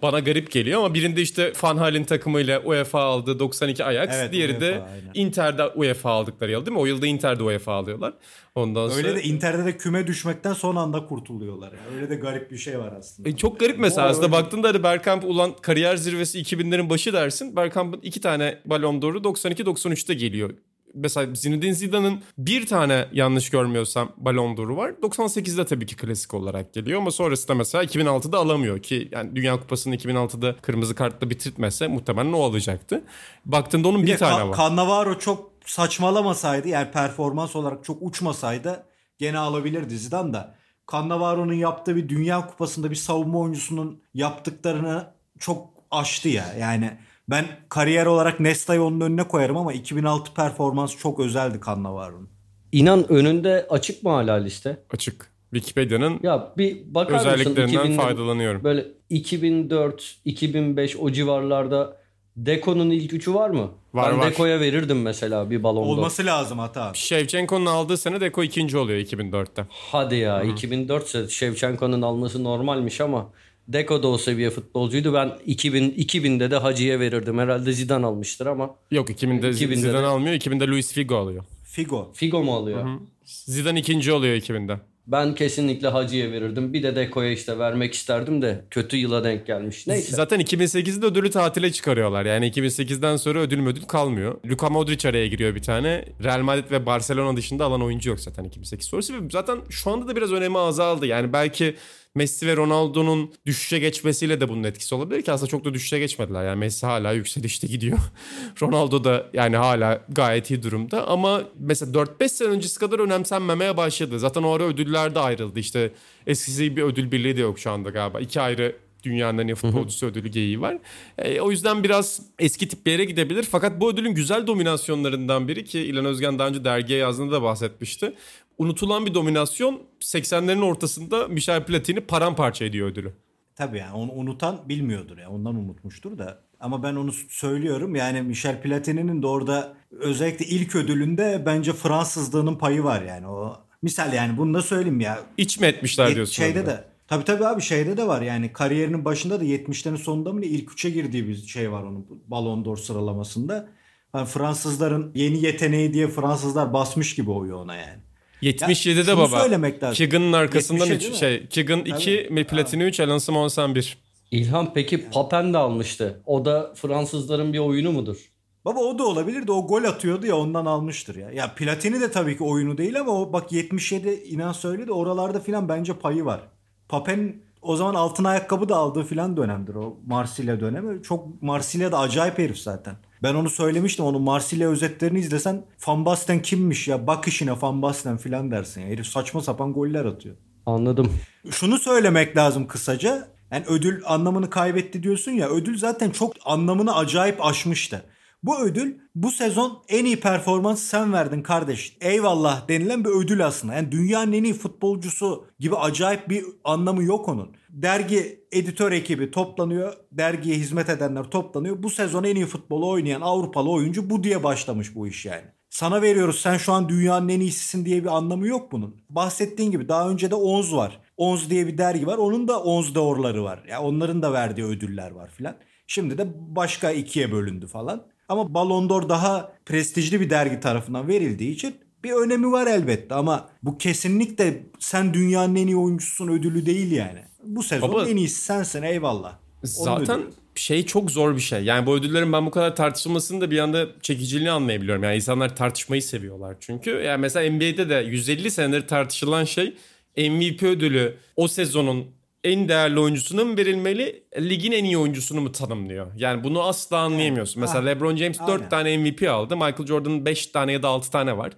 bana 0.03 0.19
garip 0.21 0.51
geliyor 0.51 0.79
ama 0.79 0.95
birinde 0.95 1.23
işte 1.23 1.53
Van 1.63 1.77
Halen 1.77 2.05
takımıyla 2.05 2.61
UEFA 2.61 3.01
aldı 3.01 3.39
92 3.39 3.85
Ajax. 3.85 4.09
Evet, 4.13 4.33
diğeri 4.33 4.53
UEFA, 4.53 4.61
de 4.61 4.83
aynen. 4.83 5.11
Inter'de 5.15 5.67
UEFA 5.67 6.11
aldıkları 6.11 6.51
yıl 6.51 6.67
değil 6.67 6.77
mi? 6.77 6.81
O 6.81 6.87
yılda 6.87 7.07
Inter'de 7.07 7.43
UEFA 7.43 7.73
alıyorlar. 7.73 8.15
Ondan 8.55 8.89
sonra 8.89 9.09
Öyle 9.09 9.17
de 9.17 9.23
Inter'de 9.23 9.65
de 9.65 9.77
küme 9.77 10.07
düşmekten 10.07 10.53
son 10.53 10.77
anda 10.77 11.07
kurtuluyorlar. 11.07 11.73
Yani. 11.73 11.97
Öyle 11.97 12.11
de 12.11 12.15
garip 12.17 12.51
bir 12.51 12.59
şey 12.59 12.79
var 12.79 12.93
aslında. 12.99 13.29
E, 13.29 13.37
çok 13.37 13.61
garip 13.61 13.79
mesela 13.79 14.07
Bu 14.07 14.11
aslında 14.11 14.27
öyle. 14.27 14.33
baktığında 14.37 14.69
hani 14.69 14.83
Bergkamp 14.83 15.25
ulan 15.25 15.53
kariyer 15.63 15.97
zirvesi 15.97 16.39
2000'lerin 16.39 16.91
başı 16.91 17.13
dersin. 17.13 17.57
Bergkamp'ın 17.57 18.01
iki 18.03 18.21
tane 18.21 18.59
Ballon 18.65 19.03
d'Or'u 19.03 19.19
92-93'te 19.19 20.15
geliyor. 20.15 20.51
Mesela 20.99 21.35
Zinedine 21.35 21.75
Zidane'ın 21.75 22.23
bir 22.39 22.67
tane 22.67 23.09
yanlış 23.13 23.51
görmüyorsam 23.51 24.13
Ballon 24.17 24.57
d'Or'u 24.57 24.77
var. 24.77 24.91
98'de 24.91 25.65
tabii 25.67 25.87
ki 25.87 25.97
klasik 25.97 26.35
olarak 26.35 26.75
geliyor 26.75 27.01
ama 27.01 27.11
sonrasında 27.11 27.55
mesela 27.55 27.85
2006'da 27.85 28.39
alamıyor 28.39 28.83
ki 28.83 29.09
yani 29.13 29.37
Dünya 29.37 29.61
Kupası'nı 29.61 29.97
2006'da 29.97 30.57
kırmızı 30.63 30.95
kartla 30.95 31.31
bitirtmese 31.31 31.89
muhtemelen 31.89 32.33
o 32.33 32.43
alacaktı. 32.43 33.05
Baktığında 33.45 33.89
onun 33.89 34.03
bir, 34.03 34.07
Bir 34.07 34.19
tane 34.19 34.43
Ka- 34.43 34.49
var. 34.49 34.57
Cannavaro 34.57 35.19
çok 35.19 35.53
saçmalamasaydı 35.67 36.69
yani 36.69 36.91
performans 36.91 37.57
olarak 37.57 37.85
çok 37.85 38.03
uçmasaydı 38.03 38.85
gene 39.19 39.39
alabilirdi 39.39 39.99
Zidane 39.99 40.33
da. 40.33 40.55
Cannavaro'nun 40.93 41.53
yaptığı 41.53 41.97
bir 41.97 42.09
Dünya 42.09 42.47
Kupası'nda 42.47 42.91
bir 42.91 42.97
savunma 42.97 43.39
oyuncusunun 43.39 44.03
yaptıklarını 44.15 45.07
çok 45.39 45.67
aştı 45.91 46.29
ya. 46.29 46.55
Yani 46.61 46.99
ben 47.31 47.47
kariyer 47.69 48.07
olarak 48.07 48.41
Nesta'yı 48.41 48.83
onun 48.83 49.01
önüne 49.01 49.29
koyarım 49.29 49.57
ama 49.57 49.73
2006 49.73 50.35
performans 50.35 50.97
çok 50.97 51.21
özeldi 51.21 51.61
Cannavaro'nun. 51.67 52.29
İnan 52.73 53.13
önünde 53.13 53.67
açık 53.71 54.03
mı 54.03 54.11
hala 54.11 54.35
liste? 54.35 54.83
Açık. 54.91 55.31
Wikipedia'nın 55.55 56.21
Ya 56.23 56.53
bir 56.57 56.95
bakar 56.95 57.15
mısın? 57.15 57.29
özelliklerinden 57.29 57.87
2000'de 57.87 57.97
faydalanıyorum. 57.97 58.65
Böyle 58.65 58.87
2004, 59.11 60.17
2005 60.25 60.97
o 60.97 61.11
civarlarda 61.13 61.97
Deko'nun 62.37 62.91
ilk 62.91 63.13
üçü 63.13 63.35
var 63.35 63.51
mı? 63.51 63.71
Var, 63.95 64.13
ben 64.13 64.19
var. 64.19 64.31
Deko'ya 64.31 64.61
verirdim 64.61 65.03
mesela 65.03 65.51
bir 65.51 65.63
balonda. 65.63 65.89
Olması 65.91 66.27
lazım 66.27 66.59
hata. 66.59 66.95
Shevchenko'nun 66.95 67.67
aldığı 67.67 67.97
sene 67.97 68.21
Deko 68.21 68.43
ikinci 68.43 68.79
oluyor 68.79 68.99
2004'te. 68.99 69.67
Hadi 69.69 70.17
ya 70.17 70.43
2004 70.43 71.07
ise 71.07 71.29
Şevçenko'nun 71.29 72.03
alması 72.03 72.45
normalmiş 72.45 73.01
ama 73.01 73.31
Deko 73.69 74.03
da 74.03 74.09
o 74.09 74.19
seviye 74.19 74.51
futbolcuydu. 74.51 75.15
Ben 75.15 75.33
2000 75.47 75.91
2000'de 75.91 76.51
de 76.51 76.57
Hacı'ya 76.57 77.01
verirdim. 77.01 77.39
Herhalde 77.39 77.73
Zidane 77.73 78.07
almıştır 78.07 78.47
ama 78.47 78.75
Yok 78.91 79.11
2000'de, 79.11 79.49
2000'de 79.49 79.77
Zidane 79.77 80.03
de- 80.03 80.07
almıyor. 80.07 80.35
2000'de 80.35 80.67
Luis 80.69 80.93
Figo 80.93 81.17
alıyor. 81.17 81.45
Figo. 81.65 82.11
Figo 82.15 82.43
mu 82.43 82.55
alıyor? 82.55 83.01
Zidane 83.25 83.81
ikinci 83.81 84.13
oluyor 84.13 84.37
2000'de. 84.37 84.81
Ben 85.07 85.35
kesinlikle 85.35 85.89
Hacı'ya 85.89 86.33
verirdim. 86.33 86.73
Bir 86.73 86.83
de 86.83 86.97
Deko'ya 86.97 87.31
işte 87.33 87.59
vermek 87.59 87.95
isterdim 87.95 88.43
de 88.43 88.65
kötü 88.71 88.97
yıla 88.97 89.25
denk 89.25 89.47
gelmiş. 89.47 89.87
Neyse. 89.87 90.17
Zaten 90.17 90.41
2008'de 90.41 91.07
ödülü 91.07 91.31
tatile 91.31 91.73
çıkarıyorlar. 91.73 92.27
Yani 92.27 92.51
2008'den 92.51 93.17
sonra 93.17 93.39
ödül 93.41 93.67
ödül 93.67 93.83
kalmıyor. 93.83 94.35
Luka 94.51 94.71
Modric 94.71 95.09
araya 95.09 95.27
giriyor 95.27 95.55
bir 95.55 95.63
tane. 95.63 96.05
Real 96.25 96.41
Madrid 96.41 96.71
ve 96.71 96.87
Barcelona 96.87 97.37
dışında 97.37 97.65
alan 97.65 97.83
oyuncu 97.83 98.11
yok 98.11 98.21
zaten 98.21 98.45
2008 98.45 98.87
sonrası. 98.89 99.15
Ve 99.15 99.31
zaten 99.31 99.59
şu 99.71 99.91
anda 99.91 100.09
da 100.09 100.17
biraz 100.17 100.33
önemi 100.33 100.59
azaldı. 100.59 101.07
Yani 101.07 101.33
belki 101.33 101.75
Messi 102.15 102.47
ve 102.47 102.57
Ronaldo'nun 102.57 103.33
düşüşe 103.47 103.79
geçmesiyle 103.79 104.41
de 104.41 104.49
bunun 104.49 104.65
etkisi 104.65 104.95
olabilir 104.95 105.23
ki 105.23 105.33
aslında 105.33 105.51
çok 105.51 105.65
da 105.65 105.75
düşüşe 105.75 105.99
geçmediler. 105.99 106.45
Yani 106.45 106.59
Messi 106.59 106.87
hala 106.87 107.13
yükselişte 107.13 107.67
gidiyor. 107.67 107.99
Ronaldo 108.63 109.05
da 109.05 109.27
yani 109.33 109.57
hala 109.57 110.05
gayet 110.09 110.51
iyi 110.51 110.63
durumda 110.63 111.09
ama 111.09 111.43
mesela 111.59 111.93
4-5 111.93 112.29
sene 112.29 112.49
öncesi 112.49 112.79
kadar 112.79 112.99
önemsenmemeye 112.99 113.77
başladı. 113.77 114.19
Zaten 114.19 114.43
o 114.43 114.51
ara 114.51 114.65
ödüller 114.65 115.15
de 115.15 115.21
ayrıldı. 115.21 115.61
İşte 115.61 115.93
eskisi 116.27 116.77
bir 116.77 116.83
ödül 116.83 117.13
birliği 117.13 117.37
de 117.37 117.41
yok 117.41 117.59
şu 117.59 117.71
anda 117.71 117.91
galiba. 117.91 118.21
İki 118.21 118.41
ayrı 118.41 118.77
dünyanın 119.03 119.39
en 119.39 119.47
iyi 119.47 119.55
futbolcusu 119.55 120.07
ödülü 120.07 120.29
geyiği 120.29 120.61
var. 120.61 120.79
E, 121.19 121.41
o 121.41 121.51
yüzden 121.51 121.85
biraz 121.85 122.23
eski 122.39 122.69
tiplere 122.69 123.05
gidebilir. 123.05 123.43
Fakat 123.43 123.81
bu 123.81 123.91
ödülün 123.91 124.15
güzel 124.15 124.47
dominasyonlarından 124.47 125.49
biri 125.49 125.65
ki 125.65 125.81
İlhan 125.81 126.05
Özgen 126.05 126.39
daha 126.39 126.49
önce 126.49 126.65
dergiye 126.65 126.99
yazdığında 126.99 127.33
da 127.33 127.43
bahsetmişti. 127.43 128.15
Unutulan 128.59 129.07
bir 129.07 129.15
dominasyon 129.15 129.83
80'lerin 130.01 130.65
ortasında 130.65 131.29
Michel 131.29 131.65
Platini 131.67 132.01
paramparça 132.01 132.65
ediyor 132.65 132.89
ödülü. 132.89 133.13
Tabii 133.57 133.79
yani 133.79 133.93
onu 133.93 134.13
unutan 134.13 134.69
bilmiyordur 134.69 135.19
ya. 135.19 135.31
Ondan 135.31 135.55
unutmuştur 135.55 136.19
da. 136.19 136.39
Ama 136.61 136.83
ben 136.83 136.95
onu 136.95 137.13
söylüyorum. 137.13 137.95
Yani 137.95 138.23
Michel 138.23 138.63
Platini'nin 138.63 139.23
de 139.23 139.27
orada 139.27 139.77
özellikle 139.91 140.47
ilk 140.47 140.77
ödülünde 140.77 141.43
bence 141.47 141.73
Fransızlığının 141.73 142.55
payı 142.55 142.85
var 142.85 143.03
yani. 143.03 143.27
O 143.27 143.57
misal 143.83 144.13
yani 144.13 144.37
bunu 144.37 144.55
da 144.55 144.63
söyleyeyim 144.63 145.01
ya. 145.01 145.19
İç 145.37 145.61
mi 145.61 145.67
etmişler 145.67 146.15
diyorsun? 146.15 146.35
Şeyde 146.35 146.67
de 146.67 146.85
tabii 147.09 147.25
tabii 147.25 147.47
abi 147.47 147.63
şeyde 147.63 147.97
de 147.97 148.07
var 148.07 148.23
yani 148.23 148.53
kariyerinin 148.53 149.05
başında 149.05 149.41
da 149.41 149.45
70'lerin 149.45 149.97
sonunda 149.97 150.33
mı 150.33 150.41
ne 150.41 150.47
ilk 150.47 150.73
üçe 150.73 150.91
girdiği 150.91 151.29
bir 151.29 151.37
şey 151.37 151.73
var 151.73 151.83
onun 151.83 152.07
Ballon 152.27 152.65
d'Or 152.65 152.77
sıralamasında. 152.77 153.69
Hani 154.13 154.27
Fransızların 154.27 155.13
yeni 155.15 155.45
yeteneği 155.45 155.95
diye 155.95 156.09
Fransızlar 156.09 156.73
basmış 156.73 157.15
gibi 157.15 157.31
oluyor 157.31 157.59
ona 157.59 157.75
yani. 157.77 158.08
77'de 158.43 159.05
şunu 159.05 159.19
baba. 159.19 159.41
söylemek 159.41 159.83
lazım. 159.83 159.95
Keegan'ın 159.97 160.33
arkasından 160.33 160.89
70'e 160.89 160.95
3 160.95 161.01
değil 161.01 161.13
mi? 161.13 161.19
şey. 161.19 161.47
Keegan 161.47 161.81
2, 161.81 162.29
Platini 162.49 162.83
3, 162.83 163.01
Alan 163.01 163.19
Simonsen 163.19 163.75
1. 163.75 163.99
İlhan 164.31 164.73
peki 164.75 165.11
Papen 165.11 165.55
de 165.55 165.59
almıştı. 165.59 166.23
O 166.27 166.45
da 166.45 166.75
Fransızların 166.75 167.53
bir 167.53 167.59
oyunu 167.59 167.93
mudur? 167.93 168.17
Baba 168.65 168.81
o 168.81 168.99
da 168.99 169.07
olabilir 169.07 169.47
de 169.47 169.53
o 169.53 169.67
gol 169.67 169.85
atıyordu 169.85 170.27
ya 170.27 170.37
ondan 170.37 170.67
almıştır 170.67 171.15
ya. 171.17 171.31
Ya 171.31 171.55
Platini 171.55 172.01
de 172.01 172.11
tabii 172.11 172.37
ki 172.37 172.45
oyunu 172.45 172.79
değil 172.79 173.01
ama 173.01 173.13
o 173.13 173.33
bak 173.33 173.53
77 173.53 174.11
inan 174.11 174.53
söyledi 174.53 174.93
oralarda 174.93 175.41
filan 175.41 175.69
bence 175.69 175.93
payı 175.93 176.25
var. 176.25 176.41
Papen 176.89 177.35
o 177.63 177.77
zaman 177.77 177.95
altın 177.95 178.25
ayakkabı 178.25 178.69
da 178.69 178.77
aldığı 178.77 179.05
filan 179.05 179.37
dönemdir 179.37 179.75
o 179.75 179.97
Marsilya 180.07 180.61
dönemi. 180.61 181.03
Çok 181.03 181.43
Marsilya 181.43 181.93
da 181.93 181.99
acayip 181.99 182.39
herif 182.39 182.59
zaten. 182.59 182.97
Ben 183.23 183.35
onu 183.35 183.51
söylemiştim 183.51 184.05
onun 184.05 184.23
Marsilya 184.23 184.69
özetlerini 184.69 185.19
izlesen 185.19 185.65
Van 185.87 186.05
Basten 186.05 186.43
kimmiş 186.43 186.89
ya 186.89 187.07
bak 187.07 187.29
işine 187.29 187.53
Van 187.63 187.83
Basten 187.83 188.17
filan 188.17 188.51
dersin. 188.51 188.81
Ya. 188.81 188.87
Herif 188.87 189.07
saçma 189.07 189.41
sapan 189.41 189.73
goller 189.73 190.05
atıyor. 190.05 190.37
Anladım. 190.67 191.13
Şunu 191.51 191.79
söylemek 191.79 192.37
lazım 192.37 192.67
kısaca. 192.67 193.29
Yani 193.53 193.65
ödül 193.69 194.03
anlamını 194.07 194.51
kaybetti 194.51 195.03
diyorsun 195.03 195.33
ya. 195.33 195.49
Ödül 195.49 195.79
zaten 195.79 196.11
çok 196.11 196.33
anlamını 196.45 196.97
acayip 196.97 197.45
aşmıştı. 197.45 198.05
Bu 198.43 198.61
ödül 198.61 198.99
bu 199.15 199.31
sezon 199.31 199.83
en 199.89 200.05
iyi 200.05 200.21
performans 200.21 200.83
sen 200.83 201.13
verdin 201.13 201.43
kardeş. 201.43 201.97
Eyvallah 202.01 202.69
denilen 202.69 203.05
bir 203.05 203.11
ödül 203.11 203.47
aslında. 203.47 203.75
Yani 203.75 203.93
dünyanın 203.93 204.33
en 204.33 204.45
iyi 204.45 204.55
futbolcusu 204.55 205.47
gibi 205.59 205.77
acayip 205.77 206.29
bir 206.29 206.45
anlamı 206.65 207.03
yok 207.03 207.29
onun. 207.29 207.57
Dergi 207.69 208.45
editör 208.53 208.93
ekibi 208.93 209.31
toplanıyor. 209.31 209.93
Dergiye 210.13 210.57
hizmet 210.57 210.89
edenler 210.89 211.25
toplanıyor. 211.25 211.83
Bu 211.83 211.91
sezon 211.91 212.25
en 212.25 212.37
iyi 212.37 212.47
futbolu 212.47 212.89
oynayan 212.89 213.21
Avrupalı 213.21 213.71
oyuncu 213.71 214.11
bu 214.11 214.25
diye 214.25 214.45
başlamış 214.45 214.95
bu 214.95 215.09
iş 215.09 215.27
yani. 215.27 215.45
Sana 215.71 216.03
veriyoruz 216.03 216.41
sen 216.41 216.57
şu 216.57 216.73
an 216.73 216.89
dünyanın 216.89 217.29
en 217.29 217.41
iyisisin 217.41 217.85
diye 217.85 218.03
bir 218.03 218.17
anlamı 218.17 218.47
yok 218.47 218.73
bunun. 218.73 218.97
Bahsettiğin 219.11 219.71
gibi 219.71 219.89
daha 219.89 220.11
önce 220.11 220.31
de 220.31 220.35
Onz 220.35 220.75
var. 220.75 221.01
Onz 221.17 221.51
diye 221.51 221.67
bir 221.67 221.79
dergi 221.79 222.07
var. 222.07 222.19
Onun 222.19 222.49
da 222.49 222.63
Onz 222.63 222.95
D'Or'ları 222.95 223.45
var. 223.45 223.65
Ya 223.69 223.83
onların 223.83 224.23
da 224.23 224.33
verdiği 224.33 224.65
ödüller 224.65 225.11
var 225.11 225.31
filan. 225.31 225.57
Şimdi 225.87 226.19
de 226.19 226.27
başka 226.39 226.91
ikiye 226.91 227.33
bölündü 227.33 227.67
falan. 227.67 228.07
Ama 228.29 228.55
Ballon 228.55 228.89
d'Or 228.89 229.09
daha 229.09 229.53
prestijli 229.67 230.21
bir 230.21 230.31
dergi 230.31 230.61
tarafından 230.61 231.09
verildiği 231.09 231.51
için 231.51 231.75
bir 232.05 232.13
önemi 232.13 232.53
var 232.53 232.67
elbette 232.67 233.15
ama 233.15 233.49
bu 233.63 233.79
kesinlikle 233.79 234.63
sen 234.79 235.15
dünyanın 235.15 235.55
en 235.57 235.67
iyi 235.67 235.77
oyuncusun 235.77 236.29
ödülü 236.29 236.67
değil 236.67 236.93
yani. 236.93 237.19
Bu 237.45 237.63
sezon 237.63 237.93
Baba- 237.93 238.09
en 238.09 238.17
iyisi 238.17 238.41
sensin 238.45 238.83
eyvallah. 238.83 239.33
Onun 239.79 239.85
Zaten 239.85 240.21
ödülü. 240.21 240.31
şey 240.55 240.87
çok 240.87 241.11
zor 241.11 241.37
bir 241.37 241.41
şey. 241.41 241.65
Yani 241.65 241.87
bu 241.87 241.95
ödüllerin 241.95 242.33
ben 242.33 242.47
bu 242.47 242.51
kadar 242.51 242.77
tartışılmasını 242.77 243.41
da 243.41 243.51
bir 243.51 243.59
anda 243.59 243.87
çekiciliğini 244.03 244.51
anlayabiliyorum. 244.51 245.03
Yani 245.05 245.17
insanlar 245.17 245.57
tartışmayı 245.57 246.03
seviyorlar 246.03 246.57
çünkü. 246.61 246.91
Yani 246.91 247.21
mesela 247.21 247.51
NBA'de 247.51 247.89
de 247.89 247.95
150 247.95 248.51
senedir 248.51 248.87
tartışılan 248.89 249.45
şey 249.45 249.75
MVP 250.17 250.63
ödülü 250.63 251.17
o 251.37 251.49
sezonun 251.49 252.07
en 252.45 252.69
değerli 252.69 253.01
oyuncusuna 253.01 253.45
mı 253.45 253.57
verilmeli, 253.57 254.23
ligin 254.41 254.73
en 254.73 254.85
iyi 254.85 254.99
oyuncusunu 254.99 255.41
mu 255.41 255.53
tanımlıyor? 255.53 256.07
Yani 256.17 256.45
bunu 256.45 256.63
asla 256.63 256.97
anlayamıyorsun. 256.99 257.61
Mesela 257.61 257.81
Ha, 257.81 257.85
LeBron 257.87 258.17
James 258.17 258.39
4 258.41 258.49
aynen. 258.51 258.69
tane 258.69 258.99
MVP 258.99 259.31
aldı. 259.31 259.57
Michael 259.57 259.87
Jordan'ın 259.87 260.25
5 260.27 260.47
tane 260.47 260.73
ya 260.73 260.83
da 260.83 260.89
6 260.89 261.11
tane 261.11 261.37
var. 261.39 261.53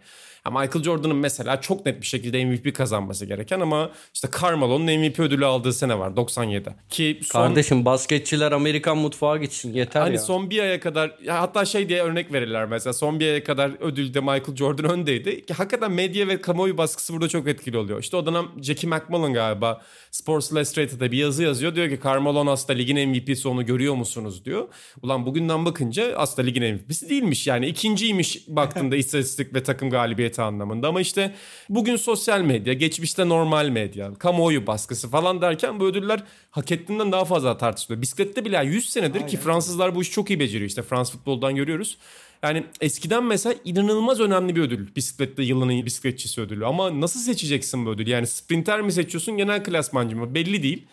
Ya 0.47 0.51
Michael 0.51 0.85
Jordan'ın 0.85 1.17
mesela 1.17 1.61
çok 1.61 1.87
net 1.87 2.01
bir 2.01 2.07
şekilde 2.07 2.45
MVP 2.45 2.75
kazanması 2.75 3.27
gereken 3.27 3.61
ama 3.61 3.91
işte 4.15 4.29
Carmelo'nun 4.43 4.99
MVP 5.01 5.21
ödülü 5.21 5.47
aldığı 5.47 5.73
sene 5.73 5.99
var 5.99 6.17
97. 6.17 6.75
Ki 6.91 7.21
son 7.23 7.41
Kardeşim 7.41 7.85
basketçiler 7.85 8.53
Amerikan 8.53 8.99
mutfağa 8.99 9.37
gitsin 9.37 9.73
yeter 9.73 10.01
Hani 10.01 10.15
ya. 10.15 10.21
son 10.21 10.51
bir 10.51 10.59
aya 10.63 10.81
kadar 10.81 11.17
ya 11.25 11.41
hatta 11.41 11.65
şey 11.65 11.89
diye 11.89 12.03
örnek 12.03 12.33
verirler 12.33 12.67
mesela 12.67 12.93
son 12.93 13.21
bir 13.21 13.27
aya 13.27 13.45
kadar 13.45 13.71
ödülde 13.81 14.21
Michael 14.21 14.57
Jordan 14.57 14.91
öndeydi. 14.91 15.47
Ki 15.47 15.55
hakikaten 15.55 15.93
medya 15.93 16.29
ve 16.29 16.41
kamuoyu 16.41 16.79
baskısı 16.79 17.13
burada 17.13 17.29
çok 17.29 17.49
etkili 17.49 17.79
oluyor. 17.79 18.01
İşte 18.01 18.17
o 18.17 18.27
dönem 18.27 18.47
Jackie 18.63 18.91
McMullen 18.91 19.33
galiba 19.35 19.83
Sports 20.11 20.53
Illustrated'da 20.53 21.13
bir 21.13 21.19
yazı 21.19 21.43
yazıyor. 21.43 21.75
Diyor 21.75 21.89
ki 21.89 21.99
Carmelo 22.05 22.51
aslında 22.51 22.73
ligin 22.79 23.09
MVP'si 23.09 23.49
onu 23.49 23.67
görüyor 23.67 23.95
musunuz 23.95 24.45
diyor. 24.45 24.69
Ulan 25.03 25.27
bugünden 25.27 25.65
bakınca 25.65 26.17
aslında 26.17 26.47
ligin 26.47 26.75
MVP'si 26.75 27.11
değilmiş. 27.11 27.47
Yani 27.47 27.67
ikinciymiş 27.67 28.49
baktığında 28.49 28.97
istatistik 29.01 29.55
ve 29.55 29.63
takım 29.63 29.91
galibiyet 29.91 30.39
kalite 30.41 30.43
anlamında. 30.43 30.89
Ama 30.89 31.01
işte 31.01 31.35
bugün 31.69 31.97
sosyal 31.97 32.41
medya, 32.41 32.73
geçmişte 32.73 33.29
normal 33.29 33.69
medya, 33.69 34.15
kamuoyu 34.15 34.67
baskısı 34.67 35.09
falan 35.09 35.41
derken 35.41 35.81
bu 35.81 35.85
ödüller 35.85 36.23
hak 36.51 36.73
ettiğinden 36.73 37.13
daha 37.13 37.25
fazla 37.25 37.57
tartışılıyor. 37.57 38.03
Bisiklette 38.03 38.45
bile 38.45 38.65
100 38.65 38.89
senedir 38.91 39.15
Aynen. 39.15 39.27
ki 39.27 39.37
Fransızlar 39.37 39.95
bu 39.95 40.03
işi 40.03 40.11
çok 40.11 40.31
iyi 40.31 40.41
beceriyor. 40.41 40.69
İşte 40.69 40.83
Frans 40.83 41.13
futboldan 41.13 41.57
görüyoruz. 41.57 41.99
Yani 42.43 42.65
eskiden 42.81 43.25
mesela 43.25 43.55
inanılmaz 43.65 44.21
önemli 44.21 44.57
bir 44.57 44.61
ödül. 44.61 44.95
Bisiklette 44.97 45.43
yılının 45.43 45.87
bisikletçisi 45.87 46.41
ödülü. 46.41 46.67
Ama 46.67 47.01
nasıl 47.01 47.21
seçeceksin 47.21 47.87
bu 47.87 47.91
ödülü? 47.91 48.11
Yani 48.11 48.27
sprinter 48.27 48.81
mi 48.81 48.93
seçiyorsun 48.93 49.37
genel 49.37 49.65
klasmancı 49.65 50.17
mı? 50.17 50.35
Belli 50.35 50.63
değil. 50.63 50.87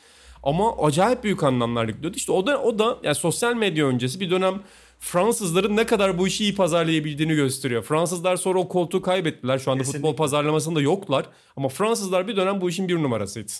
Ama 0.44 0.78
acayip 0.78 1.24
büyük 1.24 1.44
anlamlar 1.44 1.88
yüklüyordu. 1.88 2.18
İşte 2.18 2.32
o 2.32 2.48
da 2.48 2.62
o 2.62 2.80
da 2.80 2.98
yani 3.04 3.16
sosyal 3.16 3.56
medya 3.56 3.88
öncesi 3.88 4.20
bir 4.20 4.30
dönem 4.30 4.62
Fransızların 5.00 5.76
ne 5.76 5.86
kadar 5.86 6.18
bu 6.18 6.28
işi 6.28 6.44
iyi 6.44 6.56
pazarlayabildiğini 6.56 7.36
gösteriyor. 7.36 7.84
Fransızlar 7.84 8.36
sonra 8.38 8.60
o 8.60 8.68
koltuğu 8.68 9.02
kaybettiler. 9.02 9.60
Şu 9.60 9.72
anda 9.72 9.84
Kesinlikle. 9.84 10.08
futbol 10.08 10.16
pazarlamasında 10.16 10.82
yoklar. 10.82 11.26
Ama 11.56 11.70
Fransızlar 11.70 12.28
bir 12.28 12.36
dönem 12.36 12.62
bu 12.62 12.70
işin 12.70 12.88
bir 12.88 12.96
numarasıydı. 12.96 13.52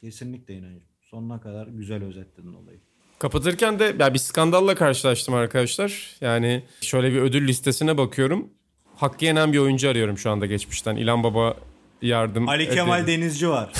Kesinlikle 0.00 0.54
inancım. 0.54 0.88
Sonuna 1.10 1.40
kadar 1.40 1.66
güzel 1.66 2.04
özetledin 2.04 2.54
olayı. 2.54 2.80
Kapatırken 3.18 3.78
de 3.78 3.96
ya 3.98 4.14
bir 4.14 4.18
skandalla 4.18 4.74
karşılaştım 4.74 5.34
arkadaşlar. 5.34 6.16
Yani 6.20 6.62
şöyle 6.80 7.12
bir 7.12 7.20
ödül 7.20 7.48
listesine 7.48 7.98
bakıyorum. 7.98 8.48
Hakkı 8.96 9.24
yenen 9.24 9.52
bir 9.52 9.58
oyuncu 9.58 9.88
arıyorum 9.88 10.18
şu 10.18 10.30
anda 10.30 10.46
geçmişten. 10.46 10.96
İlan 10.96 11.24
Baba 11.24 11.56
yardım. 12.02 12.48
Ali 12.48 12.68
Kemal 12.70 13.06
Denizci 13.06 13.48
var. 13.48 13.72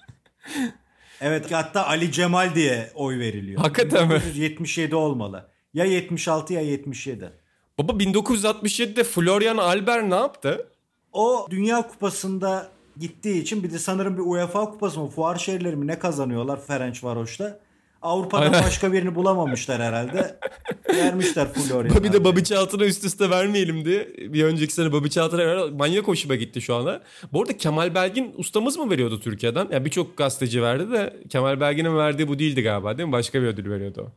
evet 1.20 1.52
hatta 1.52 1.86
Ali 1.86 2.12
Cemal 2.12 2.54
diye 2.54 2.90
oy 2.94 3.18
veriliyor. 3.18 3.60
Hakikaten 3.60 4.08
mi? 4.08 4.14
1977 4.14 4.94
olmalı. 4.94 5.51
Ya 5.74 5.84
76 5.84 6.52
ya 6.52 6.60
77. 6.60 7.32
Baba 7.78 7.92
1967'de 7.92 9.04
Florian 9.04 9.56
Albert 9.56 10.04
ne 10.04 10.14
yaptı? 10.14 10.66
O 11.12 11.46
Dünya 11.50 11.88
Kupası'nda 11.88 12.68
gittiği 13.00 13.42
için 13.42 13.62
bir 13.62 13.70
de 13.70 13.78
sanırım 13.78 14.16
bir 14.16 14.22
UEFA 14.22 14.70
Kupası 14.70 15.00
mı 15.00 15.08
fuar 15.08 15.36
şehirleri 15.36 15.76
mi 15.76 15.86
ne 15.86 15.98
kazanıyorlar 15.98 16.66
Ferencvaros'ta. 16.66 17.60
Avrupa'da 18.02 18.52
başka 18.52 18.92
birini 18.92 19.14
bulamamışlar 19.14 19.82
herhalde. 19.82 20.38
Vermişler 20.94 21.52
Florian. 21.52 22.04
Bir 22.04 22.12
de 22.12 22.24
Bobby 22.24 22.40
Charlton'a 22.40 22.84
üst 22.84 23.04
üste 23.04 23.30
vermeyelim 23.30 23.84
diye. 23.84 24.08
Bir 24.18 24.44
önceki 24.44 24.74
sene 24.74 24.92
Bobby 24.92 25.08
Charlton'a 25.08 25.66
manyak 25.66 26.08
hoşuma 26.08 26.34
gitti 26.34 26.60
şu 26.60 26.74
anda. 26.74 27.02
Bu 27.32 27.40
arada 27.42 27.56
Kemal 27.56 27.94
Belgin 27.94 28.34
ustamız 28.36 28.78
mı 28.78 28.90
veriyordu 28.90 29.20
Türkiye'den? 29.20 29.68
Yani 29.72 29.84
birçok 29.84 30.16
gazeteci 30.16 30.62
verdi 30.62 30.92
de 30.92 31.16
Kemal 31.28 31.60
Belgin'in 31.60 31.96
verdiği 31.96 32.28
bu 32.28 32.38
değildi 32.38 32.62
galiba 32.62 32.98
değil 32.98 33.06
mi? 33.06 33.12
Başka 33.12 33.42
bir 33.42 33.46
ödül 33.46 33.70
veriyordu 33.70 34.02
o. 34.08 34.12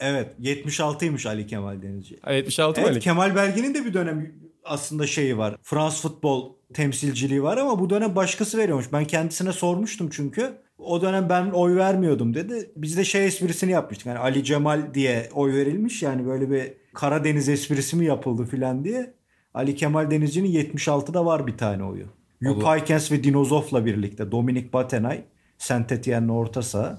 Evet 0.00 0.28
76'ymış 0.40 1.28
Ali 1.28 1.46
Kemal 1.46 1.82
Denizci. 1.82 2.18
76 2.30 2.80
evet, 2.80 2.90
Ali. 2.90 3.00
Kemal 3.00 3.36
Belgin'in 3.36 3.74
de 3.74 3.84
bir 3.84 3.94
dönem 3.94 4.32
aslında 4.64 5.06
şeyi 5.06 5.38
var. 5.38 5.56
Frans 5.62 6.02
futbol 6.02 6.52
temsilciliği 6.74 7.42
var 7.42 7.56
ama 7.56 7.80
bu 7.80 7.90
dönem 7.90 8.16
başkası 8.16 8.58
veriyormuş. 8.58 8.92
Ben 8.92 9.04
kendisine 9.04 9.52
sormuştum 9.52 10.08
çünkü. 10.12 10.52
O 10.78 11.02
dönem 11.02 11.28
ben 11.28 11.50
oy 11.50 11.76
vermiyordum 11.76 12.34
dedi. 12.34 12.70
Biz 12.76 12.96
de 12.96 13.04
şey 13.04 13.26
esprisini 13.26 13.70
yapmıştık. 13.72 14.06
Yani 14.06 14.18
Ali 14.18 14.44
Cemal 14.44 14.94
diye 14.94 15.28
oy 15.34 15.54
verilmiş. 15.54 16.02
Yani 16.02 16.26
böyle 16.26 16.50
bir 16.50 16.72
Karadeniz 16.94 17.48
esprisi 17.48 17.96
mi 17.96 18.04
yapıldı 18.04 18.44
filan 18.44 18.84
diye. 18.84 19.14
Ali 19.54 19.74
Kemal 19.74 20.10
Denizci'nin 20.10 20.52
76'da 20.52 21.26
var 21.26 21.46
bir 21.46 21.56
tane 21.56 21.84
oyu. 21.84 22.04
Yupaykens 22.40 23.12
ve 23.12 23.24
Dinozof'la 23.24 23.86
birlikte. 23.86 24.32
Dominik 24.32 24.72
Batenay, 24.72 25.24
Saint 25.58 25.92
Etienne'in 25.92 26.28
orta 26.28 26.62
saha. 26.62 26.98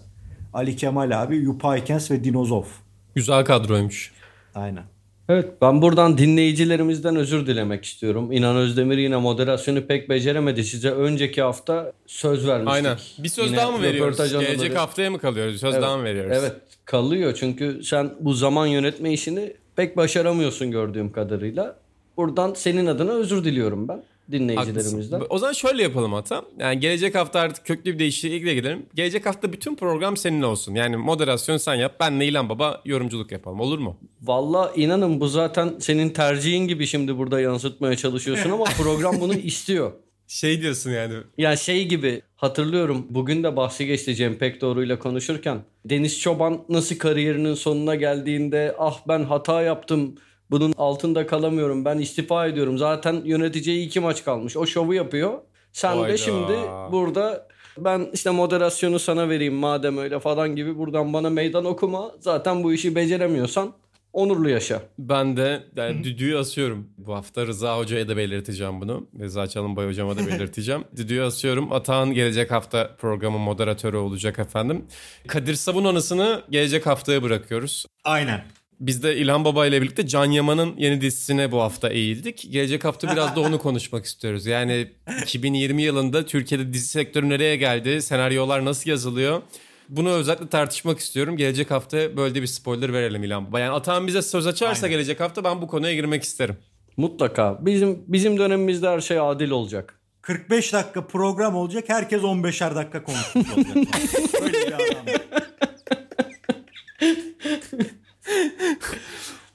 Ali 0.53 0.75
Kemal 0.75 1.23
abi, 1.23 1.37
Yupaykens 1.37 2.11
ve 2.11 2.23
Dinozof. 2.23 2.88
Güzel 3.15 3.45
kadroymuş. 3.45 4.11
Aynen. 4.55 4.83
Evet 5.29 5.49
ben 5.61 5.81
buradan 5.81 6.17
dinleyicilerimizden 6.17 7.15
özür 7.15 7.47
dilemek 7.47 7.85
istiyorum. 7.85 8.31
İnan 8.31 8.55
Özdemir 8.55 8.97
yine 8.97 9.17
moderasyonu 9.17 9.81
pek 9.85 10.09
beceremedi. 10.09 10.63
Size 10.63 10.91
önceki 10.91 11.41
hafta 11.41 11.93
söz 12.07 12.47
vermiştik. 12.47 12.73
Aynen. 12.73 12.97
Bir 13.19 13.29
söz 13.29 13.47
yine 13.47 13.57
daha 13.57 13.71
mı 13.71 13.81
veriyoruz? 13.81 14.31
Gelecek 14.31 14.77
haftaya 14.77 15.11
mı 15.11 15.19
kalıyoruz? 15.19 15.59
Söz 15.59 15.73
evet, 15.73 15.83
daha 15.83 15.97
mı 15.97 16.03
veriyoruz? 16.03 16.37
Evet 16.39 16.53
kalıyor 16.85 17.33
çünkü 17.39 17.83
sen 17.83 18.11
bu 18.19 18.33
zaman 18.33 18.67
yönetme 18.67 19.13
işini 19.13 19.53
pek 19.75 19.97
başaramıyorsun 19.97 20.71
gördüğüm 20.71 21.11
kadarıyla. 21.11 21.75
Buradan 22.17 22.53
senin 22.53 22.85
adına 22.85 23.11
özür 23.11 23.43
diliyorum 23.43 23.87
ben 23.87 24.03
dinleyicilerimizden. 24.31 25.17
Haklısın. 25.17 25.35
O 25.35 25.37
zaman 25.37 25.53
şöyle 25.53 25.83
yapalım 25.83 26.13
hata. 26.13 26.43
Yani 26.59 26.79
gelecek 26.79 27.15
hafta 27.15 27.39
artık 27.39 27.65
köklü 27.65 27.93
bir 27.93 27.99
değişiklikle 27.99 28.53
gidelim. 28.53 28.85
Gelecek 28.95 29.25
hafta 29.25 29.53
bütün 29.53 29.75
program 29.75 30.17
senin 30.17 30.41
olsun. 30.41 30.75
Yani 30.75 30.97
moderasyon 30.97 31.57
sen 31.57 31.75
yap. 31.75 31.95
Ben 31.99 32.11
İlan 32.11 32.49
Baba 32.49 32.81
yorumculuk 32.85 33.31
yapalım. 33.31 33.59
Olur 33.59 33.79
mu? 33.79 33.97
Valla 34.21 34.71
inanın 34.75 35.19
bu 35.19 35.27
zaten 35.27 35.73
senin 35.79 36.09
tercihin 36.09 36.67
gibi 36.67 36.87
şimdi 36.87 37.17
burada 37.17 37.41
yansıtmaya 37.41 37.95
çalışıyorsun 37.95 38.49
ama 38.49 38.63
program 38.63 39.21
bunu 39.21 39.33
istiyor. 39.43 39.91
Şey 40.27 40.61
diyorsun 40.61 40.91
yani. 40.91 41.13
Ya 41.37 41.55
şey 41.55 41.87
gibi 41.87 42.21
hatırlıyorum 42.35 43.07
bugün 43.09 43.43
de 43.43 43.55
bahsi 43.55 43.85
geçti 43.85 44.15
Cem 44.15 44.37
Pekdoğru 44.37 44.83
ile 44.83 44.99
konuşurken. 44.99 45.57
Deniz 45.85 46.19
Çoban 46.19 46.61
nasıl 46.69 46.97
kariyerinin 46.97 47.53
sonuna 47.53 47.95
geldiğinde 47.95 48.75
ah 48.79 48.99
ben 49.07 49.23
hata 49.23 49.61
yaptım 49.61 50.15
bunun 50.51 50.73
altında 50.77 51.27
kalamıyorum. 51.27 51.85
Ben 51.85 51.97
istifa 51.97 52.47
ediyorum. 52.47 52.77
Zaten 52.77 53.21
yöneticiye 53.25 53.81
iki 53.83 53.99
maç 53.99 54.23
kalmış. 54.25 54.57
O 54.57 54.65
şovu 54.65 54.93
yapıyor. 54.93 55.33
Sen 55.73 55.97
Hayda. 55.97 56.13
de 56.13 56.17
şimdi 56.17 56.53
burada 56.91 57.47
ben 57.77 58.09
işte 58.13 58.29
moderasyonu 58.29 58.99
sana 58.99 59.29
vereyim 59.29 59.53
madem 59.53 59.97
öyle 59.97 60.19
falan 60.19 60.55
gibi 60.55 60.77
buradan 60.77 61.13
bana 61.13 61.29
meydan 61.29 61.65
okuma. 61.65 62.11
Zaten 62.19 62.63
bu 62.63 62.73
işi 62.73 62.95
beceremiyorsan 62.95 63.73
onurlu 64.13 64.49
yaşa. 64.49 64.81
Ben 64.99 65.37
de 65.37 65.63
yani 65.75 66.03
düdüğü 66.03 66.35
asıyorum. 66.37 66.87
Bu 66.97 67.15
hafta 67.15 67.47
Rıza 67.47 67.77
Hoca'ya 67.77 68.07
da 68.07 68.17
belirteceğim 68.17 68.81
bunu. 68.81 69.07
Rıza 69.19 69.47
Çalınbay 69.47 69.87
Hocama 69.87 70.17
da 70.17 70.27
belirteceğim. 70.27 70.83
düdüğü 70.95 71.21
asıyorum. 71.21 71.73
Atağan 71.73 72.13
gelecek 72.13 72.51
hafta 72.51 72.95
programın 72.97 73.39
moderatörü 73.41 73.97
olacak 73.97 74.39
efendim. 74.39 74.85
Kadir 75.27 75.53
Sabun 75.55 75.85
anısını 75.85 76.41
gelecek 76.49 76.85
haftaya 76.85 77.23
bırakıyoruz. 77.23 77.85
Aynen. 78.03 78.43
Biz 78.79 79.03
de 79.03 79.15
İlhan 79.17 79.45
Baba 79.45 79.65
ile 79.65 79.81
birlikte 79.81 80.07
Can 80.07 80.25
Yaman'ın 80.25 80.73
yeni 80.77 81.01
dizisine 81.01 81.51
bu 81.51 81.61
hafta 81.61 81.89
eğildik. 81.89 82.47
Gelecek 82.51 82.85
hafta 82.85 83.11
biraz 83.11 83.35
da 83.35 83.39
onu 83.41 83.59
konuşmak 83.61 84.05
istiyoruz. 84.05 84.45
Yani 84.45 84.91
2020 85.23 85.81
yılında 85.81 86.25
Türkiye'de 86.25 86.73
dizi 86.73 86.87
sektörü 86.87 87.29
nereye 87.29 87.55
geldi? 87.55 88.01
Senaryolar 88.01 88.65
nasıl 88.65 88.89
yazılıyor? 88.89 89.41
Bunu 89.89 90.09
özellikle 90.09 90.47
tartışmak 90.47 90.99
istiyorum. 90.99 91.37
Gelecek 91.37 91.71
hafta 91.71 92.17
böyle 92.17 92.41
bir 92.41 92.47
spoiler 92.47 92.93
verelim 92.93 93.23
İlhan 93.23 93.47
Baba. 93.47 93.59
Yani 93.59 93.71
Atahan 93.71 94.07
bize 94.07 94.21
söz 94.21 94.47
açarsa 94.47 94.85
Aynen. 94.85 94.97
gelecek 94.97 95.19
hafta 95.19 95.43
ben 95.43 95.61
bu 95.61 95.67
konuya 95.67 95.93
girmek 95.93 96.23
isterim. 96.23 96.57
Mutlaka. 96.97 97.57
Bizim 97.65 98.03
bizim 98.07 98.37
dönemimizde 98.39 98.87
her 98.89 98.99
şey 99.01 99.19
adil 99.19 99.49
olacak. 99.49 99.99
45 100.21 100.73
dakika 100.73 101.07
program 101.07 101.55
olacak. 101.55 101.83
Herkes 101.87 102.21
15'er 102.21 102.75
dakika 102.75 103.03
konuşmuş 103.03 103.47
olacak. 103.57 103.75
Böyle 104.41 104.53
bir 104.53 104.71
adam. 104.73 105.18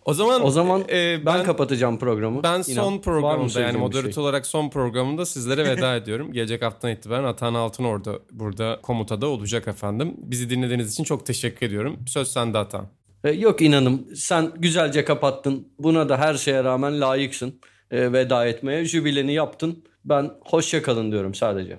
O 0.05 0.15
zaman 0.15 0.45
o 0.45 0.51
zaman 0.51 0.81
e, 0.89 1.27
ben, 1.27 1.27
ben 1.27 1.45
kapatacağım 1.45 1.99
programı. 1.99 2.43
Ben 2.43 2.63
son 2.63 2.73
İnan, 2.73 3.01
programda 3.01 3.61
yani 3.61 3.79
moderatör 3.79 4.13
şey? 4.13 4.23
olarak 4.23 4.47
son 4.47 4.71
programında 4.71 5.27
sizlere 5.27 5.65
veda 5.65 5.97
ediyorum. 5.97 6.33
Gelecek 6.33 6.63
haftadan 6.63 6.95
itibaren 6.95 7.25
Atan 7.25 7.55
Altın 7.55 7.85
orada 7.85 8.19
burada 8.33 8.79
komutada 8.83 9.27
olacak 9.27 9.69
efendim. 9.69 10.15
Bizi 10.19 10.51
dinlediğiniz 10.51 10.93
için 10.93 11.05
çok 11.05 11.27
teşekkür 11.27 11.67
ediyorum. 11.67 11.99
Söz 12.07 12.29
sende 12.29 12.59
Atan. 12.59 12.87
E, 13.25 13.31
yok 13.31 13.63
inanım 13.63 14.07
sen 14.17 14.53
güzelce 14.59 15.05
kapattın. 15.05 15.69
Buna 15.79 16.09
da 16.09 16.19
her 16.19 16.35
şeye 16.35 16.65
rağmen 16.65 17.01
layıksın. 17.01 17.61
E, 17.91 18.13
veda 18.13 18.47
etmeye 18.47 18.85
jübileni 18.85 19.33
yaptın. 19.33 19.85
Ben 20.05 20.31
hoşça 20.45 20.83
kalın 20.83 21.13
diyorum 21.13 21.35
sadece. 21.35 21.79